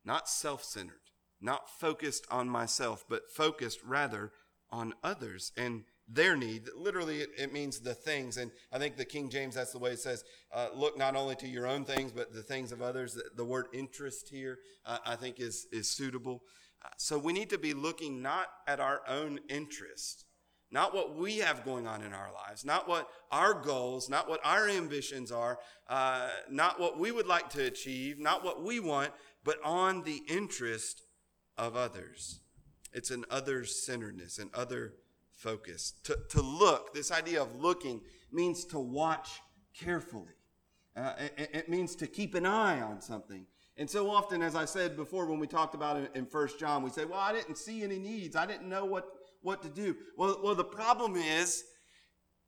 not 0.06 0.30
self 0.30 0.64
centered, 0.64 1.12
not 1.42 1.70
focused 1.70 2.26
on 2.32 2.50
myself, 2.50 3.04
but 3.10 3.30
focused 3.30 3.84
rather 3.84 4.32
on 4.72 4.94
others. 5.04 5.52
And 5.58 5.84
their 6.08 6.36
need. 6.36 6.70
Literally, 6.76 7.22
it, 7.22 7.30
it, 7.38 7.54
means 7.54 7.80
the 7.80 7.94
things. 7.94 8.38
And 8.38 8.52
I 8.72 8.78
think 8.78 8.96
the 8.96 9.06
King 9.06 9.30
James, 9.30 9.56
that's 9.56 9.72
the 9.72 9.80
way 9.80 9.92
it 9.92 10.00
says, 10.00 10.24
uh, 10.54 10.68
look 10.76 10.98
not 10.98 11.16
only 11.16 11.36
to 11.38 11.48
your 11.48 11.66
own 11.66 11.84
things, 11.84 12.12
but 12.12 12.34
the 12.34 12.44
things 12.44 12.72
of 12.72 12.82
others. 12.82 13.16
The, 13.16 13.24
the 13.36 13.46
word 13.46 13.68
interest 13.74 14.30
here, 14.30 14.60
uh, 14.86 15.00
I 15.06 15.16
think, 15.16 15.40
is, 15.40 15.68
is 15.72 15.90
suitable. 15.90 16.44
Uh, 16.84 16.90
so 16.98 17.18
we 17.18 17.34
need 17.34 17.50
to 17.50 17.58
be 17.58 17.74
looking 17.74 18.22
not 18.22 18.48
at 18.68 18.80
our 18.80 19.02
own 19.08 19.40
interest, 19.50 20.26
not 20.72 20.94
what 20.94 21.16
we 21.16 21.40
have 21.40 21.66
going 21.66 21.88
on 21.88 22.04
in 22.04 22.14
our 22.14 22.32
lives, 22.32 22.64
not 22.64 22.88
what 22.88 23.10
our 23.32 23.54
goals, 23.54 24.08
not 24.08 24.30
what 24.30 24.42
our 24.44 24.70
ambitions 24.70 25.32
are, 25.32 25.58
uh, 25.90 26.30
not 26.50 26.80
what 26.80 27.00
we 27.00 27.12
would 27.12 27.28
like 27.28 27.50
to 27.50 27.66
achieve, 27.66 28.20
not 28.20 28.44
what 28.44 28.64
we 28.64 28.80
want, 28.80 29.12
but 29.44 29.58
on 29.64 30.04
the 30.04 30.22
interest 30.28 31.02
of 31.58 31.76
others. 31.76 32.42
It's 32.96 33.12
an 33.12 33.26
other 33.30 33.66
centeredness, 33.66 34.40
an 34.40 34.50
other 34.54 34.94
focus. 35.34 35.96
To, 36.06 36.18
to 36.30 36.42
look, 36.42 36.94
this 36.94 37.12
idea 37.12 37.42
of 37.42 37.54
looking 37.62 38.00
means 38.32 38.64
to 38.66 38.80
watch 38.80 39.42
carefully. 39.78 40.34
Uh, 40.96 41.12
it, 41.38 41.50
it, 41.54 41.70
means 41.70 41.94
to 41.98 42.08
keep 42.08 42.36
an 42.36 42.46
eye 42.46 42.82
on 42.82 43.02
something. 43.02 43.46
And 43.76 43.90
so 43.90 44.10
often, 44.10 44.42
as 44.42 44.56
I 44.56 44.64
said 44.64 44.96
before, 44.96 45.26
when 45.26 45.40
we 45.40 45.48
talked 45.48 45.76
about 45.76 45.98
it 45.98 46.10
in 46.16 46.26
First 46.26 46.58
John, 46.58 46.84
we 46.84 46.90
say, 46.90 47.04
"Well, 47.04 47.20
I 47.20 47.34
didn't 47.34 47.58
see 47.58 47.84
any 47.84 48.00
needs. 48.00 48.38
I 48.38 48.46
didn't 48.46 48.70
know 48.70 48.86
what 48.86 49.10
what 49.42 49.62
to 49.64 49.68
do." 49.68 49.98
Well, 50.18 50.40
well, 50.42 50.56
the 50.56 50.64
problem 50.64 51.18
is, 51.18 51.66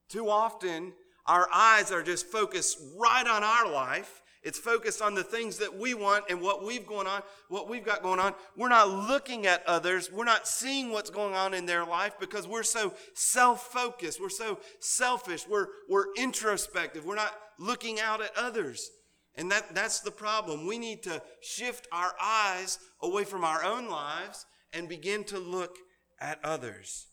too 0.08 0.30
often 0.30 0.94
our 1.26 1.50
eyes 1.54 1.92
are 1.92 2.02
just 2.02 2.28
focused 2.28 2.78
right 2.96 3.28
on 3.28 3.44
our 3.44 3.70
life, 3.70 4.22
it's 4.44 4.60
focused 4.60 5.02
on 5.02 5.16
the 5.16 5.24
things 5.24 5.58
that 5.58 5.78
we 5.78 5.94
want 5.94 6.26
and 6.30 6.42
what 6.42 6.64
we've 6.64 6.86
going 6.86 7.08
on, 7.08 7.22
what 7.50 7.68
we've 7.68 7.84
got 7.84 8.04
going 8.04 8.20
on. 8.20 8.34
We're 8.56 8.70
not 8.70 8.90
looking 8.90 9.46
at 9.46 9.66
others. 9.66 10.12
We're 10.12 10.26
not 10.26 10.48
seeing 10.48 10.92
what's 10.92 11.10
going 11.10 11.34
on 11.34 11.54
in 11.54 11.66
their 11.66 11.86
life 11.86 12.14
because 12.20 12.48
we're 12.48 12.64
so 12.64 12.94
self-focused. 13.14 14.22
We're 14.22 14.30
so 14.30 14.60
selfish. 14.80 15.48
We're, 15.48 15.68
we're 15.90 16.14
introspective. 16.18 17.06
We're 17.06 17.16
not 17.16 17.36
looking 17.60 18.00
out 18.00 18.22
at 18.22 18.32
others. 18.38 18.90
And 19.36 19.52
that, 19.52 19.76
that's 19.76 20.00
the 20.00 20.12
problem. 20.12 20.66
We 20.66 20.78
need 20.78 21.04
to 21.04 21.22
shift 21.42 21.88
our 21.92 22.14
eyes 22.22 22.80
away 23.02 23.24
from 23.24 23.44
our 23.44 23.64
own 23.64 23.90
lives 23.90 24.46
and 24.74 24.90
begin 24.90 25.24
to 25.26 25.40
look 25.40 25.76
at 26.20 26.40
others. 26.44 27.08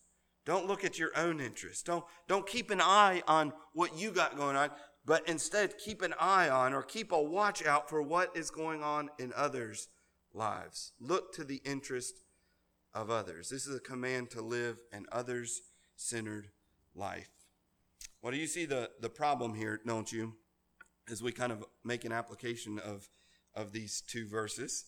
Don't 0.45 0.67
look 0.67 0.83
at 0.83 0.99
your 0.99 1.11
own 1.15 1.41
interests. 1.41 1.83
Don't, 1.83 2.03
don't 2.27 2.47
keep 2.47 2.69
an 2.69 2.81
eye 2.81 3.23
on 3.27 3.51
what 3.73 3.97
you 3.97 4.11
got 4.11 4.37
going 4.37 4.55
on 4.55 4.69
but 5.05 5.27
instead 5.27 5.77
keep 5.77 6.01
an 6.01 6.13
eye 6.19 6.49
on 6.49 6.73
or 6.73 6.81
keep 6.81 7.11
a 7.11 7.21
watch 7.21 7.65
out 7.65 7.89
for 7.89 8.01
what 8.01 8.35
is 8.35 8.49
going 8.49 8.83
on 8.83 9.09
in 9.19 9.31
others' 9.35 9.87
lives. 10.33 10.93
Look 10.99 11.33
to 11.33 11.43
the 11.43 11.61
interest 11.63 12.15
of 12.93 13.09
others. 13.09 13.49
This 13.49 13.67
is 13.67 13.75
a 13.75 13.79
command 13.79 14.31
to 14.31 14.41
live 14.41 14.79
an 14.91 15.05
others 15.11 15.61
centered 15.95 16.49
life. 16.95 17.29
Well, 18.21 18.31
do 18.31 18.37
you 18.37 18.47
see 18.47 18.65
the, 18.65 18.89
the 19.01 19.09
problem 19.09 19.53
here, 19.53 19.79
don't 19.85 20.11
you? 20.11 20.33
As 21.11 21.21
we 21.21 21.31
kind 21.31 21.51
of 21.51 21.63
make 21.83 22.05
an 22.05 22.11
application 22.11 22.79
of, 22.79 23.07
of 23.53 23.71
these 23.71 24.01
two 24.01 24.27
verses. 24.27 24.85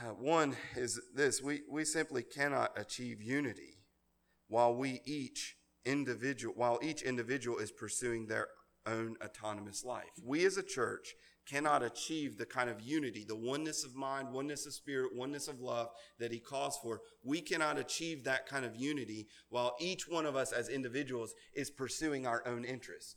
Uh, 0.00 0.12
one 0.12 0.54
is 0.76 1.00
this 1.14 1.42
we, 1.42 1.62
we 1.68 1.84
simply 1.84 2.22
cannot 2.22 2.78
achieve 2.78 3.22
unity 3.22 3.78
while 4.46 4.74
we 4.74 5.00
each 5.04 5.56
individual 5.84 6.54
while 6.54 6.78
each 6.82 7.02
individual 7.02 7.58
is 7.58 7.72
pursuing 7.72 8.26
their 8.26 8.48
own 8.88 9.16
autonomous 9.24 9.84
life. 9.84 10.10
We 10.24 10.44
as 10.46 10.56
a 10.56 10.62
church 10.62 11.14
cannot 11.48 11.82
achieve 11.82 12.36
the 12.36 12.46
kind 12.46 12.68
of 12.68 12.80
unity, 12.80 13.24
the 13.26 13.36
oneness 13.36 13.84
of 13.84 13.94
mind, 13.94 14.32
oneness 14.32 14.66
of 14.66 14.74
spirit, 14.74 15.14
oneness 15.14 15.48
of 15.48 15.60
love 15.60 15.88
that 16.18 16.32
he 16.32 16.38
calls 16.38 16.78
for. 16.82 17.00
We 17.24 17.40
cannot 17.40 17.78
achieve 17.78 18.24
that 18.24 18.46
kind 18.46 18.64
of 18.64 18.76
unity 18.76 19.28
while 19.48 19.74
each 19.80 20.08
one 20.08 20.26
of 20.26 20.36
us 20.36 20.52
as 20.52 20.68
individuals 20.68 21.34
is 21.54 21.70
pursuing 21.70 22.26
our 22.26 22.46
own 22.46 22.64
interest. 22.64 23.16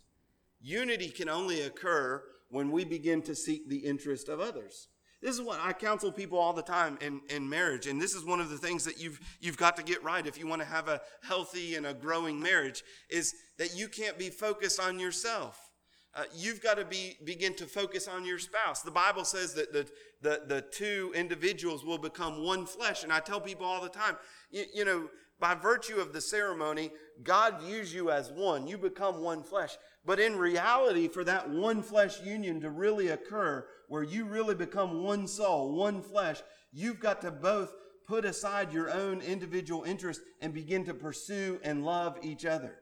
Unity 0.62 1.10
can 1.10 1.28
only 1.28 1.62
occur 1.62 2.24
when 2.50 2.72
we 2.72 2.86
begin 2.86 3.22
to 3.24 3.36
seek 3.36 3.68
the 3.68 3.80
interest 3.80 4.30
of 4.30 4.40
others. 4.40 4.88
This 5.22 5.36
is 5.36 5.42
what 5.42 5.60
I 5.62 5.72
counsel 5.72 6.12
people 6.12 6.40
all 6.40 6.54
the 6.54 6.64
time 6.64 6.98
in, 7.00 7.22
in 7.30 7.48
marriage. 7.48 7.86
And 7.86 8.02
this 8.02 8.16
is 8.16 8.26
one 8.26 8.40
of 8.40 8.50
the 8.50 8.58
things 8.58 8.84
that 8.86 9.00
you've, 9.00 9.20
you've 9.40 9.58
got 9.58 9.78
to 9.78 9.84
get 9.84 10.04
right 10.04 10.26
if 10.26 10.38
you 10.38 10.48
want 10.48 10.62
to 10.62 10.68
have 10.68 10.88
a 10.88 11.00
healthy 11.22 11.76
and 11.76 11.86
a 11.86 11.94
growing 11.94 12.40
marriage 12.40 12.84
is 13.10 13.36
that 13.60 13.76
you 13.76 13.88
can't 13.88 14.18
be 14.18 14.30
focused 14.30 14.80
on 14.80 15.00
yourself. 15.00 15.70
Uh, 16.14 16.24
you've 16.36 16.62
got 16.62 16.78
to 16.78 16.84
be, 16.84 17.18
begin 17.24 17.54
to 17.56 17.66
focus 17.66 18.08
on 18.08 18.26
your 18.26 18.40
spouse. 18.40 18.82
The 18.82 18.92
Bible 18.92 19.24
says 19.24 19.54
that 19.54 19.72
the, 19.72 19.88
the, 20.22 20.42
the 20.48 20.62
two 20.62 21.14
individuals 21.16 21.86
will 21.86 22.00
become 22.00 22.44
one 22.44 22.66
flesh. 22.66 23.04
And 23.04 23.14
I 23.14 23.20
tell 23.20 23.40
people 23.40 23.66
all 23.66 23.82
the 23.82 23.90
time, 23.90 24.18
you, 24.50 24.66
you 24.74 24.86
know, 24.86 25.08
by 25.42 25.56
virtue 25.56 25.98
of 25.98 26.14
the 26.14 26.22
ceremony, 26.22 26.92
God 27.24 27.62
views 27.62 27.94
you 27.94 28.12
as 28.12 28.32
one. 28.32 28.68
You 28.68 28.78
become 28.78 29.22
one 29.22 29.44
flesh. 29.44 29.76
But 30.06 30.20
in 30.20 30.38
reality, 30.38 31.08
for 31.08 31.24
that 31.24 31.50
one 31.50 31.82
flesh 31.82 32.22
union 32.22 32.62
to 32.62 32.70
really 32.70 33.10
occur, 33.10 33.68
where 33.90 34.04
you 34.04 34.26
really 34.26 34.56
become 34.56 35.04
one 35.04 35.28
soul, 35.28 35.76
one 35.76 36.02
flesh, 36.02 36.42
you've 36.72 37.00
got 37.00 37.22
to 37.22 37.32
both 37.32 37.74
put 38.08 38.24
aside 38.24 38.72
your 38.72 38.92
own 38.92 39.22
individual 39.22 39.84
interest 39.84 40.22
and 40.42 40.54
begin 40.54 40.86
to 40.86 40.94
pursue 40.94 41.60
and 41.64 41.84
love 41.84 42.18
each 42.22 42.46
other. 42.46 42.76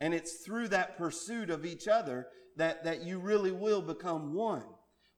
And 0.00 0.14
it's 0.14 0.44
through 0.44 0.68
that 0.68 0.96
pursuit 0.96 1.50
of 1.50 1.66
each 1.66 1.88
other 1.88 2.28
that, 2.56 2.84
that 2.84 3.02
you 3.02 3.18
really 3.18 3.52
will 3.52 3.82
become 3.82 4.34
one. 4.34 4.64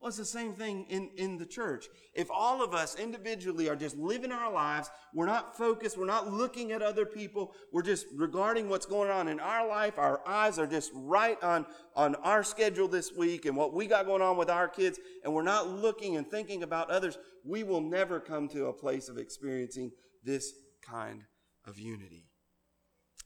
Well, 0.01 0.09
it's 0.09 0.17
the 0.17 0.25
same 0.25 0.55
thing 0.55 0.87
in, 0.89 1.11
in 1.17 1.37
the 1.37 1.45
church. 1.45 1.89
If 2.15 2.29
all 2.31 2.65
of 2.65 2.73
us 2.73 2.97
individually 2.99 3.69
are 3.69 3.77
just 3.77 3.99
living 3.99 4.33
our 4.33 4.51
lives, 4.51 4.91
we're 5.13 5.27
not 5.27 5.59
focused, 5.59 5.99
we're 5.99 6.07
not 6.07 6.33
looking 6.33 6.73
at 6.73 6.81
other 6.81 7.05
people, 7.05 7.53
we're 7.71 7.83
just 7.83 8.07
regarding 8.17 8.71
what's 8.71 8.87
going 8.87 9.11
on 9.11 9.29
in 9.29 9.39
our 9.39 9.69
life, 9.69 9.99
our 9.99 10.27
eyes 10.27 10.59
are 10.59 10.67
just 10.67 10.91
right 10.95 11.37
on, 11.43 11.67
on 11.95 12.15
our 12.17 12.43
schedule 12.43 12.89
this 12.89 13.13
week 13.13 13.45
and 13.45 13.55
what 13.55 13.75
we 13.75 13.87
got 13.87 14.07
going 14.07 14.23
on 14.23 14.39
with 14.39 14.49
our 14.49 14.69
kids, 14.69 14.99
and 15.23 15.35
we're 15.35 15.43
not 15.43 15.69
looking 15.69 16.17
and 16.17 16.27
thinking 16.31 16.63
about 16.63 16.91
others, 16.91 17.19
we 17.45 17.63
will 17.63 17.83
never 17.83 18.21
come 18.21 18.49
to 18.49 18.67
a 18.67 18.73
place 18.73 19.11
of 19.11 19.19
experiencing 19.19 19.91
this 20.25 20.55
kind 20.81 21.25
of 21.67 21.79
unity. 21.79 22.25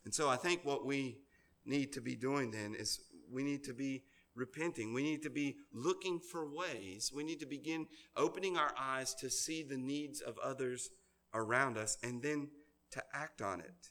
And 0.04 0.12
so 0.12 0.28
I 0.28 0.34
think 0.34 0.64
what 0.64 0.84
we 0.84 1.18
need 1.64 1.92
to 1.92 2.00
be 2.00 2.16
doing 2.16 2.50
then 2.50 2.74
is 2.74 2.98
we 3.32 3.44
need 3.44 3.62
to 3.64 3.72
be 3.72 4.02
repenting. 4.34 4.92
We 4.92 5.02
need 5.02 5.22
to 5.22 5.30
be 5.30 5.56
looking 5.72 6.20
for 6.20 6.48
ways. 6.48 7.12
We 7.14 7.24
need 7.24 7.40
to 7.40 7.46
begin 7.46 7.86
opening 8.16 8.56
our 8.56 8.72
eyes 8.78 9.14
to 9.16 9.30
see 9.30 9.62
the 9.62 9.76
needs 9.76 10.20
of 10.20 10.38
others 10.38 10.90
around 11.32 11.76
us 11.76 11.98
and 12.02 12.22
then 12.22 12.48
to 12.92 13.02
act 13.12 13.42
on 13.42 13.60
it. 13.60 13.90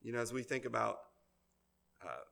You 0.00 0.12
know, 0.12 0.20
as 0.20 0.32
we 0.32 0.42
think 0.42 0.64
about 0.64 0.98
uh, 2.04 2.24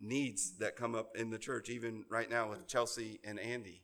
needs 0.00 0.58
that 0.58 0.76
come 0.76 0.94
up 0.94 1.16
in 1.16 1.30
the 1.30 1.38
church, 1.38 1.70
even 1.70 2.04
right 2.10 2.30
now 2.30 2.50
with 2.50 2.66
Chelsea 2.66 3.20
and 3.24 3.38
Andy, 3.38 3.82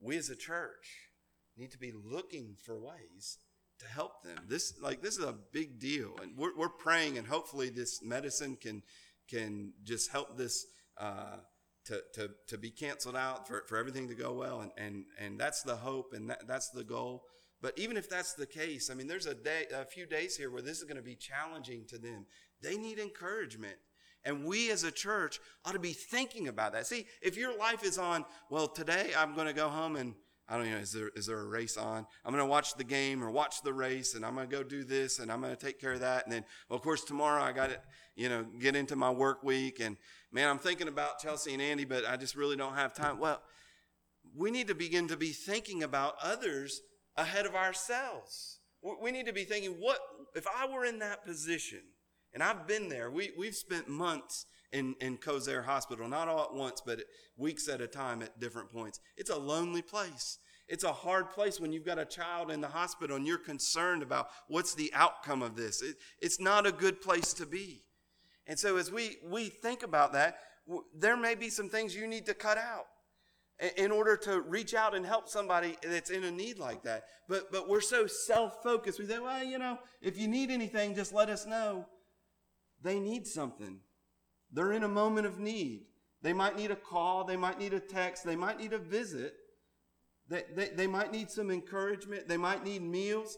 we 0.00 0.16
as 0.16 0.30
a 0.30 0.36
church 0.36 1.10
need 1.56 1.70
to 1.72 1.78
be 1.78 1.92
looking 1.92 2.56
for 2.64 2.78
ways 2.78 3.38
to 3.78 3.86
help 3.86 4.22
them. 4.22 4.38
This 4.48 4.74
like 4.80 5.02
this 5.02 5.18
is 5.18 5.24
a 5.24 5.34
big 5.52 5.78
deal, 5.78 6.16
and 6.22 6.36
we're, 6.36 6.56
we're 6.56 6.68
praying, 6.68 7.18
and 7.18 7.26
hopefully 7.26 7.68
this 7.68 8.02
medicine 8.02 8.56
can 8.56 8.82
can 9.28 9.72
just 9.84 10.10
help 10.10 10.36
this. 10.36 10.66
Uh, 10.98 11.36
to, 11.86 12.02
to, 12.14 12.30
to 12.48 12.58
be 12.58 12.70
canceled 12.70 13.16
out, 13.16 13.46
for, 13.46 13.64
for 13.66 13.76
everything 13.76 14.08
to 14.08 14.14
go 14.14 14.32
well. 14.32 14.60
And, 14.60 14.70
and, 14.76 15.04
and 15.18 15.38
that's 15.38 15.62
the 15.62 15.76
hope 15.76 16.12
and 16.12 16.30
that, 16.30 16.46
that's 16.46 16.70
the 16.70 16.84
goal. 16.84 17.24
But 17.62 17.78
even 17.78 17.96
if 17.96 18.08
that's 18.08 18.34
the 18.34 18.46
case, 18.46 18.90
I 18.90 18.94
mean, 18.94 19.06
there's 19.06 19.26
a 19.26 19.34
day, 19.34 19.64
a 19.74 19.84
few 19.84 20.06
days 20.06 20.36
here 20.36 20.50
where 20.50 20.62
this 20.62 20.78
is 20.78 20.84
going 20.84 20.96
to 20.96 21.02
be 21.02 21.14
challenging 21.14 21.84
to 21.88 21.98
them. 21.98 22.26
They 22.62 22.76
need 22.76 22.98
encouragement. 22.98 23.76
And 24.24 24.44
we 24.44 24.70
as 24.70 24.82
a 24.82 24.90
church 24.90 25.40
ought 25.64 25.72
to 25.72 25.78
be 25.78 25.92
thinking 25.92 26.48
about 26.48 26.72
that. 26.72 26.86
See, 26.86 27.06
if 27.22 27.36
your 27.36 27.56
life 27.56 27.84
is 27.84 27.96
on, 27.96 28.24
well, 28.50 28.66
today 28.66 29.12
I'm 29.16 29.34
going 29.34 29.46
to 29.46 29.52
go 29.52 29.68
home 29.68 29.96
and 29.96 30.14
I 30.48 30.56
don't 30.56 30.70
know, 30.70 30.76
is 30.76 30.92
there, 30.92 31.10
is 31.16 31.26
there 31.26 31.40
a 31.40 31.46
race 31.46 31.76
on? 31.76 32.06
I'm 32.24 32.32
going 32.32 32.44
to 32.44 32.48
watch 32.48 32.74
the 32.74 32.84
game 32.84 33.22
or 33.22 33.30
watch 33.30 33.62
the 33.62 33.72
race 33.72 34.14
and 34.14 34.24
I'm 34.24 34.34
going 34.36 34.48
to 34.48 34.56
go 34.56 34.62
do 34.62 34.84
this 34.84 35.18
and 35.18 35.32
I'm 35.32 35.40
going 35.40 35.54
to 35.54 35.60
take 35.60 35.80
care 35.80 35.94
of 35.94 36.00
that. 36.00 36.24
And 36.24 36.32
then, 36.32 36.44
well, 36.68 36.76
of 36.76 36.82
course, 36.82 37.02
tomorrow 37.02 37.42
I 37.42 37.50
got 37.50 37.70
to, 37.70 37.78
you 38.14 38.28
know, 38.28 38.44
get 38.60 38.76
into 38.76 38.94
my 38.94 39.10
work 39.10 39.42
week. 39.42 39.80
And 39.80 39.96
man, 40.30 40.48
I'm 40.48 40.58
thinking 40.58 40.86
about 40.86 41.18
Chelsea 41.18 41.52
and 41.52 41.60
Andy, 41.60 41.84
but 41.84 42.06
I 42.06 42.16
just 42.16 42.36
really 42.36 42.56
don't 42.56 42.74
have 42.74 42.94
time. 42.94 43.18
Well, 43.18 43.42
we 44.36 44.52
need 44.52 44.68
to 44.68 44.74
begin 44.74 45.08
to 45.08 45.16
be 45.16 45.30
thinking 45.30 45.82
about 45.82 46.14
others 46.22 46.80
ahead 47.16 47.46
of 47.46 47.54
ourselves. 47.56 48.60
We 49.02 49.10
need 49.10 49.26
to 49.26 49.32
be 49.32 49.44
thinking, 49.44 49.72
what, 49.80 49.98
if 50.36 50.46
I 50.46 50.72
were 50.72 50.84
in 50.84 51.00
that 51.00 51.24
position, 51.24 51.80
and 52.32 52.42
I've 52.42 52.68
been 52.68 52.88
there, 52.88 53.10
we, 53.10 53.30
we've 53.36 53.54
spent 53.54 53.88
months 53.88 54.46
in, 54.72 54.94
in 55.00 55.18
Kosair 55.18 55.64
Hospital, 55.64 56.08
not 56.08 56.28
all 56.28 56.44
at 56.44 56.54
once, 56.54 56.82
but 56.84 57.00
weeks 57.36 57.68
at 57.68 57.80
a 57.80 57.86
time 57.86 58.22
at 58.22 58.38
different 58.40 58.70
points. 58.70 59.00
It's 59.16 59.30
a 59.30 59.36
lonely 59.36 59.82
place. 59.82 60.38
It's 60.68 60.84
a 60.84 60.92
hard 60.92 61.30
place 61.30 61.60
when 61.60 61.72
you've 61.72 61.86
got 61.86 61.98
a 61.98 62.04
child 62.04 62.50
in 62.50 62.60
the 62.60 62.68
hospital 62.68 63.16
and 63.16 63.26
you're 63.26 63.38
concerned 63.38 64.02
about 64.02 64.28
what's 64.48 64.74
the 64.74 64.92
outcome 64.94 65.42
of 65.42 65.54
this. 65.54 65.80
It, 65.80 65.96
it's 66.20 66.40
not 66.40 66.66
a 66.66 66.72
good 66.72 67.00
place 67.00 67.32
to 67.34 67.46
be. 67.46 67.82
And 68.46 68.58
so 68.58 68.76
as 68.76 68.90
we, 68.90 69.16
we 69.24 69.48
think 69.48 69.82
about 69.82 70.12
that, 70.14 70.38
there 70.94 71.16
may 71.16 71.34
be 71.34 71.50
some 71.50 71.68
things 71.68 71.94
you 71.94 72.06
need 72.06 72.26
to 72.26 72.34
cut 72.34 72.58
out 72.58 72.86
in 73.76 73.90
order 73.90 74.16
to 74.16 74.40
reach 74.40 74.74
out 74.74 74.94
and 74.94 75.06
help 75.06 75.28
somebody 75.28 75.76
that's 75.82 76.10
in 76.10 76.24
a 76.24 76.30
need 76.30 76.58
like 76.58 76.82
that. 76.82 77.04
But, 77.28 77.50
but 77.50 77.68
we're 77.68 77.80
so 77.80 78.06
self 78.06 78.62
focused. 78.62 78.98
We 78.98 79.06
say, 79.06 79.18
well, 79.18 79.44
you 79.44 79.58
know, 79.58 79.78
if 80.02 80.18
you 80.18 80.28
need 80.28 80.50
anything, 80.50 80.94
just 80.94 81.14
let 81.14 81.30
us 81.30 81.46
know. 81.46 81.86
They 82.82 82.98
need 82.98 83.26
something. 83.26 83.80
They're 84.56 84.72
in 84.72 84.84
a 84.84 84.88
moment 84.88 85.26
of 85.26 85.38
need. 85.38 85.82
They 86.22 86.32
might 86.32 86.56
need 86.56 86.70
a 86.70 86.76
call, 86.76 87.24
they 87.24 87.36
might 87.36 87.58
need 87.58 87.74
a 87.74 87.78
text, 87.78 88.24
they 88.24 88.36
might 88.36 88.58
need 88.58 88.72
a 88.72 88.78
visit, 88.78 89.34
they, 90.28 90.44
they, 90.56 90.70
they 90.70 90.86
might 90.86 91.12
need 91.12 91.30
some 91.30 91.50
encouragement, 91.50 92.26
they 92.26 92.38
might 92.38 92.64
need 92.64 92.82
meals, 92.82 93.36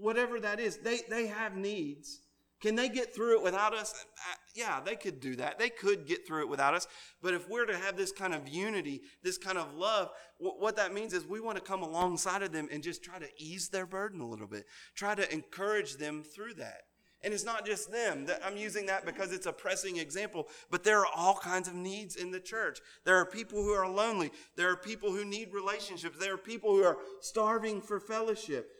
whatever 0.00 0.40
that 0.40 0.58
is. 0.58 0.78
They, 0.78 1.00
they 1.10 1.26
have 1.26 1.56
needs. 1.56 2.20
Can 2.62 2.74
they 2.74 2.88
get 2.88 3.14
through 3.14 3.38
it 3.38 3.42
without 3.42 3.74
us? 3.74 3.92
Uh, 3.92 4.34
yeah, 4.54 4.80
they 4.84 4.96
could 4.96 5.20
do 5.20 5.36
that. 5.36 5.58
They 5.58 5.68
could 5.68 6.06
get 6.06 6.26
through 6.26 6.42
it 6.42 6.48
without 6.48 6.74
us. 6.74 6.86
But 7.22 7.34
if 7.34 7.48
we're 7.48 7.66
to 7.66 7.76
have 7.76 7.96
this 7.96 8.10
kind 8.10 8.34
of 8.34 8.48
unity, 8.48 9.02
this 9.22 9.38
kind 9.38 9.58
of 9.58 9.74
love, 9.74 10.10
what 10.38 10.76
that 10.76 10.92
means 10.92 11.12
is 11.12 11.26
we 11.26 11.40
want 11.40 11.58
to 11.58 11.64
come 11.64 11.82
alongside 11.82 12.42
of 12.42 12.50
them 12.50 12.68
and 12.72 12.82
just 12.82 13.02
try 13.02 13.18
to 13.18 13.28
ease 13.38 13.68
their 13.68 13.86
burden 13.86 14.20
a 14.20 14.26
little 14.26 14.46
bit, 14.46 14.64
try 14.94 15.14
to 15.14 15.32
encourage 15.32 15.96
them 15.96 16.22
through 16.22 16.54
that. 16.54 16.82
And 17.22 17.34
it's 17.34 17.44
not 17.44 17.66
just 17.66 17.92
them. 17.92 18.26
I'm 18.42 18.56
using 18.56 18.86
that 18.86 19.04
because 19.04 19.30
it's 19.32 19.46
a 19.46 19.52
pressing 19.52 19.98
example, 19.98 20.48
but 20.70 20.84
there 20.84 21.00
are 21.00 21.12
all 21.14 21.34
kinds 21.34 21.68
of 21.68 21.74
needs 21.74 22.16
in 22.16 22.30
the 22.30 22.40
church. 22.40 22.80
There 23.04 23.16
are 23.16 23.26
people 23.26 23.62
who 23.62 23.72
are 23.72 23.88
lonely. 23.88 24.30
There 24.56 24.70
are 24.70 24.76
people 24.76 25.12
who 25.12 25.24
need 25.24 25.52
relationships. 25.52 26.18
There 26.18 26.32
are 26.34 26.38
people 26.38 26.70
who 26.74 26.82
are 26.82 26.96
starving 27.20 27.82
for 27.82 28.00
fellowship. 28.00 28.70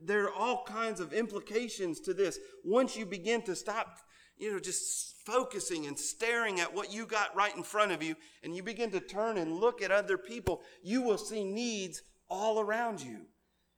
There 0.00 0.24
are 0.24 0.32
all 0.32 0.64
kinds 0.64 1.00
of 1.00 1.12
implications 1.12 2.00
to 2.00 2.14
this. 2.14 2.38
Once 2.64 2.96
you 2.96 3.04
begin 3.04 3.42
to 3.42 3.56
stop, 3.56 3.98
you 4.36 4.52
know, 4.52 4.60
just 4.60 5.16
focusing 5.24 5.86
and 5.86 5.98
staring 5.98 6.60
at 6.60 6.74
what 6.74 6.92
you 6.92 7.06
got 7.06 7.34
right 7.34 7.56
in 7.56 7.62
front 7.62 7.92
of 7.92 8.02
you, 8.02 8.16
and 8.42 8.54
you 8.54 8.62
begin 8.62 8.90
to 8.90 9.00
turn 9.00 9.38
and 9.38 9.58
look 9.58 9.82
at 9.82 9.90
other 9.90 10.18
people, 10.18 10.62
you 10.82 11.02
will 11.02 11.18
see 11.18 11.44
needs 11.44 12.02
all 12.28 12.60
around 12.60 13.00
you 13.00 13.26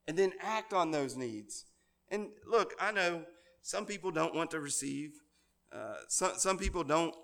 and 0.07 0.17
then 0.17 0.33
act 0.41 0.73
on 0.73 0.91
those 0.91 1.17
needs. 1.17 1.65
And 2.11 2.29
look, 2.47 2.75
I 2.81 2.93
know 2.93 3.25
some 3.65 3.87
people 3.87 4.11
don't 4.11 4.35
want 4.35 4.51
to 4.51 4.61
receive. 4.61 5.15
Uh, 5.73 5.97
some, 6.07 6.33
some 6.37 6.59
people 6.59 6.85
don't, 6.85 7.17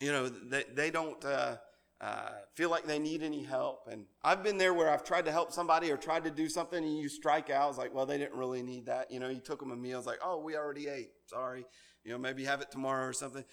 you 0.00 0.10
know, 0.10 0.26
they, 0.26 0.64
they 0.74 0.90
don't 0.90 1.22
uh, 1.26 1.56
uh, 2.00 2.30
feel 2.54 2.70
like 2.70 2.86
they 2.86 2.98
need 2.98 3.22
any 3.22 3.42
help. 3.42 3.86
And 3.90 4.06
I've 4.24 4.42
been 4.42 4.56
there 4.56 4.72
where 4.72 4.88
I've 4.88 5.04
tried 5.04 5.26
to 5.26 5.30
help 5.30 5.52
somebody 5.52 5.92
or 5.92 5.98
tried 5.98 6.24
to 6.24 6.30
do 6.30 6.48
something 6.48 6.82
and 6.82 6.98
you 6.98 7.06
strike 7.06 7.50
out. 7.50 7.68
It's 7.68 7.78
like, 7.78 7.94
well, 7.94 8.06
they 8.06 8.16
didn't 8.16 8.34
really 8.34 8.62
need 8.62 8.86
that. 8.86 9.10
You 9.10 9.20
know, 9.20 9.28
you 9.28 9.40
took 9.40 9.60
them 9.60 9.72
a 9.72 9.76
meal. 9.76 9.98
It's 9.98 10.06
like, 10.06 10.20
oh, 10.24 10.40
we 10.40 10.56
already 10.56 10.88
ate. 10.88 11.10
Sorry. 11.26 11.66
You 12.02 12.12
know, 12.12 12.18
maybe 12.18 12.44
have 12.44 12.62
it 12.62 12.70
tomorrow 12.70 13.06
or 13.06 13.12
something. 13.12 13.44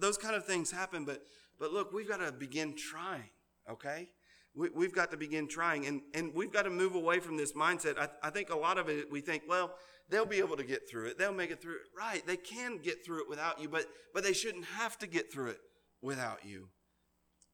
Those 0.00 0.18
kind 0.18 0.34
of 0.34 0.44
things 0.44 0.72
happen. 0.72 1.04
But, 1.04 1.22
but 1.60 1.72
look, 1.72 1.92
we've 1.92 2.08
got 2.08 2.18
to 2.18 2.32
begin 2.32 2.74
trying, 2.74 3.30
okay? 3.70 4.08
We, 4.56 4.84
have 4.84 4.94
got 4.94 5.12
to 5.12 5.16
begin 5.16 5.46
trying. 5.46 5.86
And, 5.86 6.00
and 6.12 6.34
we've 6.34 6.52
got 6.52 6.62
to 6.62 6.70
move 6.70 6.96
away 6.96 7.20
from 7.20 7.36
this 7.36 7.52
mindset. 7.52 7.98
I, 7.98 8.08
I 8.20 8.30
think 8.30 8.50
a 8.50 8.56
lot 8.56 8.78
of 8.78 8.88
it, 8.88 9.12
we 9.12 9.20
think, 9.20 9.44
well, 9.48 9.76
they'll 10.08 10.26
be 10.26 10.38
able 10.38 10.56
to 10.56 10.64
get 10.64 10.88
through 10.88 11.06
it. 11.06 11.18
They'll 11.18 11.32
make 11.32 11.50
it 11.50 11.60
through 11.60 11.76
it. 11.76 11.82
Right. 11.96 12.26
They 12.26 12.36
can 12.36 12.78
get 12.78 13.04
through 13.04 13.22
it 13.22 13.28
without 13.28 13.60
you, 13.60 13.68
but, 13.68 13.86
but 14.14 14.24
they 14.24 14.32
shouldn't 14.32 14.64
have 14.64 14.98
to 14.98 15.06
get 15.06 15.32
through 15.32 15.50
it 15.50 15.60
without 16.02 16.44
you. 16.44 16.68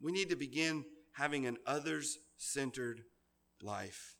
We 0.01 0.13
need 0.13 0.31
to 0.31 0.37
begin 0.37 0.85
having 1.13 1.47
an 1.47 1.59
others 1.67 2.19
centered 2.37 3.03
life. 3.63 4.17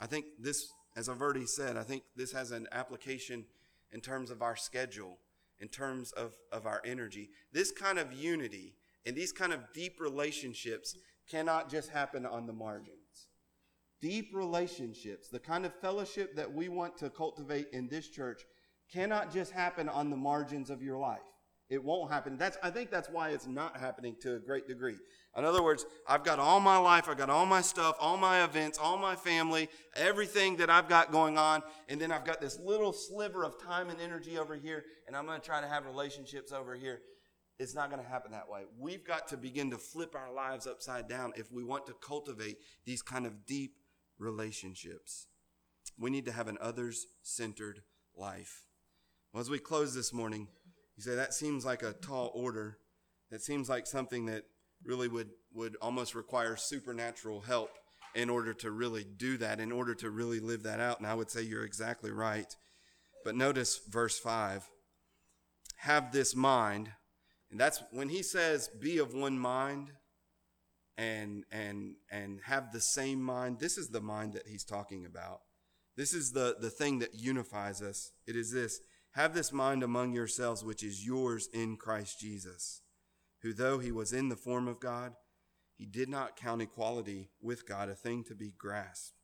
I 0.00 0.06
think 0.06 0.26
this, 0.38 0.66
as 0.96 1.08
I've 1.08 1.20
already 1.20 1.46
said, 1.46 1.76
I 1.76 1.82
think 1.82 2.02
this 2.16 2.32
has 2.32 2.50
an 2.50 2.66
application 2.72 3.44
in 3.92 4.00
terms 4.00 4.30
of 4.30 4.42
our 4.42 4.56
schedule, 4.56 5.18
in 5.60 5.68
terms 5.68 6.12
of, 6.12 6.34
of 6.52 6.66
our 6.66 6.82
energy. 6.84 7.30
This 7.52 7.70
kind 7.70 7.98
of 7.98 8.12
unity 8.12 8.74
and 9.06 9.16
these 9.16 9.32
kind 9.32 9.52
of 9.52 9.72
deep 9.72 10.00
relationships 10.00 10.96
cannot 11.30 11.70
just 11.70 11.90
happen 11.90 12.26
on 12.26 12.46
the 12.46 12.52
margin 12.52 12.94
deep 14.04 14.32
relationships, 14.34 15.30
the 15.30 15.38
kind 15.38 15.64
of 15.64 15.74
fellowship 15.80 16.36
that 16.36 16.52
we 16.52 16.68
want 16.68 16.94
to 16.94 17.08
cultivate 17.08 17.68
in 17.72 17.88
this 17.88 18.06
church, 18.06 18.42
cannot 18.92 19.32
just 19.32 19.50
happen 19.50 19.88
on 19.88 20.10
the 20.10 20.16
margins 20.16 20.68
of 20.68 20.82
your 20.82 20.98
life. 20.98 21.22
It 21.70 21.82
won't 21.82 22.12
happen. 22.12 22.36
That's, 22.36 22.58
I 22.62 22.68
think 22.68 22.90
that's 22.90 23.08
why 23.08 23.30
it's 23.30 23.46
not 23.46 23.78
happening 23.78 24.14
to 24.20 24.34
a 24.34 24.38
great 24.38 24.68
degree. 24.68 24.98
In 25.38 25.46
other 25.46 25.62
words, 25.62 25.86
I've 26.06 26.22
got 26.22 26.38
all 26.38 26.60
my 26.60 26.76
life, 26.76 27.08
I've 27.08 27.16
got 27.16 27.30
all 27.30 27.46
my 27.46 27.62
stuff, 27.62 27.96
all 27.98 28.18
my 28.18 28.44
events, 28.44 28.78
all 28.78 28.98
my 28.98 29.16
family, 29.16 29.70
everything 29.96 30.58
that 30.58 30.68
I've 30.68 30.90
got 30.90 31.10
going 31.10 31.38
on, 31.38 31.62
and 31.88 31.98
then 31.98 32.12
I've 32.12 32.26
got 32.26 32.42
this 32.42 32.60
little 32.60 32.92
sliver 32.92 33.42
of 33.42 33.58
time 33.58 33.88
and 33.88 33.98
energy 34.02 34.36
over 34.36 34.54
here, 34.54 34.84
and 35.06 35.16
I'm 35.16 35.24
going 35.24 35.40
to 35.40 35.46
try 35.46 35.62
to 35.62 35.66
have 35.66 35.86
relationships 35.86 36.52
over 36.52 36.74
here. 36.74 37.00
It's 37.58 37.74
not 37.74 37.88
going 37.88 38.02
to 38.02 38.08
happen 38.08 38.32
that 38.32 38.50
way. 38.50 38.64
We've 38.78 39.06
got 39.06 39.28
to 39.28 39.38
begin 39.38 39.70
to 39.70 39.78
flip 39.78 40.14
our 40.14 40.30
lives 40.30 40.66
upside 40.66 41.08
down 41.08 41.32
if 41.36 41.50
we 41.50 41.64
want 41.64 41.86
to 41.86 41.94
cultivate 41.94 42.58
these 42.84 43.00
kind 43.00 43.24
of 43.24 43.46
deep 43.46 43.76
relationships. 44.18 45.26
We 45.98 46.10
need 46.10 46.24
to 46.26 46.32
have 46.32 46.48
an 46.48 46.58
others 46.60 47.06
centered 47.22 47.82
life. 48.16 48.64
Well, 49.32 49.40
as 49.40 49.50
we 49.50 49.58
close 49.58 49.94
this 49.94 50.12
morning, 50.12 50.48
you 50.96 51.02
say 51.02 51.14
that 51.14 51.34
seems 51.34 51.64
like 51.64 51.82
a 51.82 51.92
tall 51.92 52.30
order. 52.34 52.78
That 53.30 53.42
seems 53.42 53.68
like 53.68 53.86
something 53.86 54.26
that 54.26 54.44
really 54.84 55.08
would, 55.08 55.30
would 55.52 55.76
almost 55.82 56.14
require 56.14 56.56
supernatural 56.56 57.40
help 57.40 57.70
in 58.14 58.30
order 58.30 58.54
to 58.54 58.70
really 58.70 59.04
do 59.04 59.36
that, 59.38 59.58
in 59.58 59.72
order 59.72 59.94
to 59.96 60.10
really 60.10 60.38
live 60.40 60.62
that 60.62 60.78
out. 60.78 60.98
And 60.98 61.06
I 61.06 61.14
would 61.14 61.30
say 61.30 61.42
you're 61.42 61.64
exactly 61.64 62.10
right. 62.10 62.54
But 63.24 63.34
notice 63.34 63.80
verse 63.88 64.18
5 64.18 64.68
have 65.78 66.12
this 66.12 66.36
mind. 66.36 66.90
And 67.50 67.58
that's 67.58 67.82
when 67.90 68.08
he 68.08 68.22
says, 68.22 68.68
be 68.68 68.98
of 68.98 69.14
one 69.14 69.38
mind 69.38 69.90
and 70.96 71.44
and 71.50 71.96
and 72.10 72.40
have 72.44 72.72
the 72.72 72.80
same 72.80 73.20
mind. 73.22 73.58
This 73.58 73.78
is 73.78 73.88
the 73.88 74.00
mind 74.00 74.34
that 74.34 74.46
he's 74.46 74.64
talking 74.64 75.04
about. 75.04 75.40
This 75.96 76.12
is 76.12 76.32
the 76.32 76.56
the 76.60 76.70
thing 76.70 76.98
that 77.00 77.14
unifies 77.14 77.82
us. 77.82 78.12
It 78.26 78.36
is 78.36 78.52
this. 78.52 78.80
Have 79.12 79.34
this 79.34 79.52
mind 79.52 79.82
among 79.82 80.12
yourselves 80.12 80.64
which 80.64 80.82
is 80.82 81.06
yours 81.06 81.48
in 81.52 81.76
Christ 81.76 82.18
Jesus 82.18 82.82
who 83.42 83.52
though 83.52 83.78
he 83.78 83.92
was 83.92 84.12
in 84.12 84.30
the 84.30 84.36
form 84.36 84.66
of 84.66 84.80
God 84.80 85.12
he 85.76 85.86
did 85.86 86.08
not 86.08 86.36
count 86.36 86.62
equality 86.62 87.30
with 87.40 87.68
God 87.68 87.88
a 87.88 87.94
thing 87.94 88.24
to 88.24 88.34
be 88.34 88.54
grasped 88.56 89.14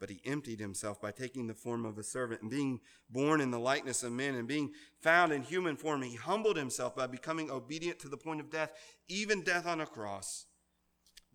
but 0.00 0.10
he 0.10 0.20
emptied 0.24 0.60
himself 0.60 1.00
by 1.00 1.10
taking 1.10 1.46
the 1.46 1.54
form 1.54 1.84
of 1.84 1.98
a 1.98 2.04
servant 2.04 2.40
and 2.40 2.50
being 2.50 2.80
born 3.10 3.40
in 3.40 3.50
the 3.50 3.58
likeness 3.58 4.04
of 4.04 4.12
men 4.12 4.36
and 4.36 4.46
being 4.46 4.70
found 5.00 5.32
in 5.32 5.42
human 5.42 5.76
form. 5.76 6.02
He 6.02 6.14
humbled 6.14 6.56
himself 6.56 6.94
by 6.94 7.08
becoming 7.08 7.50
obedient 7.50 7.98
to 8.00 8.08
the 8.08 8.16
point 8.16 8.40
of 8.40 8.48
death 8.48 8.70
even 9.08 9.42
death 9.42 9.66
on 9.66 9.80
a 9.80 9.86
cross 9.86 10.46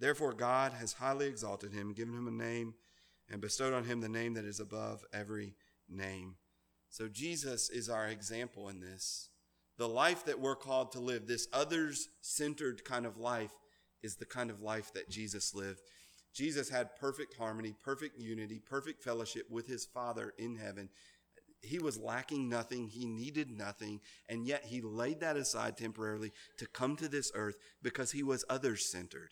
Therefore, 0.04 0.34
God 0.34 0.74
has 0.74 0.92
highly 0.92 1.28
exalted 1.28 1.72
him, 1.72 1.94
given 1.94 2.14
him 2.14 2.28
a 2.28 2.32
name, 2.32 2.74
and 3.32 3.40
bestowed 3.40 3.74
on 3.74 3.86
him 3.86 4.02
the 4.02 4.10
name 4.10 4.34
that 4.34 4.44
is 4.44 4.60
above 4.60 5.06
every 5.14 5.56
name. 5.88 6.36
So, 6.90 7.08
Jesus 7.08 7.70
is 7.70 7.88
our 7.88 8.08
example 8.08 8.68
in 8.68 8.82
this. 8.82 9.30
The 9.78 9.88
life 9.88 10.26
that 10.26 10.42
we're 10.42 10.58
called 10.58 10.92
to 10.92 11.00
live, 11.00 11.26
this 11.26 11.48
others 11.54 12.10
centered 12.20 12.84
kind 12.84 13.06
of 13.06 13.18
life, 13.18 13.54
is 14.02 14.18
the 14.18 14.26
kind 14.26 14.50
of 14.50 14.62
life 14.62 14.92
that 14.94 15.10
Jesus 15.10 15.56
lived. 15.56 15.80
Jesus 16.34 16.68
had 16.68 16.98
perfect 16.98 17.38
harmony, 17.38 17.74
perfect 17.82 18.20
unity, 18.20 18.60
perfect 18.60 19.02
fellowship 19.06 19.50
with 19.50 19.68
his 19.68 19.86
Father 19.86 20.34
in 20.38 20.58
heaven. 20.58 20.90
He 21.62 21.80
was 21.80 21.98
lacking 21.98 22.50
nothing, 22.50 22.90
he 22.90 23.06
needed 23.06 23.58
nothing, 23.58 24.02
and 24.28 24.46
yet 24.46 24.66
he 24.66 24.82
laid 24.82 25.22
that 25.22 25.38
aside 25.38 25.78
temporarily 25.78 26.34
to 26.58 26.68
come 26.68 26.98
to 26.98 27.08
this 27.08 27.32
earth 27.34 27.56
because 27.82 28.12
he 28.12 28.22
was 28.22 28.44
others 28.50 28.86
centered. 28.86 29.30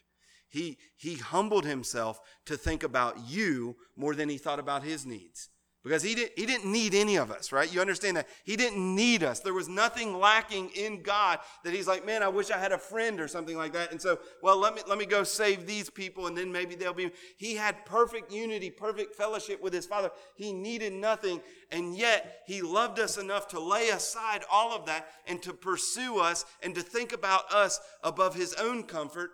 He, 0.51 0.77
he 0.97 1.15
humbled 1.15 1.65
himself 1.65 2.19
to 2.45 2.57
think 2.57 2.83
about 2.83 3.17
you 3.27 3.77
more 3.95 4.13
than 4.13 4.29
he 4.29 4.37
thought 4.37 4.59
about 4.59 4.83
his 4.83 5.05
needs. 5.05 5.49
Because 5.83 6.03
he, 6.03 6.13
did, 6.13 6.29
he 6.35 6.45
didn't 6.45 6.71
need 6.71 6.93
any 6.93 7.15
of 7.15 7.31
us, 7.31 7.51
right? 7.51 7.73
You 7.73 7.81
understand 7.81 8.15
that? 8.17 8.27
He 8.43 8.55
didn't 8.55 8.95
need 8.95 9.23
us. 9.23 9.39
There 9.39 9.53
was 9.53 9.67
nothing 9.67 10.19
lacking 10.19 10.69
in 10.75 11.01
God 11.01 11.39
that 11.63 11.73
he's 11.73 11.87
like, 11.87 12.05
man, 12.05 12.21
I 12.21 12.27
wish 12.27 12.51
I 12.51 12.59
had 12.59 12.71
a 12.71 12.77
friend 12.77 13.19
or 13.19 13.27
something 13.27 13.57
like 13.57 13.73
that. 13.73 13.91
And 13.91 13.99
so, 13.99 14.19
well, 14.43 14.59
let 14.59 14.75
me, 14.75 14.81
let 14.87 14.99
me 14.99 15.07
go 15.07 15.23
save 15.23 15.65
these 15.65 15.89
people 15.89 16.27
and 16.27 16.37
then 16.37 16.51
maybe 16.51 16.75
they'll 16.75 16.93
be. 16.93 17.09
He 17.37 17.55
had 17.55 17.83
perfect 17.85 18.31
unity, 18.31 18.69
perfect 18.69 19.15
fellowship 19.15 19.59
with 19.59 19.73
his 19.73 19.87
Father. 19.87 20.11
He 20.35 20.53
needed 20.53 20.93
nothing. 20.93 21.41
And 21.71 21.97
yet, 21.97 22.41
he 22.45 22.61
loved 22.61 22.99
us 22.99 23.17
enough 23.17 23.47
to 23.47 23.59
lay 23.59 23.89
aside 23.89 24.43
all 24.51 24.75
of 24.75 24.85
that 24.85 25.07
and 25.25 25.41
to 25.41 25.53
pursue 25.53 26.19
us 26.19 26.45
and 26.61 26.75
to 26.75 26.81
think 26.81 27.11
about 27.11 27.51
us 27.51 27.79
above 28.03 28.35
his 28.35 28.53
own 28.53 28.83
comfort 28.83 29.31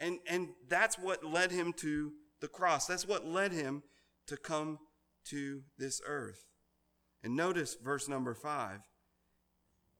and, 0.00 0.18
and 0.28 0.48
that's 0.68 0.98
what 0.98 1.24
led 1.24 1.50
him 1.50 1.72
to 1.74 2.12
the 2.40 2.48
cross. 2.48 2.86
That's 2.86 3.06
what 3.06 3.26
led 3.26 3.52
him 3.52 3.82
to 4.26 4.36
come 4.36 4.78
to 5.26 5.62
this 5.78 6.00
earth. 6.06 6.44
And 7.22 7.36
notice 7.36 7.76
verse 7.82 8.08
number 8.08 8.34
five. 8.34 8.80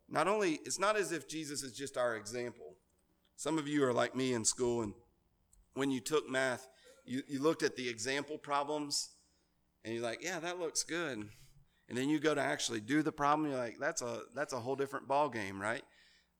Not 0.08 0.28
only, 0.28 0.60
it's 0.64 0.78
not 0.78 0.96
as 0.96 1.12
if 1.12 1.28
Jesus 1.28 1.62
is 1.62 1.72
just 1.72 1.98
our 1.98 2.16
example. 2.16 2.76
Some 3.36 3.58
of 3.58 3.68
you 3.68 3.84
are 3.84 3.92
like 3.92 4.16
me 4.16 4.32
in 4.32 4.44
school, 4.44 4.82
and 4.82 4.94
when 5.74 5.90
you 5.90 6.00
took 6.00 6.28
math, 6.28 6.66
you, 7.04 7.22
you 7.28 7.40
looked 7.40 7.62
at 7.62 7.76
the 7.76 7.88
example 7.88 8.38
problems, 8.38 9.10
and 9.84 9.94
you're 9.94 10.02
like, 10.02 10.22
yeah, 10.22 10.40
that 10.40 10.58
looks 10.58 10.82
good. 10.82 11.28
And 11.88 11.96
then 11.96 12.08
you 12.08 12.18
go 12.18 12.34
to 12.34 12.40
actually 12.40 12.80
do 12.80 13.02
the 13.02 13.12
problem, 13.12 13.50
you're 13.50 13.58
like, 13.58 13.76
that's 13.78 14.02
a 14.02 14.22
that's 14.34 14.52
a 14.52 14.60
whole 14.60 14.76
different 14.76 15.08
ball 15.08 15.28
game, 15.28 15.60
right? 15.60 15.82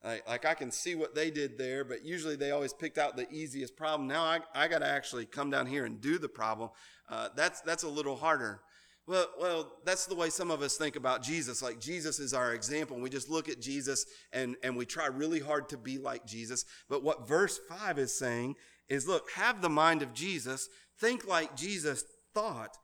Like, 0.04 0.44
I 0.44 0.54
can 0.54 0.70
see 0.70 0.94
what 0.94 1.14
they 1.14 1.30
did 1.30 1.58
there, 1.58 1.84
but 1.84 2.04
usually 2.04 2.36
they 2.36 2.52
always 2.52 2.72
picked 2.72 2.98
out 2.98 3.16
the 3.16 3.30
easiest 3.32 3.76
problem. 3.76 4.06
Now 4.06 4.22
I, 4.22 4.40
I 4.54 4.68
got 4.68 4.78
to 4.78 4.88
actually 4.88 5.26
come 5.26 5.50
down 5.50 5.66
here 5.66 5.84
and 5.84 6.00
do 6.00 6.18
the 6.18 6.28
problem. 6.28 6.70
Uh, 7.10 7.28
that's 7.34 7.60
that's 7.62 7.82
a 7.82 7.88
little 7.88 8.16
harder. 8.16 8.60
Well, 9.08 9.26
well, 9.40 9.72
that's 9.84 10.04
the 10.04 10.14
way 10.14 10.28
some 10.28 10.50
of 10.50 10.60
us 10.60 10.76
think 10.76 10.94
about 10.94 11.22
Jesus. 11.22 11.62
Like 11.62 11.80
Jesus 11.80 12.18
is 12.18 12.34
our 12.34 12.52
example. 12.52 13.00
We 13.00 13.08
just 13.08 13.30
look 13.30 13.48
at 13.48 13.58
Jesus 13.60 14.04
and, 14.34 14.54
and 14.62 14.76
we 14.76 14.84
try 14.84 15.06
really 15.06 15.40
hard 15.40 15.70
to 15.70 15.78
be 15.78 15.96
like 15.96 16.26
Jesus. 16.26 16.66
But 16.90 17.02
what 17.02 17.26
verse 17.26 17.58
5 17.70 17.98
is 17.98 18.16
saying 18.16 18.56
is 18.90 19.08
look, 19.08 19.30
have 19.34 19.62
the 19.62 19.70
mind 19.70 20.02
of 20.02 20.12
Jesus, 20.12 20.68
think 21.00 21.26
like 21.26 21.56
Jesus 21.56 22.04
thought, 22.34 22.76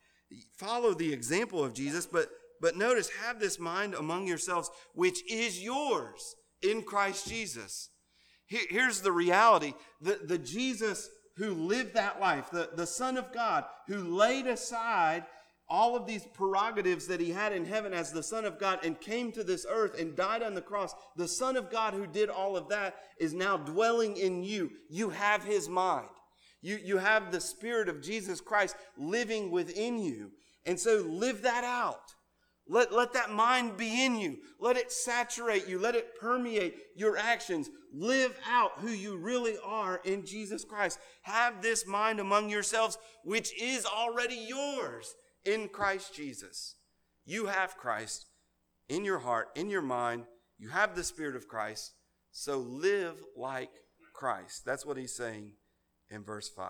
follow 0.57 0.95
the 0.95 1.13
example 1.13 1.63
of 1.63 1.75
Jesus, 1.75 2.07
but 2.07 2.29
but 2.61 2.77
notice, 2.77 3.11
have 3.11 3.41
this 3.41 3.59
mind 3.59 3.93
among 3.93 4.27
yourselves, 4.27 4.71
which 4.95 5.31
is 5.31 5.63
yours 5.63 6.35
in 6.65 6.83
Christ 6.83 7.29
Jesus. 7.29 7.91
Here's 8.47 9.01
the 9.01 9.13
reality 9.13 9.75
the, 10.01 10.21
the 10.25 10.39
Jesus 10.39 11.09
who 11.37 11.55
lived 11.55 11.95
that 11.95 12.21
life, 12.21 12.51
the, 12.51 12.71
the 12.75 12.87
Son 12.87 13.17
of 13.17 13.33
God 13.33 13.65
who 13.89 14.17
laid 14.17 14.47
aside 14.47 15.25
all 15.69 15.97
of 15.97 16.07
these 16.07 16.27
prerogatives 16.35 17.07
that 17.07 17.21
he 17.21 17.31
had 17.31 17.53
in 17.53 17.65
heaven 17.65 17.93
as 17.93 18.13
the 18.13 18.23
Son 18.23 18.45
of 18.45 18.59
God 18.59 18.81
and 18.85 19.01
came 19.01 19.33
to 19.33 19.43
this 19.43 19.65
earth 19.69 19.99
and 19.99 20.15
died 20.15 20.43
on 20.43 20.55
the 20.55 20.61
cross, 20.61 20.95
the 21.17 21.27
Son 21.27 21.57
of 21.57 21.71
God 21.71 21.95
who 21.95 22.07
did 22.07 22.29
all 22.29 22.57
of 22.57 22.69
that 22.69 22.97
is 23.19 23.33
now 23.33 23.57
dwelling 23.57 24.17
in 24.17 24.45
you. 24.45 24.71
You 24.91 25.11
have 25.11 25.43
his 25.43 25.69
mind. 25.69 26.09
You, 26.61 26.79
you 26.83 26.99
have 26.99 27.33
the 27.33 27.41
Spirit 27.41 27.89
of 27.89 28.03
Jesus 28.03 28.41
Christ 28.41 28.77
living 28.97 29.51
within 29.51 29.99
you. 29.99 30.33
And 30.67 30.79
so 30.79 31.05
live 31.09 31.43
that 31.43 31.65
out. 31.65 32.15
Let, 32.67 32.93
let 32.93 33.13
that 33.13 33.31
mind 33.31 33.77
be 33.77 34.05
in 34.05 34.17
you. 34.17 34.39
Let 34.59 34.77
it 34.77 34.91
saturate 34.91 35.69
you. 35.69 35.79
Let 35.79 35.95
it 35.95 36.19
permeate 36.19 36.77
your 36.97 37.19
actions. 37.19 37.69
Live 37.93 38.39
out 38.49 38.73
who 38.79 38.89
you 38.89 39.17
really 39.17 39.57
are 39.63 40.01
in 40.05 40.25
Jesus 40.25 40.65
Christ. 40.65 40.99
Have 41.23 41.61
this 41.61 41.87
mind 41.87 42.21
among 42.21 42.49
yourselves, 42.49 42.97
which 43.23 43.61
is 43.61 43.85
already 43.85 44.37
yours 44.37 45.15
in 45.45 45.69
Christ 45.69 46.15
Jesus. 46.15 46.77
You 47.27 47.47
have 47.47 47.77
Christ 47.77 48.27
in 48.89 49.05
your 49.05 49.19
heart, 49.19 49.49
in 49.55 49.69
your 49.69 49.83
mind. 49.83 50.25
You 50.59 50.71
have 50.71 50.95
the 50.95 51.05
Spirit 51.05 51.37
of 51.37 51.49
Christ. 51.49 51.93
So 52.33 52.59
live 52.59 53.23
like 53.37 53.71
Christ. 54.15 54.65
That's 54.65 54.87
what 54.87 54.97
he's 54.97 55.15
saying 55.15 55.53
in 56.11 56.25
verse 56.25 56.49
5. 56.49 56.69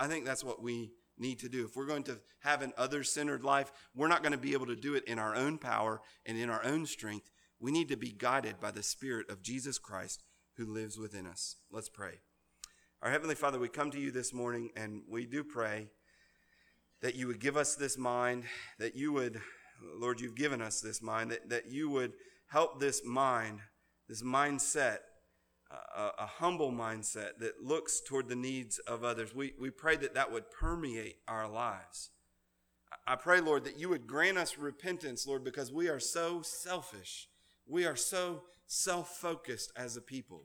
I 0.00 0.08
think 0.08 0.24
that's 0.24 0.44
what 0.44 0.62
we 0.62 0.92
need 1.18 1.38
to 1.40 1.48
do. 1.48 1.64
If 1.64 1.76
we're 1.76 1.86
going 1.86 2.02
to 2.04 2.20
have 2.40 2.62
an 2.62 2.72
other 2.76 3.02
centered 3.02 3.44
life, 3.44 3.72
we're 3.94 4.08
not 4.08 4.22
going 4.22 4.32
to 4.32 4.38
be 4.38 4.52
able 4.52 4.66
to 4.66 4.76
do 4.76 4.94
it 4.94 5.04
in 5.04 5.18
our 5.18 5.34
own 5.34 5.58
power 5.58 6.00
and 6.24 6.38
in 6.38 6.50
our 6.50 6.64
own 6.64 6.86
strength. 6.86 7.30
We 7.58 7.72
need 7.72 7.88
to 7.88 7.96
be 7.96 8.12
guided 8.12 8.60
by 8.60 8.70
the 8.70 8.82
Spirit 8.82 9.30
of 9.30 9.42
Jesus 9.42 9.78
Christ 9.78 10.22
who 10.56 10.66
lives 10.66 10.98
within 10.98 11.26
us. 11.26 11.56
Let's 11.70 11.88
pray. 11.88 12.20
Our 13.02 13.10
Heavenly 13.10 13.34
Father, 13.34 13.58
we 13.58 13.68
come 13.68 13.90
to 13.90 14.00
you 14.00 14.10
this 14.10 14.32
morning 14.32 14.70
and 14.76 15.02
we 15.08 15.26
do 15.26 15.44
pray 15.44 15.88
that 17.02 17.14
you 17.14 17.26
would 17.26 17.40
give 17.40 17.56
us 17.56 17.74
this 17.74 17.98
mind, 17.98 18.44
that 18.78 18.96
you 18.96 19.12
would, 19.12 19.40
Lord, 19.82 20.20
you've 20.20 20.34
given 20.34 20.62
us 20.62 20.80
this 20.80 21.02
mind, 21.02 21.30
that, 21.30 21.48
that 21.50 21.70
you 21.70 21.90
would 21.90 22.14
help 22.48 22.80
this 22.80 23.04
mind, 23.04 23.60
this 24.08 24.22
mindset 24.22 24.98
a, 25.70 26.22
a, 26.22 26.26
humble 26.26 26.70
mindset 26.70 27.38
that 27.40 27.62
looks 27.62 28.00
toward 28.00 28.28
the 28.28 28.36
needs 28.36 28.78
of 28.80 29.02
others. 29.02 29.34
We, 29.34 29.54
we 29.58 29.70
pray 29.70 29.96
that 29.96 30.14
that 30.14 30.30
would 30.30 30.50
permeate 30.50 31.16
our 31.26 31.48
lives. 31.48 32.10
I 33.06 33.16
pray, 33.16 33.40
Lord, 33.40 33.64
that 33.64 33.78
you 33.78 33.88
would 33.88 34.06
grant 34.06 34.38
us 34.38 34.58
repentance, 34.58 35.26
Lord, 35.26 35.44
because 35.44 35.72
we 35.72 35.88
are 35.88 35.98
so 35.98 36.42
selfish. 36.42 37.28
We 37.66 37.84
are 37.84 37.96
so 37.96 38.42
self 38.66 39.16
focused 39.16 39.72
as 39.76 39.96
a 39.96 40.00
people. 40.00 40.44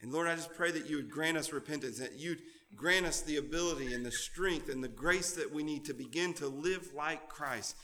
And 0.00 0.12
Lord, 0.12 0.28
I 0.28 0.34
just 0.34 0.54
pray 0.54 0.70
that 0.70 0.88
you 0.88 0.96
would 0.96 1.10
grant 1.10 1.36
us 1.36 1.52
repentance, 1.52 1.98
that 1.98 2.18
you'd 2.18 2.40
grant 2.74 3.04
us 3.04 3.20
the 3.20 3.36
ability 3.36 3.92
and 3.92 4.04
the 4.04 4.10
strength 4.10 4.70
and 4.70 4.82
the 4.82 4.88
grace 4.88 5.32
that 5.32 5.52
we 5.52 5.62
need 5.62 5.84
to 5.84 5.94
begin 5.94 6.32
to 6.34 6.48
live 6.48 6.88
like 6.94 7.28
Christ. 7.28 7.76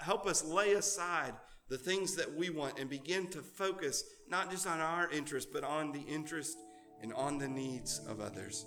Help 0.00 0.26
us 0.26 0.44
lay 0.44 0.72
aside 0.72 1.34
the 1.68 1.78
things 1.78 2.16
that 2.16 2.34
we 2.34 2.50
want 2.50 2.78
and 2.78 2.90
begin 2.90 3.28
to 3.28 3.40
focus 3.40 4.02
not 4.30 4.50
just 4.50 4.66
on 4.66 4.80
our 4.80 5.10
interest, 5.10 5.48
but 5.52 5.64
on 5.64 5.92
the 5.92 6.00
interest 6.00 6.56
and 7.02 7.12
on 7.14 7.38
the 7.38 7.48
needs 7.48 8.00
of 8.08 8.20
others. 8.20 8.64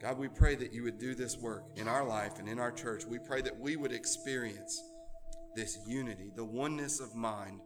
God, 0.00 0.18
we 0.18 0.28
pray 0.28 0.56
that 0.56 0.72
you 0.72 0.82
would 0.82 0.98
do 0.98 1.14
this 1.14 1.38
work 1.38 1.64
in 1.76 1.86
our 1.86 2.04
life 2.04 2.38
and 2.38 2.48
in 2.48 2.58
our 2.58 2.72
church. 2.72 3.04
We 3.04 3.18
pray 3.20 3.40
that 3.42 3.56
we 3.56 3.76
would 3.76 3.92
experience 3.92 4.82
this 5.54 5.78
unity, 5.86 6.32
the 6.34 6.44
oneness 6.44 6.98
of 6.98 7.14
mind, 7.14 7.60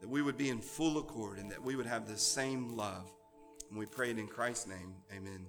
that 0.00 0.08
we 0.08 0.22
would 0.22 0.36
be 0.36 0.48
in 0.48 0.60
full 0.60 0.98
accord 0.98 1.38
and 1.38 1.50
that 1.52 1.62
we 1.62 1.76
would 1.76 1.86
have 1.86 2.08
the 2.08 2.16
same 2.16 2.76
love. 2.76 3.08
And 3.70 3.78
we 3.78 3.86
pray 3.86 4.10
it 4.10 4.18
in 4.18 4.26
Christ's 4.26 4.66
name. 4.66 4.94
Amen. 5.14 5.48